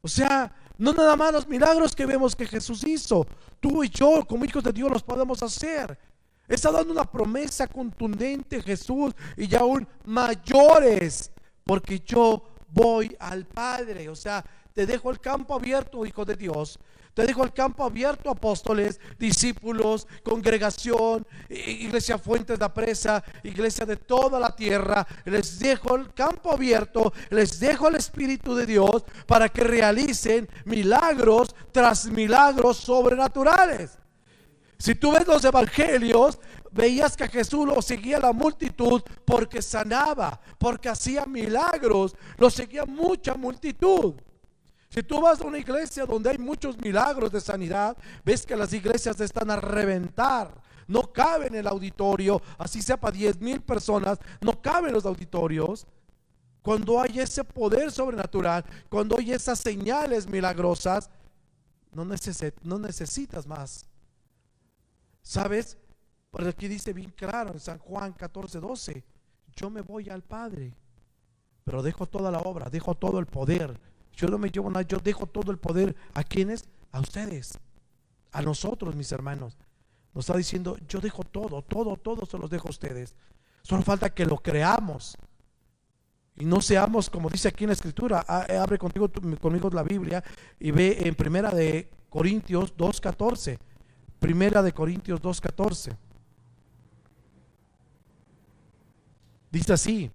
O 0.00 0.08
sea, 0.08 0.54
no 0.76 0.92
nada 0.92 1.16
más 1.16 1.32
los 1.32 1.48
milagros 1.48 1.94
que 1.94 2.06
vemos 2.06 2.34
que 2.34 2.46
Jesús 2.46 2.84
hizo. 2.86 3.26
Tú 3.60 3.82
y 3.82 3.88
yo 3.88 4.24
como 4.26 4.44
hijos 4.44 4.62
de 4.62 4.72
Dios 4.72 4.90
los 4.90 5.02
podemos 5.02 5.42
hacer. 5.42 5.98
Está 6.46 6.70
dando 6.70 6.92
una 6.92 7.04
promesa 7.04 7.66
contundente 7.66 8.62
Jesús 8.62 9.14
y 9.36 9.48
mayores. 10.04 11.30
Porque 11.64 12.00
yo 12.00 12.42
voy 12.70 13.14
al 13.18 13.44
Padre. 13.44 14.08
O 14.08 14.16
sea, 14.16 14.44
te 14.72 14.86
dejo 14.86 15.10
el 15.10 15.20
campo 15.20 15.54
abierto, 15.54 16.06
hijo 16.06 16.24
de 16.24 16.36
Dios, 16.36 16.78
te 17.18 17.26
dejo 17.26 17.42
el 17.42 17.52
campo 17.52 17.82
abierto, 17.82 18.30
apóstoles, 18.30 19.00
discípulos, 19.18 20.06
congregación, 20.22 21.26
iglesia 21.48 22.16
Fuentes 22.16 22.60
de 22.60 22.70
Presa, 22.70 23.24
iglesia 23.42 23.84
de 23.84 23.96
toda 23.96 24.38
la 24.38 24.54
tierra. 24.54 25.04
Les 25.24 25.58
dejo 25.58 25.96
el 25.96 26.14
campo 26.14 26.52
abierto, 26.52 27.12
les 27.30 27.58
dejo 27.58 27.88
el 27.88 27.96
Espíritu 27.96 28.54
de 28.54 28.66
Dios 28.66 29.02
para 29.26 29.48
que 29.48 29.64
realicen 29.64 30.48
milagros 30.64 31.56
tras 31.72 32.06
milagros 32.06 32.76
sobrenaturales. 32.76 33.98
Si 34.78 34.94
tú 34.94 35.10
ves 35.10 35.26
los 35.26 35.44
evangelios, 35.44 36.38
veías 36.70 37.16
que 37.16 37.26
Jesús 37.26 37.66
lo 37.66 37.82
seguía 37.82 38.20
la 38.20 38.32
multitud 38.32 39.02
porque 39.24 39.60
sanaba, 39.60 40.40
porque 40.56 40.88
hacía 40.88 41.26
milagros, 41.26 42.14
lo 42.36 42.48
seguía 42.48 42.86
mucha 42.86 43.34
multitud. 43.34 44.14
Si 44.88 45.02
tú 45.02 45.20
vas 45.20 45.40
a 45.40 45.46
una 45.46 45.58
iglesia 45.58 46.06
donde 46.06 46.30
hay 46.30 46.38
muchos 46.38 46.78
milagros 46.78 47.30
de 47.30 47.40
sanidad, 47.40 47.96
ves 48.24 48.46
que 48.46 48.56
las 48.56 48.72
iglesias 48.72 49.20
están 49.20 49.50
a 49.50 49.56
reventar. 49.56 50.50
No 50.86 51.12
caben 51.12 51.54
en 51.54 51.60
el 51.60 51.66
auditorio, 51.66 52.40
así 52.56 52.80
sea 52.80 52.98
para 52.98 53.16
10 53.16 53.40
mil 53.40 53.60
personas, 53.60 54.18
no 54.40 54.60
caben 54.62 54.94
los 54.94 55.04
auditorios. 55.04 55.86
Cuando 56.62 57.00
hay 57.00 57.20
ese 57.20 57.44
poder 57.44 57.92
sobrenatural, 57.92 58.64
cuando 58.88 59.18
hay 59.18 59.32
esas 59.32 59.58
señales 59.58 60.26
milagrosas, 60.26 61.10
no, 61.92 62.06
no 62.62 62.78
necesitas 62.78 63.46
más. 63.46 63.86
¿Sabes? 65.20 65.76
Porque 66.30 66.48
aquí 66.48 66.68
dice 66.68 66.92
bien 66.92 67.10
claro 67.10 67.52
en 67.52 67.60
San 67.60 67.78
Juan 67.78 68.12
14, 68.12 68.60
12, 68.60 69.04
yo 69.56 69.70
me 69.70 69.82
voy 69.82 70.08
al 70.08 70.22
Padre, 70.22 70.74
pero 71.64 71.82
dejo 71.82 72.06
toda 72.06 72.30
la 72.30 72.38
obra, 72.38 72.70
dejo 72.70 72.94
todo 72.94 73.18
el 73.18 73.26
poder, 73.26 73.78
yo 74.18 74.26
no 74.26 74.36
me 74.36 74.50
llevo 74.50 74.68
nada, 74.68 74.82
yo 74.82 74.98
dejo 74.98 75.26
todo 75.26 75.52
el 75.52 75.58
poder 75.58 75.94
a 76.12 76.24
quienes, 76.24 76.68
a 76.90 76.98
ustedes, 76.98 77.56
a 78.32 78.42
nosotros, 78.42 78.96
mis 78.96 79.12
hermanos. 79.12 79.56
Nos 80.12 80.24
está 80.24 80.36
diciendo, 80.36 80.76
yo 80.88 80.98
dejo 80.98 81.22
todo, 81.22 81.62
todo, 81.62 81.96
todo 81.96 82.26
se 82.26 82.36
los 82.36 82.50
dejo 82.50 82.66
a 82.66 82.72
ustedes. 82.72 83.14
Solo 83.62 83.82
falta 83.82 84.10
que 84.10 84.26
lo 84.26 84.38
creamos. 84.38 85.16
Y 86.34 86.44
no 86.46 86.60
seamos, 86.60 87.08
como 87.08 87.30
dice 87.30 87.46
aquí 87.46 87.62
en 87.62 87.68
la 87.68 87.74
escritura, 87.74 88.26
eh, 88.48 88.56
abre 88.56 88.76
contigo, 88.76 89.08
conmigo 89.40 89.70
la 89.70 89.84
Biblia 89.84 90.24
y 90.58 90.72
ve 90.72 90.98
en 91.00 91.14
Primera 91.14 91.52
de 91.52 91.88
Corintios 92.10 92.76
2.14. 92.76 93.56
Primera 94.18 94.62
de 94.62 94.72
Corintios 94.72 95.22
2.14. 95.22 95.96
Dice 99.52 99.72
así, 99.72 100.10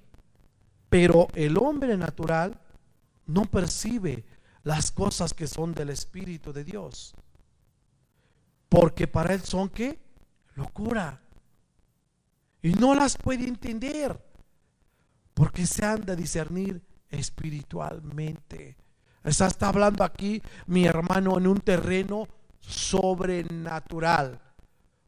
pero 0.90 1.30
el 1.36 1.58
hombre 1.58 1.96
natural 1.96 2.60
no 3.26 3.46
percibe 3.46 4.26
las 4.64 4.92
cosas 4.92 5.34
que 5.34 5.48
son 5.48 5.74
del 5.74 5.90
Espíritu 5.90 6.54
de 6.54 6.64
Dios. 6.64 7.14
Porque 8.70 9.08
para 9.08 9.34
él 9.34 9.42
son 9.42 9.70
que 9.70 10.00
locura. 10.56 11.22
Y 12.62 12.74
no 12.74 12.96
las 12.96 13.18
puede 13.18 13.48
entender. 13.48 14.20
Porque 15.34 15.66
se 15.66 15.86
han 15.86 16.06
de 16.06 16.16
discernir 16.16 16.82
espiritualmente. 17.10 18.78
Está 19.24 19.70
hablando 19.70 20.04
aquí 20.04 20.42
mi 20.68 20.86
hermano 20.86 21.38
en 21.38 21.48
un 21.48 21.60
terreno 21.60 22.28
sobrenatural. 22.60 24.40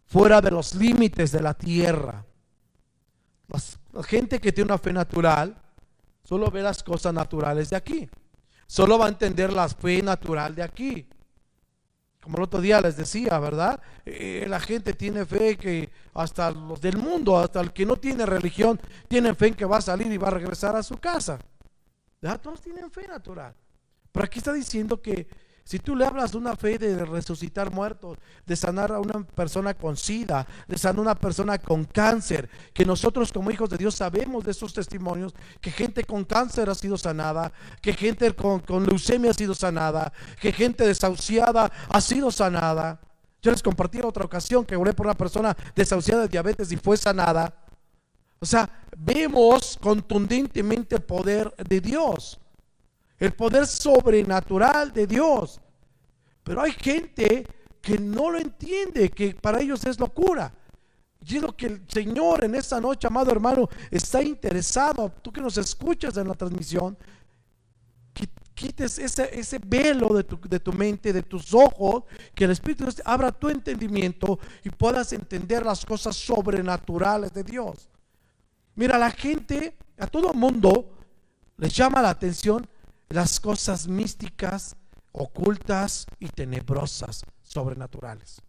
Fuera 0.06 0.42
de 0.42 0.52
los 0.52 0.76
límites 0.76 1.32
de 1.32 1.42
la 1.42 1.54
tierra. 1.54 2.26
la 3.94 4.04
gente 4.04 4.40
que 4.40 4.52
tiene 4.52 4.72
una 4.72 4.78
fe 4.78 4.94
natural 4.94 5.65
Solo 6.26 6.50
ve 6.50 6.64
las 6.64 6.82
cosas 6.84 7.14
naturales 7.14 7.70
de 7.70 7.76
aquí. 7.76 8.10
Solo 8.66 8.98
va 8.98 9.06
a 9.06 9.10
entender 9.10 9.54
la 9.54 9.70
fe 9.70 10.02
natural 10.02 10.56
de 10.56 10.64
aquí. 10.64 11.08
Como 12.20 12.38
el 12.38 12.44
otro 12.44 12.60
día 12.60 12.82
les 12.82 12.98
decía, 12.98 13.38
¿verdad? 13.38 13.80
Eh, 14.04 14.48
la 14.50 14.60
gente 14.60 14.94
tiene 14.94 15.24
fe 15.28 15.56
que 15.56 15.92
hasta 16.16 16.50
los 16.50 16.82
del 16.82 16.98
mundo, 16.98 17.38
hasta 17.38 17.62
el 17.62 17.72
que 17.72 17.86
no 17.86 17.98
tiene 17.98 18.26
religión, 18.26 18.82
tienen 19.08 19.36
fe 19.36 19.50
en 19.50 19.54
que 19.54 19.66
va 19.66 19.78
a 19.78 19.82
salir 19.82 20.12
y 20.12 20.18
va 20.18 20.30
a 20.30 20.32
regresar 20.32 20.76
a 20.76 20.82
su 20.82 20.98
casa. 20.98 21.38
¿verdad? 22.20 22.42
Todos 22.42 22.60
tienen 22.60 22.90
fe 22.90 23.08
natural. 23.08 23.54
Pero 24.12 24.26
aquí 24.26 24.40
está 24.40 24.52
diciendo 24.52 25.00
que 25.00 25.28
si 25.66 25.80
tú 25.80 25.96
le 25.96 26.06
hablas 26.06 26.32
de 26.32 26.38
una 26.38 26.56
fe 26.56 26.78
de 26.78 27.04
resucitar 27.06 27.72
muertos, 27.72 28.20
de 28.46 28.56
sanar 28.56 28.92
a 28.92 29.00
una 29.00 29.26
persona 29.26 29.74
con 29.74 29.98
sida, 29.98 30.46
de 30.68 30.78
sanar 30.78 31.00
a 31.00 31.02
una 31.02 31.16
persona 31.16 31.58
con 31.58 31.86
cáncer, 31.86 32.48
que 32.72 32.86
nosotros 32.86 33.34
como 33.34 33.50
hijos 33.50 33.72
de 33.72 33.78
Dios 33.78 33.96
sabemos 33.96 34.44
de 34.44 34.52
esos 34.52 34.76
testimonios, 34.76 35.34
que 35.60 35.72
gente 35.72 36.04
con 36.04 36.24
cáncer 36.24 36.70
ha 36.70 36.76
sido 36.76 37.00
sanada, 37.00 37.52
que 37.82 37.94
gente 37.94 38.32
con, 38.36 38.62
leucemia 38.86 39.32
ha 39.32 39.34
sido 39.34 39.56
sanada, 39.56 40.14
que 40.40 40.52
gente 40.54 40.86
desahuciada 40.86 41.72
ha 41.90 42.00
sido 42.00 42.30
sanada. 42.30 43.02
Yo 43.42 43.50
les 43.50 43.64
compartí 43.64 43.98
en 43.98 44.06
otra 44.06 44.24
ocasión 44.24 44.66
que 44.66 44.76
oré 44.76 44.94
por 44.94 45.08
una 45.08 45.18
persona 45.18 45.58
desahuciada 45.76 46.22
de 46.22 46.28
diabetes 46.28 46.72
y 46.72 46.78
fue 46.78 46.96
sanada. 46.96 47.56
O 48.38 48.46
sea, 48.46 48.70
vemos 48.96 49.80
contundentemente 49.82 50.98
el 50.98 51.02
poder 51.02 51.52
de 51.56 51.82
Dios. 51.82 52.40
El 53.20 53.34
poder 53.34 53.68
sobrenatural 53.68 54.92
de 54.92 55.08
Dios. 55.08 55.62
Pero 56.44 56.62
hay 56.62 56.72
gente 56.72 57.46
que 57.82 57.98
no 57.98 58.32
lo 58.32 58.38
entiende, 58.38 59.10
que 59.10 59.34
para 59.36 59.62
ellos 59.62 59.86
es 59.86 60.00
locura. 60.00 60.54
Y 61.28 61.38
es 61.38 61.42
lo 61.42 61.56
que 61.56 61.68
el 61.68 61.82
Señor 61.88 62.44
en 62.44 62.56
esta 62.56 62.80
noche, 62.80 63.08
amado 63.08 63.32
hermano, 63.32 63.68
está 63.90 64.22
interesado. 64.22 65.12
Tú 65.22 65.32
que 65.32 65.42
nos 65.42 65.58
escuchas 65.58 66.18
en 66.18 66.28
la 66.28 66.36
transmisión, 66.36 66.98
quites 68.56 69.00
ese, 69.00 69.38
ese 69.38 69.60
velo 69.60 70.10
de 70.14 70.24
tu, 70.24 70.40
de 70.48 70.60
tu 70.60 70.72
mente, 70.72 71.12
de 71.12 71.24
tus 71.24 71.54
ojos, 71.54 72.04
que 72.34 72.46
el 72.46 72.52
Espíritu 72.52 72.88
abra 73.04 73.32
tu 73.32 73.50
entendimiento 73.50 74.40
y 74.64 74.70
puedas 74.70 75.12
entender 75.14 75.66
las 75.66 75.86
cosas 75.86 76.16
sobrenaturales 76.16 77.34
de 77.34 77.44
Dios. 77.44 77.90
Mira, 78.76 78.98
la 78.98 79.12
gente, 79.12 79.76
a 79.98 80.08
todo 80.08 80.34
mundo, 80.34 80.90
les 81.58 81.76
llama 81.76 82.02
la 82.02 82.10
atención 82.10 82.68
las 83.10 83.40
cosas 83.40 83.88
místicas, 83.88 84.76
ocultas 85.12 86.08
y 86.20 86.28
tenebrosas, 86.28 87.24
sobrenaturales. 87.42 88.42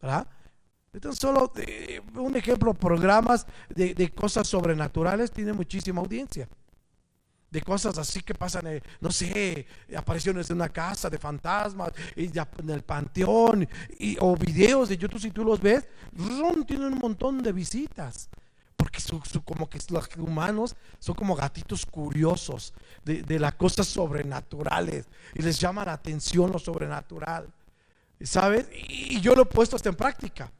¿Verdad? 0.00 0.26
Entonces, 0.92 1.20
solo 1.20 1.52
eh, 1.56 2.00
un 2.14 2.36
ejemplo, 2.36 2.72
programas 2.72 3.46
de, 3.68 3.94
de, 3.94 4.10
cosas 4.10 4.46
sobrenaturales 4.46 5.32
tienen 5.32 5.56
muchísima 5.56 6.00
audiencia. 6.00 6.48
De 7.50 7.60
cosas 7.62 7.98
así 7.98 8.20
que 8.20 8.34
pasan, 8.34 8.66
eh, 8.66 8.82
no 9.00 9.10
sé, 9.10 9.66
apariciones 9.96 10.48
de 10.48 10.54
una 10.54 10.68
casa, 10.68 11.10
de 11.10 11.18
fantasmas, 11.18 11.92
en 12.16 12.70
el 12.70 12.82
panteón, 12.82 13.68
y, 13.98 14.16
o 14.20 14.36
videos 14.36 14.88
de 14.88 14.96
YouTube, 14.96 15.20
si 15.20 15.30
tú 15.30 15.44
los 15.44 15.60
ves, 15.60 15.88
tienen 16.66 16.92
un 16.92 16.98
montón 16.98 17.42
de 17.42 17.52
visitas 17.52 18.28
porque 18.76 19.00
su, 19.00 19.20
como 19.44 19.68
que 19.68 19.78
los 19.90 20.08
humanos 20.16 20.76
son 20.98 21.14
como 21.14 21.34
gatitos 21.34 21.86
curiosos 21.86 22.74
de, 23.04 23.22
de, 23.22 23.38
las 23.38 23.54
cosas 23.54 23.86
sobrenaturales 23.86 25.06
y 25.34 25.42
les 25.42 25.58
llama 25.58 25.84
la 25.84 25.92
atención 25.92 26.50
lo 26.50 26.58
sobrenatural. 26.58 27.52
¿Sabes? 28.20 28.68
Y, 28.88 29.20
yo 29.20 29.34
lo 29.34 29.42
he 29.42 29.46
puesto 29.46 29.76
hasta 29.76 29.88
en 29.88 29.94
práctica. 29.94 30.50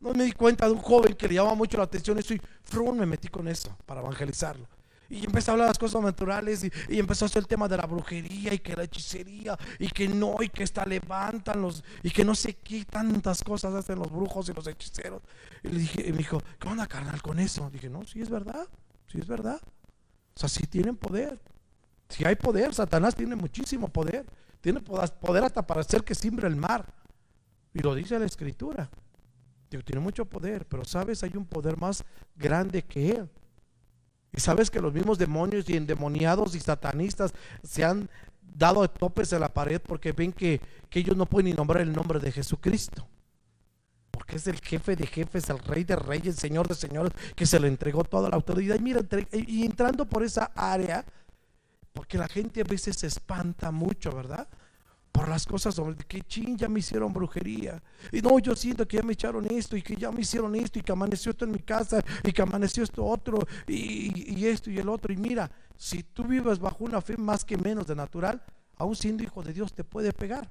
No 0.00 0.12
me 0.12 0.24
di 0.24 0.32
cuenta 0.32 0.66
de 0.66 0.72
un 0.72 0.80
joven 0.80 1.14
que 1.14 1.28
le 1.28 1.34
llama 1.34 1.54
mucho 1.54 1.78
la 1.78 1.84
atención 1.84 2.18
eso 2.18 2.34
y 2.34 2.40
frun, 2.62 2.98
me 2.98 3.06
metí 3.06 3.28
con 3.28 3.48
eso 3.48 3.76
para 3.86 4.00
evangelizarlo. 4.00 4.66
Y 5.08 5.24
empecé 5.24 5.50
a 5.50 5.54
hablar 5.54 5.68
las 5.68 5.78
cosas 5.78 6.02
naturales 6.02 6.64
y, 6.64 6.72
y, 6.88 6.98
empezó 6.98 7.24
a 7.24 7.26
hacer 7.26 7.40
el 7.40 7.46
tema 7.46 7.68
de 7.68 7.76
la 7.76 7.86
brujería 7.86 8.54
y 8.54 8.58
que 8.58 8.74
la 8.74 8.84
hechicería 8.84 9.56
y 9.78 9.88
que 9.88 10.08
no, 10.08 10.36
y 10.40 10.48
que 10.48 10.62
está 10.62 10.86
levantan 10.86 11.60
los, 11.60 11.84
y 12.02 12.10
que 12.10 12.24
no 12.24 12.34
sé 12.34 12.54
qué 12.54 12.84
tantas 12.84 13.42
cosas 13.42 13.74
hacen 13.74 13.98
los 13.98 14.10
brujos 14.10 14.48
y 14.48 14.52
los 14.52 14.66
hechiceros. 14.66 15.22
Y 15.62 15.68
le 15.68 15.78
dije, 15.78 16.08
y 16.08 16.12
me 16.12 16.18
dijo, 16.18 16.42
¿qué 16.58 16.68
onda 16.68 16.86
carnal 16.86 17.20
con 17.22 17.38
eso? 17.38 17.70
dije, 17.70 17.90
no, 17.90 18.04
sí 18.04 18.20
es 18.20 18.30
verdad, 18.30 18.66
sí 19.06 19.18
es 19.18 19.26
verdad. 19.26 19.60
O 20.34 20.40
sea, 20.40 20.48
sí 20.48 20.66
tienen 20.66 20.96
poder. 20.96 21.40
Si 22.08 22.24
hay 22.24 22.36
poder, 22.36 22.74
Satanás 22.74 23.14
tiene 23.14 23.36
muchísimo 23.36 23.88
poder. 23.88 24.26
Tiene 24.60 24.80
poder 24.80 25.44
hasta 25.44 25.66
para 25.66 25.82
hacer 25.82 26.02
que 26.04 26.14
simbre 26.14 26.48
el 26.48 26.56
mar. 26.56 26.86
Y 27.72 27.80
lo 27.80 27.94
dice 27.94 28.18
la 28.18 28.24
escritura. 28.24 28.88
Digo, 29.70 29.82
tiene 29.82 30.00
mucho 30.00 30.24
poder, 30.24 30.66
pero 30.66 30.84
sabes, 30.84 31.22
hay 31.22 31.32
un 31.36 31.44
poder 31.44 31.76
más 31.76 32.04
grande 32.36 32.82
que 32.82 33.10
él. 33.10 33.30
Y 34.36 34.40
sabes 34.40 34.70
que 34.70 34.80
los 34.80 34.92
mismos 34.92 35.18
demonios 35.18 35.68
y 35.68 35.76
endemoniados 35.76 36.54
y 36.54 36.60
satanistas 36.60 37.32
se 37.62 37.84
han 37.84 38.08
dado 38.54 38.88
topes 38.88 39.32
en 39.32 39.40
la 39.40 39.52
pared 39.52 39.80
porque 39.80 40.12
ven 40.12 40.32
que, 40.32 40.60
que, 40.90 41.00
ellos 41.00 41.16
no 41.16 41.26
pueden 41.26 41.46
ni 41.46 41.52
nombrar 41.52 41.82
el 41.82 41.92
nombre 41.92 42.18
de 42.18 42.32
Jesucristo. 42.32 43.06
Porque 44.10 44.36
es 44.36 44.46
el 44.46 44.60
jefe 44.60 44.96
de 44.96 45.06
jefes, 45.06 45.50
el 45.50 45.58
rey 45.58 45.84
de 45.84 45.96
reyes, 45.96 46.34
el 46.34 46.40
señor 46.40 46.68
de 46.68 46.74
señores, 46.74 47.12
que 47.34 47.46
se 47.46 47.58
le 47.60 47.68
entregó 47.68 48.04
toda 48.04 48.28
la 48.28 48.36
autoridad. 48.36 48.76
Y 48.76 48.80
mira, 48.80 49.00
y 49.32 49.64
entrando 49.64 50.06
por 50.06 50.22
esa 50.22 50.50
área, 50.54 51.04
porque 51.92 52.18
la 52.18 52.28
gente 52.28 52.60
a 52.60 52.64
veces 52.64 52.96
se 52.96 53.06
espanta 53.06 53.70
mucho, 53.70 54.12
¿verdad? 54.12 54.48
Por 55.14 55.28
las 55.28 55.46
cosas 55.46 55.76
sobre 55.76 55.94
que 55.94 56.22
ching, 56.22 56.56
ya 56.56 56.68
me 56.68 56.80
hicieron 56.80 57.12
brujería. 57.12 57.80
Y 58.10 58.20
no, 58.20 58.36
yo 58.40 58.56
siento 58.56 58.84
que 58.88 58.96
ya 58.96 59.04
me 59.04 59.12
echaron 59.12 59.46
esto 59.48 59.76
y 59.76 59.82
que 59.82 59.94
ya 59.94 60.10
me 60.10 60.22
hicieron 60.22 60.56
esto 60.56 60.80
y 60.80 60.82
que 60.82 60.90
amaneció 60.90 61.30
esto 61.30 61.44
en 61.44 61.52
mi 61.52 61.60
casa 61.60 62.02
y 62.24 62.32
que 62.32 62.42
amaneció 62.42 62.82
esto 62.82 63.04
otro 63.04 63.38
y, 63.68 64.34
y 64.36 64.46
esto 64.46 64.72
y 64.72 64.78
el 64.78 64.88
otro. 64.88 65.12
Y 65.12 65.16
mira, 65.16 65.48
si 65.76 66.02
tú 66.02 66.24
vives 66.24 66.58
bajo 66.58 66.82
una 66.82 67.00
fe 67.00 67.16
más 67.16 67.44
que 67.44 67.56
menos 67.56 67.86
de 67.86 67.94
natural, 67.94 68.42
aún 68.76 68.96
siendo 68.96 69.22
hijo 69.22 69.40
de 69.44 69.52
Dios 69.52 69.72
te 69.72 69.84
puede 69.84 70.12
pegar. 70.12 70.50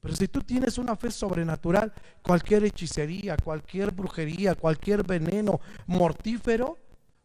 Pero 0.00 0.16
si 0.16 0.26
tú 0.26 0.40
tienes 0.40 0.78
una 0.78 0.96
fe 0.96 1.10
sobrenatural, 1.10 1.92
cualquier 2.22 2.64
hechicería, 2.64 3.36
cualquier 3.36 3.90
brujería, 3.90 4.54
cualquier 4.54 5.02
veneno 5.02 5.60
mortífero, 5.86 6.78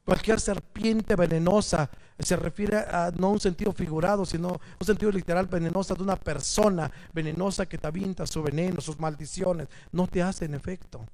Cualquier 0.06 0.39
serpiente 0.39 1.16
venenosa 1.16 1.89
se 2.18 2.36
refiere 2.36 2.78
a 2.78 3.12
no 3.16 3.30
un 3.30 3.39
sentido 3.39 3.72
figurado, 3.72 4.26
sino 4.26 4.60
un 4.80 4.86
sentido 4.86 5.12
literal 5.12 5.47
venenosa 5.47 5.93
de 5.93 6.04
una 6.04 6.16
persona 6.16 6.91
venenosa 7.14 7.68
que 7.68 7.78
te 7.78 7.88
avienta 7.88 8.26
su 8.26 8.41
veneno, 8.41 8.82
sus 8.82 9.00
maldiciones. 9.00 9.68
No 9.91 10.08
te 10.08 10.22
hacen 10.22 10.54
efecto. 10.56 11.06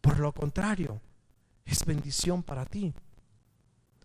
Por 0.00 0.18
lo 0.18 0.32
contrario, 0.32 1.00
es 1.64 1.84
bendición 1.84 2.42
para 2.42 2.66
ti. 2.66 2.92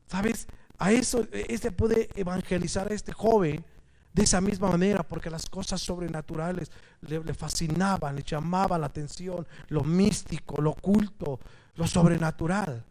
¿Sabes? 0.06 0.48
A 0.78 0.92
eso, 0.92 1.28
este 1.32 1.72
puede 1.72 2.10
evangelizar 2.16 2.92
a 2.92 2.96
este 2.96 3.12
joven 3.12 3.66
de 4.14 4.24
esa 4.24 4.42
misma 4.42 4.70
manera, 4.70 5.04
porque 5.04 5.30
las 5.30 5.48
cosas 5.48 5.82
sobrenaturales 5.82 6.72
le, 7.02 7.24
le 7.24 7.34
fascinaban, 7.34 8.16
le 8.16 8.24
llamaban 8.24 8.82
la 8.82 8.88
atención, 8.88 9.48
lo 9.70 9.84
místico, 9.84 10.62
lo 10.62 10.72
oculto, 10.72 11.40
lo 11.76 11.88
sobrenatural. 11.88 12.84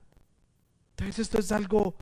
Entonces 0.97 1.19
esto 1.19 1.39
es 1.39 1.53
algo 1.53 1.95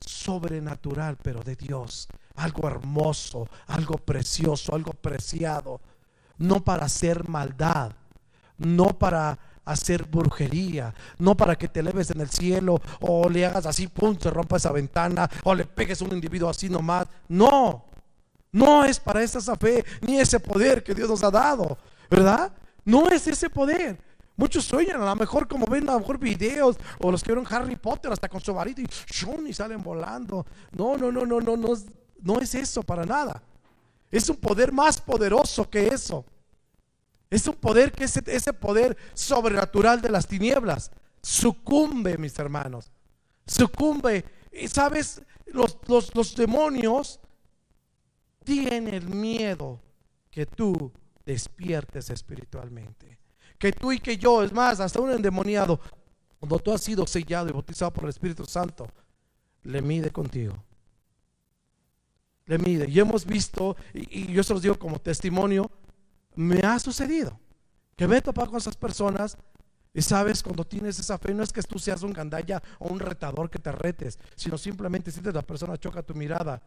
sobrenatural, 0.00 1.18
pero 1.22 1.42
de 1.42 1.56
Dios. 1.56 2.08
Algo 2.36 2.66
hermoso, 2.66 3.48
algo 3.66 3.98
precioso, 3.98 4.74
algo 4.74 4.92
preciado. 4.92 5.80
No 6.38 6.64
para 6.64 6.86
hacer 6.86 7.28
maldad, 7.28 7.92
no 8.56 8.98
para 8.98 9.38
hacer 9.64 10.04
brujería, 10.04 10.94
no 11.18 11.36
para 11.36 11.56
que 11.56 11.68
te 11.68 11.80
eleves 11.80 12.10
en 12.10 12.20
el 12.20 12.30
cielo 12.30 12.80
o 13.00 13.28
le 13.28 13.46
hagas 13.46 13.66
así, 13.66 13.86
pum, 13.88 14.16
se 14.18 14.30
rompa 14.30 14.56
esa 14.56 14.72
ventana 14.72 15.30
o 15.44 15.54
le 15.54 15.64
pegues 15.64 16.00
a 16.00 16.04
un 16.04 16.12
individuo 16.12 16.48
así 16.48 16.68
nomás. 16.68 17.06
No, 17.28 17.84
no 18.52 18.84
es 18.84 18.98
para 18.98 19.22
esa 19.22 19.56
fe 19.56 19.84
ni 20.00 20.18
ese 20.18 20.40
poder 20.40 20.82
que 20.82 20.94
Dios 20.94 21.08
nos 21.08 21.22
ha 21.22 21.30
dado, 21.30 21.76
¿verdad? 22.10 22.52
No 22.84 23.08
es 23.08 23.26
ese 23.26 23.50
poder. 23.50 23.98
Muchos 24.36 24.64
sueñan, 24.64 25.00
a 25.00 25.04
lo 25.04 25.16
mejor 25.16 25.46
como 25.46 25.66
ven 25.66 25.88
a 25.88 25.92
lo 25.92 26.00
mejor 26.00 26.18
videos 26.18 26.76
o 26.98 27.10
los 27.10 27.22
que 27.22 27.32
vieron 27.32 27.46
Harry 27.52 27.76
Potter 27.76 28.10
hasta 28.10 28.28
con 28.28 28.40
su 28.40 28.52
varita 28.52 28.82
y, 28.82 28.86
y 29.48 29.52
salen 29.52 29.82
volando. 29.82 30.44
No, 30.72 30.96
no, 30.96 31.12
no, 31.12 31.24
no, 31.24 31.40
no, 31.40 31.56
no, 31.56 31.74
no 32.20 32.40
es 32.40 32.54
eso 32.56 32.82
para 32.82 33.04
nada. 33.04 33.42
Es 34.10 34.28
un 34.28 34.36
poder 34.36 34.72
más 34.72 35.00
poderoso 35.00 35.70
que 35.70 35.86
eso. 35.86 36.24
Es 37.30 37.46
un 37.46 37.54
poder 37.54 37.92
que 37.92 38.04
ese, 38.04 38.22
ese 38.26 38.52
poder 38.52 38.96
sobrenatural 39.14 40.00
de 40.00 40.10
las 40.10 40.26
tinieblas 40.26 40.90
sucumbe, 41.22 42.18
mis 42.18 42.36
hermanos. 42.38 42.90
Sucumbe. 43.46 44.24
Y 44.52 44.66
sabes, 44.66 45.22
los, 45.46 45.78
los, 45.86 46.12
los 46.14 46.34
demonios 46.34 47.20
tienen 48.42 49.20
miedo 49.20 49.80
que 50.30 50.44
tú 50.44 50.92
despiertes 51.24 52.10
espiritualmente 52.10 53.23
que 53.64 53.72
tú 53.72 53.92
y 53.92 53.98
que 53.98 54.18
yo, 54.18 54.42
es 54.42 54.52
más, 54.52 54.78
hasta 54.78 55.00
un 55.00 55.10
endemoniado, 55.10 55.80
cuando 56.38 56.58
tú 56.58 56.70
has 56.70 56.82
sido 56.82 57.06
sellado 57.06 57.48
y 57.48 57.52
bautizado 57.52 57.90
por 57.90 58.04
el 58.04 58.10
Espíritu 58.10 58.44
Santo, 58.44 58.86
le 59.62 59.80
mide 59.80 60.10
contigo. 60.10 60.54
Le 62.44 62.58
mide. 62.58 62.86
Y 62.90 63.00
hemos 63.00 63.24
visto, 63.24 63.74
y, 63.94 64.30
yo 64.30 64.42
se 64.42 64.52
los 64.52 64.60
digo 64.60 64.78
como 64.78 64.98
testimonio, 64.98 65.70
me 66.34 66.58
ha 66.58 66.78
sucedido 66.78 67.40
que 67.96 68.06
me 68.06 68.18
he 68.18 68.20
topado 68.20 68.50
con 68.50 68.58
esas 68.58 68.76
personas 68.76 69.38
y 69.94 70.02
sabes, 70.02 70.42
cuando 70.42 70.66
tienes 70.66 70.98
esa 70.98 71.16
fe, 71.16 71.32
no 71.32 71.42
es 71.42 71.50
que 71.50 71.62
tú 71.62 71.78
seas 71.78 72.02
un 72.02 72.12
gandalla 72.12 72.62
o 72.80 72.88
un 72.88 73.00
retador 73.00 73.48
que 73.48 73.58
te 73.58 73.72
retes, 73.72 74.18
sino 74.36 74.58
simplemente 74.58 75.10
sientes 75.10 75.32
la 75.32 75.40
persona 75.40 75.78
choca 75.78 76.02
tu 76.02 76.12
mirada. 76.12 76.60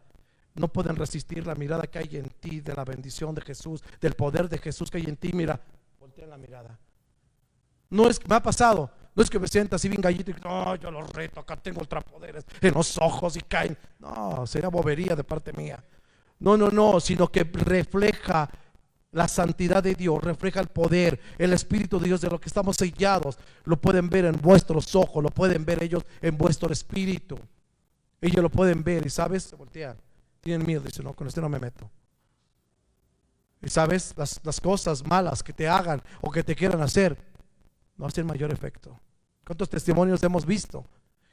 No 0.56 0.66
pueden 0.66 0.96
resistir 0.96 1.46
la 1.46 1.54
mirada 1.54 1.86
que 1.86 2.00
hay 2.00 2.16
en 2.16 2.28
ti, 2.28 2.60
de 2.60 2.74
la 2.74 2.84
bendición 2.84 3.36
de 3.36 3.42
Jesús, 3.42 3.84
del 4.00 4.14
poder 4.14 4.48
de 4.48 4.58
Jesús 4.58 4.90
que 4.90 4.98
hay 4.98 5.04
en 5.04 5.16
ti. 5.16 5.30
Mira, 5.32 5.60
en 6.22 6.30
la 6.30 6.36
mirada. 6.36 6.78
No 7.90 8.08
es 8.08 8.18
que 8.18 8.28
me 8.28 8.34
ha 8.34 8.42
pasado, 8.42 8.90
no 9.14 9.22
es 9.22 9.30
que 9.30 9.38
me 9.38 9.48
sienta 9.48 9.76
así 9.76 9.88
bien 9.88 10.00
gallito 10.00 10.30
y 10.30 10.34
no, 10.44 10.76
yo 10.76 10.90
los 10.90 11.10
reto, 11.10 11.40
acá 11.40 11.56
tengo 11.56 11.80
ultrapoderes 11.80 12.44
en 12.60 12.74
los 12.74 12.98
ojos 12.98 13.36
y 13.36 13.40
caen. 13.40 13.76
No, 13.98 14.46
sería 14.46 14.68
bobería 14.68 15.16
de 15.16 15.24
parte 15.24 15.52
mía. 15.52 15.82
No, 16.38 16.56
no, 16.56 16.70
no, 16.70 17.00
sino 17.00 17.26
que 17.26 17.42
refleja 17.44 18.48
la 19.10 19.26
santidad 19.26 19.82
de 19.82 19.94
Dios, 19.94 20.22
refleja 20.22 20.60
el 20.60 20.68
poder, 20.68 21.18
el 21.38 21.52
Espíritu 21.52 21.98
de 21.98 22.06
Dios 22.06 22.20
de 22.20 22.28
lo 22.28 22.40
que 22.40 22.48
estamos 22.48 22.76
sellados. 22.76 23.38
Lo 23.64 23.80
pueden 23.80 24.08
ver 24.08 24.26
en 24.26 24.40
vuestros 24.40 24.94
ojos, 24.94 25.22
lo 25.22 25.30
pueden 25.30 25.64
ver 25.64 25.82
ellos 25.82 26.04
en 26.20 26.36
vuestro 26.36 26.72
espíritu. 26.72 27.38
Ellos 28.20 28.42
lo 28.42 28.50
pueden 28.50 28.84
ver 28.84 29.06
y 29.06 29.10
sabes, 29.10 29.44
se 29.44 29.56
voltean. 29.56 29.96
Tienen 30.40 30.66
miedo, 30.66 30.82
dicen, 30.82 31.04
no, 31.04 31.14
con 31.14 31.26
este 31.26 31.40
no 31.40 31.48
me 31.48 31.58
meto. 31.58 31.90
Y 33.62 33.68
sabes, 33.68 34.14
las, 34.16 34.40
las, 34.44 34.60
cosas 34.60 35.04
malas 35.04 35.42
que 35.42 35.52
te 35.52 35.66
hagan 35.66 36.00
o 36.20 36.30
que 36.30 36.44
te 36.44 36.54
quieran 36.54 36.80
hacer 36.80 37.18
no 37.98 38.06
hacen 38.06 38.26
mayor 38.26 38.52
efecto. 38.52 38.98
¿Cuántos 39.44 39.68
testimonios 39.68 40.22
hemos 40.22 40.46
visto? 40.46 40.86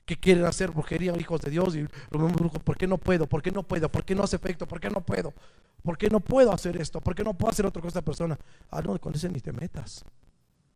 que 0.05 0.17
quieren 0.17 0.45
hacer 0.45 0.71
brujería, 0.71 1.13
hijos 1.17 1.41
de 1.41 1.49
Dios, 1.49 1.75
y 1.75 1.81
los 1.81 2.21
mismos 2.21 2.33
brujos, 2.33 2.61
¿por 2.61 2.77
qué 2.77 2.87
no 2.87 2.97
puedo? 2.97 3.27
¿Por 3.27 3.41
qué 3.41 3.51
no 3.51 3.63
puedo? 3.63 3.89
¿Por 3.89 4.05
qué 4.05 4.13
no 4.13 4.23
hace 4.23 4.35
efecto? 4.35 4.67
¿Por 4.67 4.79
qué 4.79 4.89
no 4.89 5.01
puedo? 5.01 5.33
¿Por 5.81 5.97
qué 5.97 6.09
no 6.09 6.19
puedo 6.19 6.51
hacer 6.51 6.79
esto? 6.79 7.01
¿Por 7.01 7.15
qué 7.15 7.23
no 7.23 7.33
puedo 7.33 7.51
hacer 7.51 7.65
otra 7.65 7.81
cosa 7.81 7.99
esta 7.99 8.05
persona? 8.05 8.37
Ah, 8.69 8.81
no, 8.81 8.99
con 8.99 9.15
ese 9.15 9.29
ni 9.29 9.39
te 9.39 9.51
metas. 9.51 10.05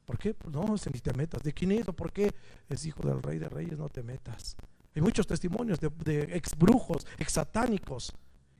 ¿Por 0.06 0.18
qué? 0.18 0.34
Pues 0.34 0.54
no, 0.54 0.74
ese 0.74 0.90
ni 0.90 1.00
te 1.00 1.14
metas. 1.14 1.44
¿De 1.44 1.54
quién 1.54 1.72
es 1.72 1.82
eso? 1.82 1.94
¿Por 1.94 2.12
qué? 2.12 2.34
Es 2.68 2.86
hijo 2.86 3.04
del 3.08 3.22
rey 3.22 3.38
de 3.38 3.50
reyes, 3.50 3.78
no 3.78 3.90
te 3.90 4.02
metas. 4.02 4.58
Hay 4.96 5.02
muchos 5.04 5.28
testimonios 5.28 5.80
de, 5.80 5.90
de 6.04 6.36
ex 6.36 6.58
brujos, 6.58 7.06
ex 7.20 7.34
satánicos, 7.34 8.12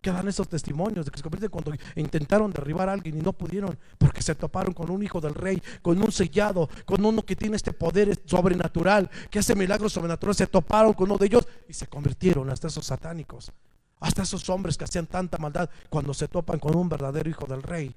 que 0.02 0.12
dan 0.12 0.28
esos 0.28 0.48
testimonios 0.48 1.06
de 1.06 1.12
que 1.12 1.18
se 1.18 1.24
convierten 1.24 1.50
cuando 1.50 1.74
intentaron 1.96 2.52
derribar 2.52 2.90
a 2.90 2.94
alguien 2.94 3.18
y 3.18 3.22
no 3.22 3.34
pudieron 3.34 3.78
porque 3.98 4.22
se 4.22 4.36
toparon 4.36 4.74
con 4.74 4.90
un 4.90 5.04
hijo 5.04 5.20
del 5.20 5.36
rey, 5.36 5.62
con 5.82 6.02
un 6.02 6.12
sellado, 6.12 6.70
con 6.86 7.04
uno 7.06 7.24
que 7.24 7.36
tiene 7.36 7.56
este 7.56 7.74
poder 7.74 8.18
sobrenatural, 8.26 9.10
que 9.30 9.40
hace 9.40 9.56
milagros 9.56 9.94
sobrenaturales, 9.94 10.38
se 10.38 10.48
toparon 10.48 10.94
con 10.94 11.10
uno 11.10 11.18
de 11.18 11.26
ellos 11.26 11.48
y 11.68 11.74
se 11.74 11.88
convirtieron 11.88 12.50
hasta 12.50 12.68
esos 12.68 12.86
satánicos, 12.86 13.52
hasta 14.00 14.24
esos 14.24 14.50
hombres 14.50 14.78
que 14.78 14.86
hacían 14.86 15.08
tanta 15.08 15.38
maldad 15.38 15.70
cuando 15.90 16.14
se 16.14 16.28
topan 16.28 16.60
con 16.60 16.76
un 16.76 16.88
verdadero 16.88 17.30
hijo 17.30 17.46
del 17.46 17.64
rey, 17.64 17.96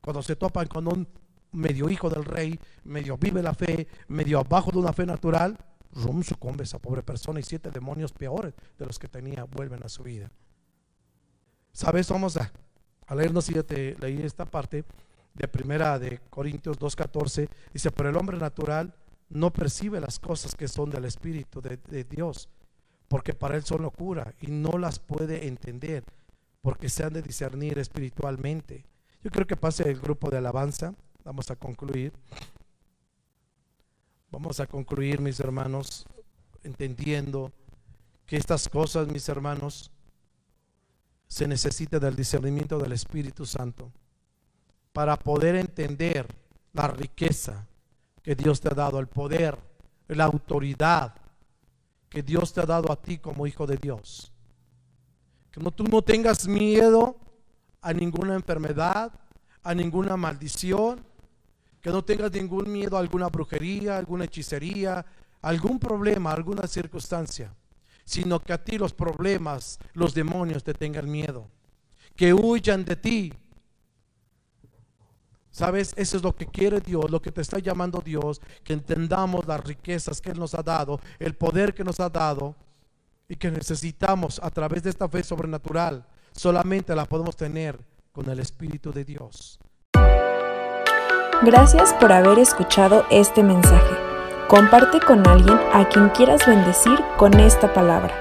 cuando 0.00 0.22
se 0.22 0.36
topan 0.36 0.66
con 0.66 0.86
un 0.86 1.08
medio 1.52 1.88
hijo 1.88 2.10
del 2.10 2.24
rey, 2.24 2.58
medio 2.84 3.16
vive 3.16 3.42
la 3.42 3.54
fe, 3.54 3.88
medio 4.08 4.38
abajo 4.40 4.70
de 4.70 4.78
una 4.78 4.92
fe 4.92 5.06
natural, 5.06 5.58
rum 5.92 6.22
sucumbe 6.22 6.64
esa 6.64 6.78
pobre 6.78 7.02
persona 7.02 7.40
y 7.40 7.42
siete 7.42 7.70
demonios 7.70 8.12
peores 8.12 8.54
de 8.78 8.86
los 8.86 8.98
que 8.98 9.08
tenía 9.08 9.44
vuelven 9.44 9.82
a 9.82 9.88
su 9.88 10.02
vida. 10.02 10.30
¿Sabes? 11.78 12.08
Vamos 12.08 12.36
a, 12.36 12.50
leernos, 13.14 13.44
si 13.44 13.54
ya 13.54 13.62
te 13.62 13.94
leí 14.00 14.20
esta 14.22 14.44
parte 14.44 14.84
de 15.32 15.46
primera 15.46 15.96
de 16.00 16.18
Corintios 16.28 16.76
2.14. 16.76 17.48
Dice, 17.72 17.92
pero 17.92 18.08
el 18.08 18.16
hombre 18.16 18.36
natural 18.36 18.92
no 19.28 19.52
percibe 19.52 20.00
las 20.00 20.18
cosas 20.18 20.56
que 20.56 20.66
son 20.66 20.90
del 20.90 21.04
Espíritu 21.04 21.60
de, 21.60 21.76
de 21.76 22.02
Dios, 22.02 22.48
porque 23.06 23.32
para 23.32 23.54
él 23.54 23.62
son 23.62 23.82
locura 23.82 24.34
y 24.40 24.48
no 24.48 24.76
las 24.76 24.98
puede 24.98 25.46
entender, 25.46 26.02
porque 26.62 26.88
se 26.88 27.04
han 27.04 27.12
de 27.12 27.22
discernir 27.22 27.78
espiritualmente. 27.78 28.84
Yo 29.22 29.30
creo 29.30 29.46
que 29.46 29.54
pase 29.54 29.88
el 29.88 30.00
grupo 30.00 30.30
de 30.30 30.38
alabanza. 30.38 30.94
Vamos 31.22 31.48
a 31.52 31.54
concluir. 31.54 32.12
Vamos 34.32 34.58
a 34.58 34.66
concluir, 34.66 35.20
mis 35.20 35.38
hermanos, 35.38 36.06
entendiendo 36.64 37.52
que 38.26 38.36
estas 38.36 38.68
cosas, 38.68 39.06
mis 39.06 39.28
hermanos, 39.28 39.92
se 41.28 41.46
necesita 41.46 41.98
del 41.98 42.16
discernimiento 42.16 42.78
del 42.78 42.92
Espíritu 42.92 43.44
Santo 43.44 43.92
para 44.92 45.16
poder 45.16 45.56
entender 45.56 46.26
la 46.72 46.88
riqueza 46.88 47.66
que 48.22 48.34
Dios 48.34 48.60
te 48.60 48.68
ha 48.68 48.74
dado, 48.74 48.98
el 48.98 49.06
poder, 49.06 49.58
la 50.08 50.24
autoridad 50.24 51.14
que 52.08 52.22
Dios 52.22 52.54
te 52.54 52.62
ha 52.62 52.66
dado 52.66 52.90
a 52.90 53.00
ti 53.00 53.18
como 53.18 53.46
hijo 53.46 53.66
de 53.66 53.76
Dios. 53.76 54.32
Que 55.50 55.60
no, 55.60 55.70
tú 55.70 55.84
no 55.84 56.00
tengas 56.00 56.48
miedo 56.48 57.16
a 57.82 57.92
ninguna 57.92 58.34
enfermedad, 58.34 59.12
a 59.62 59.74
ninguna 59.74 60.16
maldición, 60.16 61.04
que 61.82 61.90
no 61.90 62.02
tengas 62.02 62.32
ningún 62.32 62.72
miedo 62.72 62.96
a 62.96 63.00
alguna 63.00 63.28
brujería, 63.28 63.98
alguna 63.98 64.24
hechicería, 64.24 65.04
algún 65.42 65.78
problema, 65.78 66.32
alguna 66.32 66.66
circunstancia 66.66 67.54
sino 68.08 68.40
que 68.40 68.54
a 68.54 68.64
ti 68.64 68.78
los 68.78 68.94
problemas, 68.94 69.78
los 69.92 70.14
demonios 70.14 70.64
te 70.64 70.72
tengan 70.72 71.10
miedo, 71.10 71.46
que 72.16 72.32
huyan 72.32 72.86
de 72.86 72.96
ti. 72.96 73.34
¿Sabes? 75.50 75.92
Eso 75.94 76.16
es 76.16 76.22
lo 76.22 76.34
que 76.34 76.46
quiere 76.46 76.80
Dios, 76.80 77.10
lo 77.10 77.20
que 77.20 77.30
te 77.30 77.42
está 77.42 77.58
llamando 77.58 78.00
Dios, 78.00 78.40
que 78.64 78.72
entendamos 78.72 79.46
las 79.46 79.62
riquezas 79.62 80.22
que 80.22 80.30
Él 80.30 80.38
nos 80.38 80.54
ha 80.54 80.62
dado, 80.62 81.00
el 81.18 81.34
poder 81.34 81.74
que 81.74 81.84
nos 81.84 82.00
ha 82.00 82.08
dado 82.08 82.54
y 83.28 83.36
que 83.36 83.50
necesitamos 83.50 84.40
a 84.42 84.50
través 84.50 84.82
de 84.84 84.88
esta 84.88 85.06
fe 85.06 85.22
sobrenatural. 85.22 86.06
Solamente 86.32 86.94
la 86.94 87.04
podemos 87.04 87.36
tener 87.36 87.78
con 88.12 88.30
el 88.30 88.40
Espíritu 88.40 88.90
de 88.90 89.04
Dios. 89.04 89.58
Gracias 91.42 91.92
por 92.00 92.10
haber 92.10 92.38
escuchado 92.38 93.04
este 93.10 93.42
mensaje. 93.42 94.07
Comparte 94.48 94.98
con 95.00 95.26
alguien 95.26 95.60
a 95.74 95.86
quien 95.90 96.08
quieras 96.08 96.46
bendecir 96.46 96.98
con 97.18 97.38
esta 97.38 97.70
palabra. 97.74 98.14